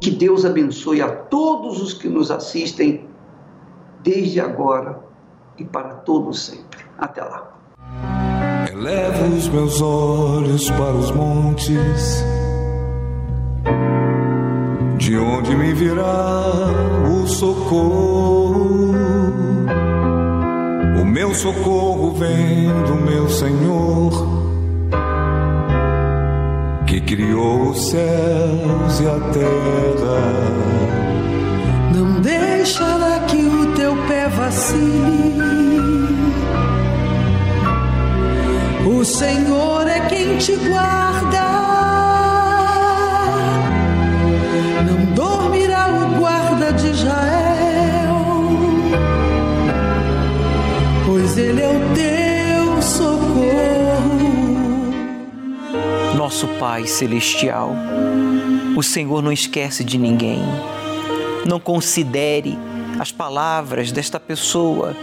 Que 0.04 0.12
Deus 0.12 0.43
abençoe 0.43 1.01
a 1.01 1.08
todos 1.08 1.82
os 1.82 1.93
que 1.93 2.10
nos 2.10 2.30
assistem, 2.30 3.08
desde 4.04 4.41
agora 4.41 4.99
e 5.58 5.64
para 5.64 5.93
todos 5.93 6.45
sempre. 6.45 6.82
Até 6.97 7.24
lá. 7.24 7.58
Elevo 8.70 9.34
os 9.34 9.47
meus 9.47 9.82
olhos 9.82 10.70
para 10.72 10.91
os 10.91 11.10
montes, 11.12 12.22
de 14.97 15.18
onde 15.18 15.56
me 15.56 15.74
virá 15.74 16.51
o 17.10 17.26
socorro. 17.26 18.91
O 21.01 21.06
meu 21.06 21.34
socorro 21.34 22.12
vem 22.12 22.68
do 22.84 22.95
meu 23.10 23.30
Senhor 23.30 24.32
criou 27.06 27.70
os 27.70 27.89
céus 27.89 28.99
e 28.99 29.08
a 29.08 29.20
terra. 29.32 30.22
Não 31.93 32.22
deixará 32.22 33.20
que 33.28 33.38
o 33.38 33.74
teu 33.74 33.95
pé 34.08 34.28
vacile. 34.30 35.43
O 38.86 39.06
Senhor 39.06 39.88
é 39.88 39.99
quem 40.08 40.38
te 40.38 40.56
guarda. 40.56 41.53
Nosso 56.34 56.47
Pai 56.57 56.88
Celestial, 56.88 57.75
o 58.75 58.81
Senhor 58.81 59.21
não 59.21 59.31
esquece 59.31 59.84
de 59.84 59.99
ninguém. 59.99 60.41
Não 61.45 61.59
considere 61.59 62.57
as 62.99 63.11
palavras 63.11 63.91
desta 63.91 64.19
pessoa 64.19 64.95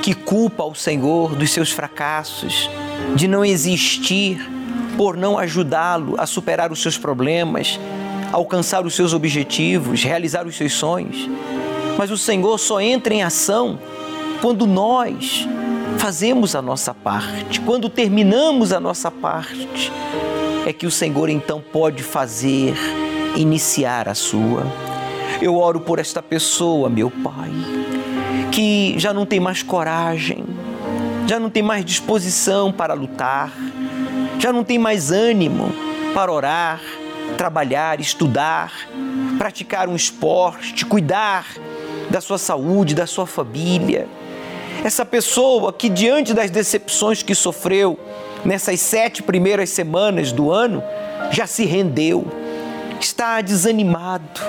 que 0.00 0.14
culpa 0.14 0.64
o 0.64 0.74
Senhor 0.74 1.34
dos 1.34 1.50
seus 1.50 1.70
fracassos, 1.70 2.70
de 3.14 3.28
não 3.28 3.44
existir 3.44 4.50
por 4.96 5.14
não 5.14 5.36
ajudá-lo 5.36 6.14
a 6.16 6.24
superar 6.24 6.72
os 6.72 6.80
seus 6.80 6.96
problemas, 6.96 7.78
alcançar 8.32 8.86
os 8.86 8.94
seus 8.94 9.12
objetivos, 9.12 10.02
realizar 10.02 10.46
os 10.46 10.56
seus 10.56 10.72
sonhos. 10.72 11.28
Mas 11.98 12.10
o 12.10 12.16
Senhor 12.16 12.56
só 12.56 12.80
entra 12.80 13.12
em 13.12 13.22
ação 13.22 13.78
quando 14.40 14.66
nós 14.66 15.46
fazemos 15.98 16.54
a 16.54 16.62
nossa 16.62 16.92
parte, 16.92 17.60
quando 17.60 17.88
terminamos 17.88 18.72
a 18.72 18.80
nossa 18.80 19.10
parte 19.10 19.92
é 20.66 20.72
que 20.72 20.86
o 20.86 20.90
Senhor 20.90 21.28
então 21.28 21.60
pode 21.60 22.02
fazer 22.02 22.74
iniciar 23.36 24.08
a 24.08 24.14
sua. 24.14 24.66
Eu 25.40 25.56
oro 25.56 25.80
por 25.80 25.98
esta 25.98 26.22
pessoa, 26.22 26.88
meu 26.88 27.10
Pai, 27.10 27.50
que 28.52 28.94
já 28.98 29.12
não 29.12 29.26
tem 29.26 29.40
mais 29.40 29.62
coragem, 29.62 30.44
já 31.26 31.38
não 31.38 31.50
tem 31.50 31.62
mais 31.62 31.84
disposição 31.84 32.70
para 32.70 32.94
lutar, 32.94 33.52
já 34.38 34.52
não 34.52 34.62
tem 34.62 34.78
mais 34.78 35.10
ânimo 35.10 35.72
para 36.14 36.32
orar, 36.32 36.80
trabalhar, 37.36 38.00
estudar, 38.00 38.72
praticar 39.38 39.88
um 39.88 39.96
esporte, 39.96 40.84
cuidar 40.84 41.46
da 42.10 42.20
sua 42.20 42.38
saúde, 42.38 42.94
da 42.94 43.06
sua 43.06 43.26
família. 43.26 44.06
Essa 44.84 45.04
pessoa 45.04 45.72
que, 45.72 45.88
diante 45.88 46.34
das 46.34 46.50
decepções 46.50 47.22
que 47.22 47.34
sofreu, 47.34 47.98
nessas 48.44 48.80
sete 48.80 49.22
primeiras 49.22 49.70
semanas 49.70 50.32
do 50.32 50.50
ano, 50.50 50.82
já 51.30 51.46
se 51.46 51.64
rendeu, 51.64 52.26
está 53.00 53.40
desanimado, 53.40 54.40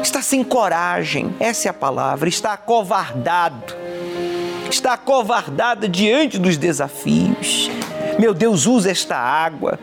está 0.00 0.22
sem 0.22 0.44
coragem, 0.44 1.34
essa 1.40 1.68
é 1.68 1.70
a 1.70 1.74
palavra, 1.74 2.28
está 2.28 2.52
acovardado, 2.52 3.74
está 4.70 4.92
acovardada 4.92 5.88
diante 5.88 6.38
dos 6.38 6.56
desafios. 6.56 7.68
Meu 8.16 8.32
Deus, 8.32 8.66
usa 8.66 8.92
esta 8.92 9.16
água 9.16 9.78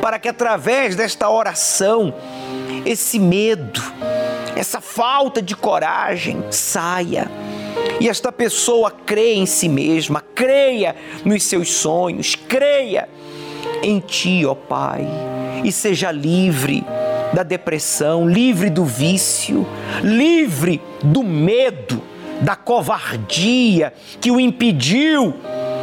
para 0.00 0.20
que 0.20 0.28
através 0.28 0.94
desta 0.94 1.28
oração, 1.28 2.14
esse 2.86 3.18
medo, 3.18 3.82
essa 4.54 4.80
falta 4.80 5.42
de 5.42 5.56
coragem 5.56 6.44
saia 6.48 7.28
e 8.00 8.08
esta 8.08 8.32
pessoa 8.32 8.90
creia 8.90 9.38
em 9.38 9.46
si 9.46 9.68
mesma, 9.68 10.22
creia 10.34 10.96
nos 11.24 11.44
seus 11.44 11.70
sonhos, 11.70 12.34
creia 12.34 13.08
em 13.82 14.00
Ti, 14.00 14.44
ó 14.46 14.54
Pai, 14.54 15.06
e 15.64 15.70
seja 15.70 16.10
livre 16.10 16.84
da 17.32 17.42
depressão, 17.42 18.28
livre 18.28 18.68
do 18.68 18.84
vício, 18.84 19.66
livre 20.02 20.80
do 21.02 21.22
medo, 21.22 22.02
da 22.40 22.56
covardia 22.56 23.92
que 24.20 24.30
o 24.30 24.40
impediu 24.40 25.34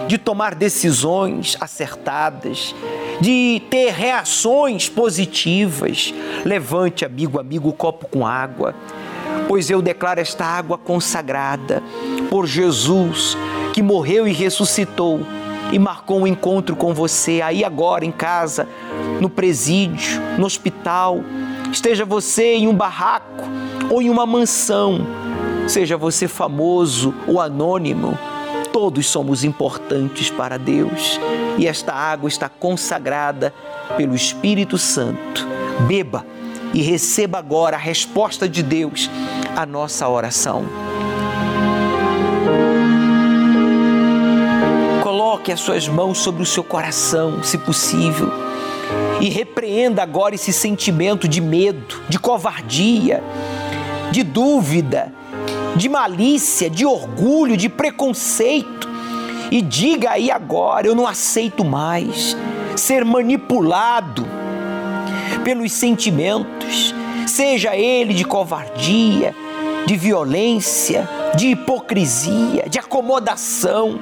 de 0.07 0.17
tomar 0.17 0.55
decisões 0.55 1.55
acertadas, 1.61 2.75
de 3.21 3.61
ter 3.69 3.93
reações 3.93 4.89
positivas. 4.89 6.13
Levante, 6.43 7.05
amigo, 7.05 7.39
amigo, 7.39 7.69
o 7.69 7.73
copo 7.73 8.07
com 8.07 8.25
água, 8.25 8.73
pois 9.49 9.67
eu 9.71 9.81
declaro 9.81 10.19
esta 10.19 10.45
água 10.45 10.77
consagrada 10.77 11.81
por 12.29 12.45
Jesus, 12.45 13.35
que 13.73 13.81
morreu 13.81 14.27
e 14.27 14.31
ressuscitou 14.31 15.21
e 15.71 15.79
marcou 15.79 16.19
um 16.19 16.27
encontro 16.27 16.75
com 16.75 16.93
você 16.93 17.41
aí 17.41 17.65
agora 17.65 18.05
em 18.05 18.11
casa, 18.11 18.67
no 19.19 19.27
presídio, 19.27 20.21
no 20.37 20.45
hospital, 20.45 21.23
esteja 21.71 22.05
você 22.05 22.57
em 22.57 22.67
um 22.67 22.75
barraco 22.75 23.43
ou 23.89 24.03
em 24.03 24.09
uma 24.11 24.23
mansão, 24.23 24.99
seja 25.67 25.97
você 25.97 26.27
famoso 26.27 27.11
ou 27.25 27.41
anônimo, 27.41 28.19
todos 28.71 29.07
somos 29.07 29.43
importantes 29.43 30.29
para 30.29 30.57
Deus. 30.57 31.19
E 31.57 31.65
esta 31.65 31.91
água 31.91 32.27
está 32.27 32.47
consagrada 32.47 33.51
pelo 33.97 34.13
Espírito 34.13 34.77
Santo. 34.77 35.47
Beba 35.87 36.23
e 36.73 36.81
receba 36.81 37.37
agora 37.39 37.75
a 37.75 37.79
resposta 37.79 38.47
de 38.47 38.61
Deus 38.61 39.09
à 39.55 39.65
nossa 39.65 40.07
oração. 40.07 40.65
Coloque 45.03 45.51
as 45.51 45.59
suas 45.59 45.87
mãos 45.87 46.19
sobre 46.19 46.43
o 46.43 46.45
seu 46.45 46.63
coração, 46.63 47.43
se 47.43 47.57
possível, 47.57 48.31
e 49.21 49.29
repreenda 49.29 50.01
agora 50.01 50.35
esse 50.35 50.53
sentimento 50.53 51.27
de 51.27 51.41
medo, 51.41 52.01
de 52.07 52.19
covardia, 52.19 53.23
de 54.11 54.23
dúvida, 54.23 55.13
de 55.75 55.87
malícia, 55.89 56.69
de 56.69 56.85
orgulho, 56.85 57.55
de 57.55 57.69
preconceito. 57.69 58.87
E 59.51 59.61
diga 59.61 60.11
aí 60.11 60.31
agora: 60.31 60.87
eu 60.87 60.95
não 60.95 61.07
aceito 61.07 61.65
mais 61.65 62.35
ser 62.75 63.03
manipulado 63.03 64.25
pelos 65.43 65.71
sentimentos, 65.71 66.93
seja 67.25 67.75
ele 67.75 68.13
de 68.13 68.25
covardia, 68.25 69.35
de 69.85 69.95
violência, 69.95 71.07
de 71.35 71.47
hipocrisia, 71.47 72.67
de 72.69 72.79
acomodação 72.79 73.99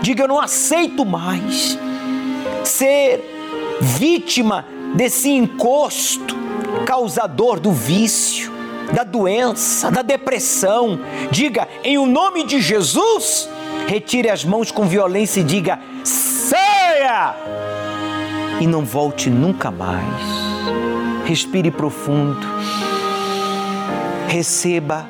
Diga: 0.00 0.22
Eu 0.22 0.28
não 0.28 0.40
aceito 0.40 1.04
mais 1.04 1.78
ser 2.64 3.24
vítima 3.80 4.64
desse 4.94 5.30
encosto 5.30 6.36
causador 6.84 7.58
do 7.58 7.72
vício, 7.72 8.52
da 8.92 9.04
doença, 9.04 9.90
da 9.90 10.02
depressão. 10.02 11.00
Diga: 11.30 11.68
Em 11.82 11.98
o 11.98 12.06
nome 12.06 12.44
de 12.44 12.60
Jesus, 12.60 13.48
retire 13.86 14.30
as 14.30 14.44
mãos 14.44 14.70
com 14.70 14.86
violência 14.86 15.40
e 15.40 15.44
diga: 15.44 15.80
Saia! 16.04 17.34
E 18.60 18.66
não 18.66 18.84
volte 18.84 19.28
nunca 19.28 19.70
mais. 19.70 20.35
Respire 21.26 21.70
profundo. 21.70 22.46
Receba 24.28 25.06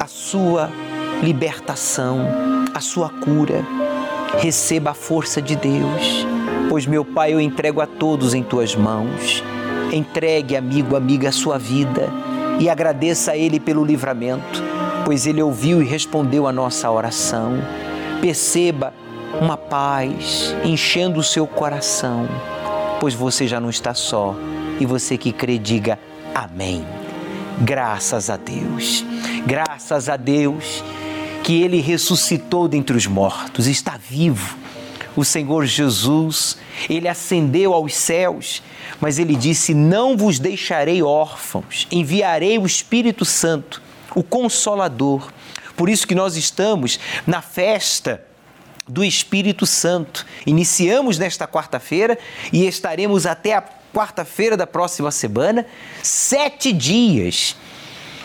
a 0.00 0.06
sua 0.06 0.68
libertação, 1.22 2.26
a 2.74 2.80
sua 2.80 3.08
cura 3.08 3.64
receba 4.36 4.90
a 4.90 4.94
força 4.94 5.40
de 5.40 5.56
Deus, 5.56 6.26
pois 6.68 6.86
meu 6.86 7.04
Pai, 7.04 7.32
eu 7.32 7.40
entrego 7.40 7.80
a 7.80 7.86
todos 7.86 8.34
em 8.34 8.42
tuas 8.42 8.74
mãos. 8.74 9.42
Entregue, 9.92 10.56
amigo, 10.56 10.94
amiga, 10.94 11.30
a 11.30 11.32
sua 11.32 11.58
vida 11.58 12.08
e 12.60 12.68
agradeça 12.68 13.32
a 13.32 13.36
Ele 13.36 13.58
pelo 13.58 13.84
livramento, 13.84 14.62
pois 15.04 15.26
Ele 15.26 15.42
ouviu 15.42 15.82
e 15.82 15.84
respondeu 15.84 16.46
a 16.46 16.52
nossa 16.52 16.90
oração. 16.90 17.54
Perceba 18.20 18.92
uma 19.40 19.56
paz 19.56 20.54
enchendo 20.64 21.20
o 21.20 21.24
seu 21.24 21.46
coração, 21.46 22.28
pois 23.00 23.14
você 23.14 23.46
já 23.46 23.58
não 23.58 23.70
está 23.70 23.94
só 23.94 24.34
e 24.80 24.86
você 24.86 25.18
que 25.18 25.32
crê, 25.32 25.58
diga 25.58 25.98
amém. 26.34 26.86
Graças 27.60 28.30
a 28.30 28.36
Deus, 28.36 29.04
graças 29.46 30.08
a 30.08 30.16
Deus 30.16 30.84
que 31.42 31.62
ele 31.62 31.80
ressuscitou 31.80 32.68
dentre 32.68 32.96
os 32.96 33.06
mortos, 33.06 33.66
está 33.66 33.96
vivo. 33.96 34.56
O 35.16 35.24
Senhor 35.24 35.66
Jesus, 35.66 36.58
ele 36.88 37.08
ascendeu 37.08 37.72
aos 37.72 37.94
céus, 37.94 38.62
mas 39.00 39.18
ele 39.18 39.34
disse: 39.34 39.74
Não 39.74 40.16
vos 40.16 40.38
deixarei 40.38 41.02
órfãos, 41.02 41.88
enviarei 41.90 42.58
o 42.58 42.66
Espírito 42.66 43.24
Santo, 43.24 43.82
o 44.14 44.22
Consolador. 44.22 45.32
Por 45.76 45.88
isso 45.88 46.06
que 46.06 46.14
nós 46.14 46.36
estamos 46.36 47.00
na 47.26 47.42
festa 47.42 48.22
do 48.86 49.04
Espírito 49.04 49.66
Santo. 49.66 50.24
Iniciamos 50.46 51.18
nesta 51.18 51.46
quarta-feira 51.46 52.18
e 52.52 52.66
estaremos 52.66 53.26
até 53.26 53.54
a 53.54 53.62
quarta-feira 53.92 54.56
da 54.56 54.66
próxima 54.66 55.10
semana, 55.10 55.66
sete 56.02 56.72
dias 56.72 57.56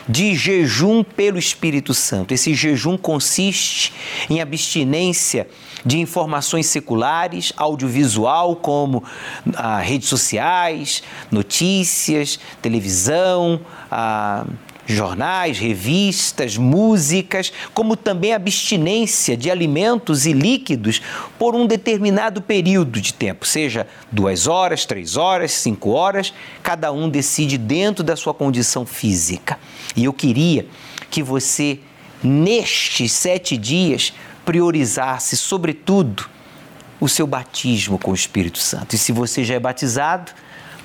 de 0.08 0.36
jejum 0.36 1.04
pelo 1.04 1.40
Espírito 1.40 1.94
Santo. 1.94 2.34
Esse 2.34 2.54
jejum 2.54 2.98
consiste 2.98 3.94
em 4.30 4.42
abstinência 4.42 5.48
de 5.86 6.00
informações 6.00 6.68
seculares, 6.68 7.54
audiovisual, 7.58 8.56
como 8.56 9.04
ah, 9.56 9.80
redes 9.80 10.08
sociais, 10.08 11.04
notícias, 11.32 12.40
televisão, 12.62 13.60
ah, 13.92 14.46
jornais, 14.86 15.58
revistas, 15.58 16.58
músicas, 16.58 17.52
como 17.74 17.96
também 17.96 18.34
abstinência 18.34 19.38
de 19.38 19.50
alimentos 19.50 20.26
e 20.26 20.34
líquidos 20.34 21.02
por 21.40 21.56
um 21.56 21.66
determinado 21.66 22.42
período 22.42 23.00
de 23.00 23.14
tempo, 23.14 23.46
seja 23.46 23.88
duas 24.12 24.48
horas, 24.48 24.86
três 24.86 25.16
horas, 25.16 25.52
cinco 25.52 25.92
horas, 25.92 26.34
cada 26.62 26.92
um 26.92 27.10
decide 27.10 27.58
dentro 27.58 28.04
da 28.04 28.16
sua 28.16 28.34
condição 28.34 28.86
física. 28.86 29.58
E 29.96 30.06
eu 30.06 30.14
queria 30.14 30.66
que 31.10 31.24
você, 31.24 31.80
nestes 32.22 33.12
sete 33.12 33.56
dias, 33.58 34.14
priorizasse, 34.46 35.38
sobretudo, 35.38 36.30
o 37.00 37.10
seu 37.10 37.28
batismo 37.28 37.98
com 38.00 38.12
o 38.12 38.16
Espírito 38.16 38.60
Santo. 38.60 38.96
E 38.96 38.98
se 38.98 39.12
você 39.12 39.44
já 39.44 39.56
é 39.56 39.60
batizado, 39.60 40.32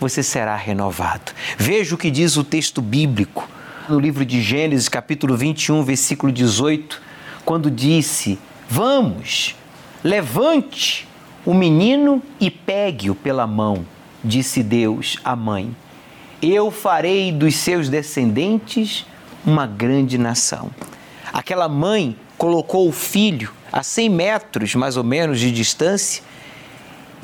você 0.00 0.22
será 0.22 0.56
renovado. 0.56 1.32
Veja 1.56 1.94
o 1.94 1.98
que 1.98 2.10
diz 2.10 2.36
o 2.36 2.44
texto 2.44 2.82
bíblico 2.82 3.48
no 3.88 3.98
livro 3.98 4.24
de 4.24 4.42
Gênesis, 4.42 4.88
capítulo 4.88 5.36
21, 5.36 5.82
versículo 5.82 6.30
18, 6.30 7.00
quando 7.44 7.70
disse: 7.70 8.38
Vamos, 8.68 9.56
levante 10.04 11.08
o 11.44 11.54
menino 11.54 12.22
e 12.38 12.50
pegue-o 12.50 13.14
pela 13.14 13.46
mão, 13.46 13.86
disse 14.22 14.62
Deus 14.62 15.16
à 15.24 15.34
mãe. 15.34 15.74
Eu 16.42 16.70
farei 16.70 17.32
dos 17.32 17.56
seus 17.56 17.88
descendentes 17.88 19.06
uma 19.44 19.66
grande 19.66 20.18
nação. 20.18 20.70
Aquela 21.32 21.68
mãe 21.68 22.14
colocou 22.36 22.88
o 22.88 22.92
filho 22.92 23.52
a 23.72 23.82
100 23.82 24.08
metros 24.10 24.74
mais 24.74 24.96
ou 24.96 25.04
menos 25.04 25.40
de 25.40 25.50
distância 25.50 26.22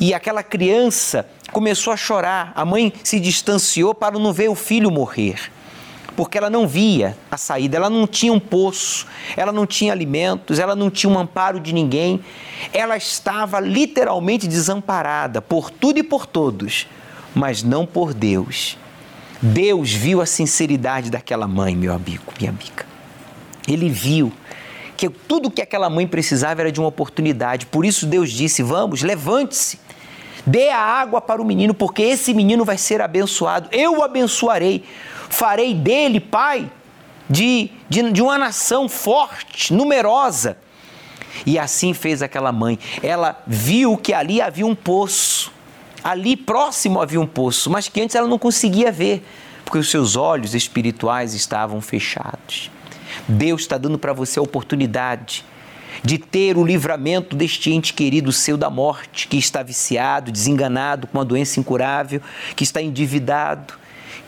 e 0.01 0.15
aquela 0.15 0.43
criança 0.43 1.29
começou 1.53 1.93
a 1.93 1.97
chorar. 1.97 2.53
A 2.57 2.65
mãe 2.65 2.93
se 3.05 3.21
distanciou 3.21 3.95
para 3.95 4.19
não 4.19 4.33
ver 4.33 4.49
o 4.49 4.55
filho 4.55 4.91
morrer 4.91 5.51
porque 6.17 6.39
ela 6.39 6.49
não 6.49 6.67
via 6.67 7.17
a 7.31 7.37
saída, 7.37 7.77
ela 7.77 7.91
não 7.91 8.07
tinha 8.07 8.33
um 8.33 8.41
poço, 8.41 9.07
ela 9.37 9.53
não 9.53 9.67
tinha 9.67 9.93
alimentos, 9.93 10.59
ela 10.59 10.77
não 10.77 10.91
tinha 10.91 11.11
um 11.11 11.19
amparo 11.19 11.59
de 11.59 11.73
ninguém, 11.73 12.21
ela 12.73 12.97
estava 12.97 13.61
literalmente 13.61 14.47
desamparada 14.47 15.43
por 15.43 15.71
tudo 15.71 15.99
e 15.99 16.03
por 16.03 16.27
todos, 16.27 16.87
mas 17.35 17.63
não 17.63 17.85
por 17.85 18.15
Deus. 18.15 18.79
Deus 19.43 19.93
viu 19.93 20.21
a 20.21 20.27
sinceridade 20.27 21.11
daquela 21.11 21.47
mãe, 21.47 21.77
meu 21.77 21.93
amigo, 21.93 22.33
minha 22.39 22.51
amiga. 22.51 22.87
Ele 23.67 23.89
viu 23.89 24.33
que 24.97 25.09
tudo 25.09 25.51
que 25.51 25.61
aquela 25.61 25.91
mãe 25.91 26.07
precisava 26.07 26.63
era 26.63 26.73
de 26.73 26.81
uma 26.81 26.89
oportunidade. 26.89 27.67
Por 27.67 27.85
isso 27.85 28.07
Deus 28.07 28.31
disse: 28.31 28.63
Vamos, 28.63 29.03
levante-se, 29.03 29.79
dê 30.47 30.69
a 30.69 30.79
água 30.79 31.21
para 31.21 31.43
o 31.43 31.45
menino, 31.45 31.75
porque 31.75 32.03
esse 32.03 32.33
menino 32.33 32.65
vai 32.65 32.79
ser 32.79 33.03
abençoado. 33.03 33.69
Eu 33.73 33.99
o 33.99 34.03
abençoarei 34.03 34.85
farei 35.29 35.75
dele, 35.75 36.21
pai, 36.21 36.71
de, 37.29 37.71
de, 37.89 38.13
de 38.13 38.23
uma 38.23 38.39
nação 38.39 38.89
forte, 38.89 39.73
numerosa. 39.73 40.57
E 41.45 41.59
assim 41.59 41.93
fez 41.93 42.23
aquela 42.23 42.53
mãe. 42.53 42.79
Ela 43.03 43.43
viu 43.47 43.97
que 43.97 44.13
ali 44.13 44.41
havia 44.41 44.67
um 44.67 44.75
poço. 44.75 45.53
Ali 46.03 46.37
próximo 46.37 47.01
havia 47.01 47.21
um 47.21 47.27
poço, 47.27 47.71
mas 47.71 47.89
que 47.89 48.01
antes 48.01 48.15
ela 48.15 48.29
não 48.29 48.39
conseguia 48.39 48.93
ver, 48.93 49.25
porque 49.65 49.79
os 49.79 49.91
seus 49.91 50.17
olhos 50.17 50.55
espirituais 50.55 51.33
estavam 51.33 51.81
fechados. 51.81 52.71
Deus 53.27 53.63
está 53.63 53.79
dando 53.79 53.99
para 53.99 54.13
você 54.13 54.39
a 54.39 54.43
oportunidade 54.43 55.45
de 56.03 56.19
ter 56.19 56.59
o 56.59 56.65
livramento 56.65 57.35
deste 57.35 57.73
ente 57.73 57.95
querido 57.95 58.33
seu 58.33 58.57
da 58.57 58.69
morte, 58.69 59.27
que 59.27 59.39
está 59.39 59.63
viciado, 59.63 60.31
desenganado, 60.31 61.07
com 61.07 61.17
uma 61.17 61.25
doença 61.25 61.59
incurável, 61.59 62.21
que 62.55 62.65
está 62.65 62.83
endividado, 62.83 63.75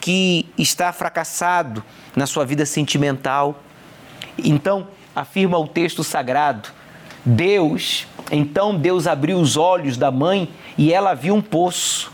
que 0.07 0.47
está 0.57 0.93
fracassado 0.93 1.83
na 2.15 2.29
sua 2.29 2.45
vida 2.45 2.65
sentimental. 2.65 3.61
Então, 4.39 4.87
afirma 5.17 5.59
o 5.59 5.67
texto 5.67 6.05
sagrado, 6.05 6.69
Deus, 7.25 8.07
então 8.31 8.79
Deus 8.79 9.09
abriu 9.09 9.37
os 9.37 9.57
olhos 9.57 9.97
da 9.97 10.13
mãe 10.13 10.49
e 10.79 10.93
ela 10.93 11.13
viu 11.13 11.35
um 11.35 11.43
poço. 11.43 12.13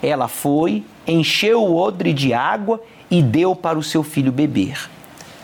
Ela 0.00 0.28
foi, 0.28 0.84
encheu 1.04 1.64
o 1.64 1.76
odre 1.76 2.12
de 2.12 2.32
água 2.32 2.80
e 3.10 3.20
deu 3.20 3.56
para 3.56 3.76
o 3.76 3.82
seu 3.82 4.04
filho 4.04 4.30
beber. 4.30 4.88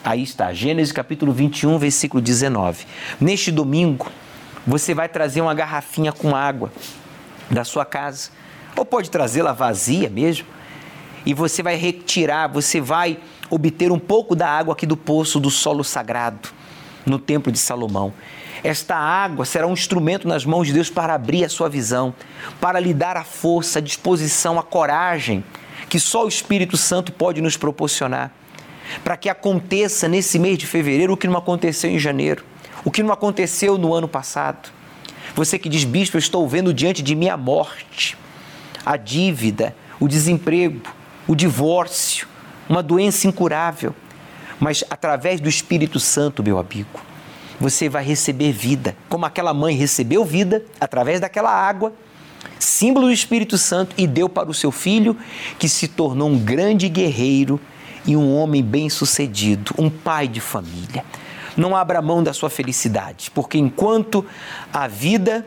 Aí 0.05 0.23
está, 0.23 0.53
Gênesis 0.53 0.93
capítulo 0.93 1.33
21, 1.33 1.79
versículo 1.79 2.23
19. 2.23 2.87
Neste 3.21 3.51
domingo, 3.51 4.07
você 4.65 4.95
vai 4.95 5.09
trazer 5.09 5.41
uma 5.41 5.53
garrafinha 5.53 6.13
com 6.13 6.37
água 6.37 6.71
da 7.51 7.65
sua 7.65 7.85
casa, 7.85 8.31
ou 8.77 8.85
pode 8.85 9.11
trazê-la 9.11 9.53
vazia 9.53 10.09
mesmo, 10.09 10.47
e 11.29 11.35
você 11.35 11.63
vai 11.63 11.77
retirar, 11.77 12.47
você 12.47 12.81
vai 12.81 13.19
obter 13.51 13.93
um 13.93 13.99
pouco 13.99 14.35
da 14.35 14.49
água 14.49 14.73
aqui 14.73 14.87
do 14.87 14.97
poço 14.97 15.39
do 15.39 15.51
solo 15.51 15.85
sagrado, 15.85 16.49
no 17.05 17.19
templo 17.19 17.53
de 17.53 17.59
Salomão. 17.59 18.15
Esta 18.65 18.97
água 18.97 19.45
será 19.45 19.67
um 19.67 19.75
instrumento 19.75 20.27
nas 20.27 20.47
mãos 20.47 20.69
de 20.69 20.73
Deus 20.73 20.89
para 20.89 21.13
abrir 21.13 21.45
a 21.45 21.49
sua 21.51 21.69
visão, 21.69 22.15
para 22.59 22.81
lhe 22.81 22.95
dar 22.95 23.19
a 23.19 23.25
força, 23.25 23.79
a 23.79 23.83
disposição, 23.83 24.59
a 24.59 24.63
coragem 24.63 25.45
que 25.91 26.01
só 26.01 26.25
o 26.25 26.29
Espírito 26.29 26.79
Santo 26.79 27.13
pode 27.13 27.43
nos 27.43 27.59
proporcionar. 27.59 28.33
Para 29.05 29.19
que 29.19 29.29
aconteça 29.29 30.09
nesse 30.09 30.39
mês 30.39 30.57
de 30.57 30.67
fevereiro 30.67 31.13
o 31.13 31.17
que 31.17 31.27
não 31.27 31.37
aconteceu 31.37 31.91
em 31.91 31.99
janeiro, 31.99 32.43
o 32.87 32.91
que 32.91 33.03
não 33.03 33.13
aconteceu 33.13 33.77
no 33.77 33.93
ano 33.93 34.09
passado. 34.09 34.71
Você 35.35 35.59
que 35.59 35.69
diz, 35.69 35.85
bispo, 35.85 36.17
eu 36.17 36.21
estou 36.21 36.49
vendo 36.49 36.73
diante 36.73 37.03
de 37.03 37.15
mim 37.15 37.29
a 37.29 37.37
morte, 37.37 38.17
a 38.83 38.97
dívida, 38.97 39.77
o 40.01 40.09
desemprego, 40.09 40.97
o 41.29 41.37
divórcio, 41.37 42.27
uma 42.69 42.83
doença 42.83 43.29
incurável. 43.29 43.95
Mas 44.59 44.83
através 44.91 45.41
do 45.41 45.49
Espírito 45.49 46.01
Santo, 46.01 46.43
meu 46.43 46.59
amigo, 46.59 47.01
você 47.61 47.89
vai 47.89 48.03
receber 48.03 48.51
vida, 48.51 48.97
como 49.09 49.27
aquela 49.27 49.53
mãe 49.53 49.77
recebeu 49.77 50.25
vida 50.25 50.65
através 50.81 51.21
daquela 51.21 51.51
água, 51.51 51.93
símbolo 52.59 53.07
do 53.07 53.13
Espírito 53.13 53.59
Santo, 53.59 53.95
e 53.99 54.07
deu 54.07 54.29
para 54.29 54.51
o 54.51 54.55
seu 54.55 54.73
filho, 54.73 55.17
que 55.59 55.69
se 55.69 55.87
tornou 55.87 56.29
um 56.29 56.39
grande 56.39 56.89
guerreiro 56.89 57.61
e 58.07 58.17
um 58.17 58.35
homem 58.35 58.63
bem-sucedido, 58.63 59.75
um 59.79 59.91
pai 59.91 60.27
de 60.27 60.41
família. 60.41 61.05
Não 61.57 61.77
abra 61.77 62.01
mão 62.01 62.23
da 62.23 62.33
sua 62.33 62.49
felicidade, 62.49 63.31
porque 63.33 63.59
enquanto 63.59 64.25
a 64.73 64.89
vida 64.89 65.45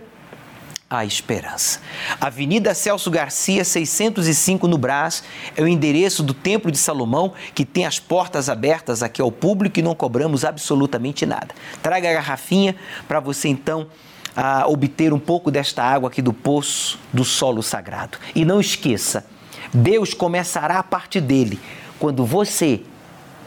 a 0.91 1.05
esperança. 1.05 1.79
Avenida 2.19 2.73
Celso 2.73 3.09
Garcia, 3.09 3.63
605 3.63 4.67
no 4.67 4.77
Brás, 4.77 5.23
é 5.55 5.61
o 5.61 5.67
endereço 5.67 6.21
do 6.21 6.33
Templo 6.33 6.69
de 6.69 6.77
Salomão, 6.77 7.33
que 7.55 7.63
tem 7.63 7.85
as 7.85 7.97
portas 7.97 8.49
abertas 8.49 9.01
aqui 9.01 9.21
ao 9.21 9.31
público 9.31 9.79
e 9.79 9.81
não 9.81 9.95
cobramos 9.95 10.43
absolutamente 10.43 11.25
nada. 11.25 11.55
Traga 11.81 12.09
a 12.09 12.13
garrafinha 12.13 12.75
para 13.07 13.21
você 13.21 13.47
então 13.47 13.87
a 14.35 14.67
obter 14.67 15.13
um 15.13 15.19
pouco 15.19 15.49
desta 15.49 15.81
água 15.83 16.09
aqui 16.09 16.21
do 16.21 16.33
poço 16.33 16.99
do 17.13 17.23
solo 17.23 17.63
sagrado. 17.63 18.17
E 18.35 18.43
não 18.43 18.59
esqueça, 18.59 19.25
Deus 19.73 20.13
começará 20.13 20.79
a 20.79 20.83
parte 20.83 21.21
dele 21.21 21.57
quando 21.97 22.25
você 22.25 22.81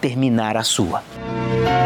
terminar 0.01 0.57
a 0.57 0.62
sua. 0.62 1.03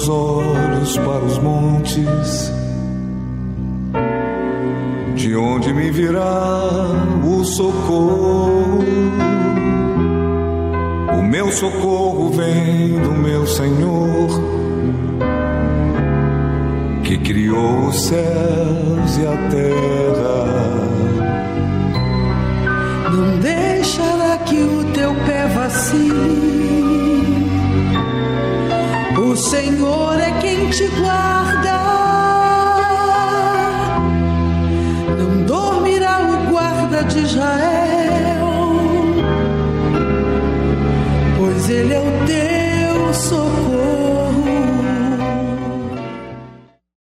Meus 0.00 0.08
olhos 0.08 0.96
para 0.98 1.24
os 1.24 1.38
montes, 1.38 2.52
de 5.14 5.36
onde 5.36 5.74
me 5.74 5.90
virá 5.90 6.62
o 7.22 7.44
socorro. 7.44 8.78
O 11.18 11.22
meu 11.22 11.52
socorro 11.52 12.30
vem 12.30 12.98
do 12.98 13.12
meu 13.12 13.46
Senhor, 13.46 14.28
que 17.04 17.18
criou 17.18 17.88
os 17.88 18.00
céus 18.00 19.18
e 19.18 19.26
a 19.26 19.48
terra. 19.50 19.79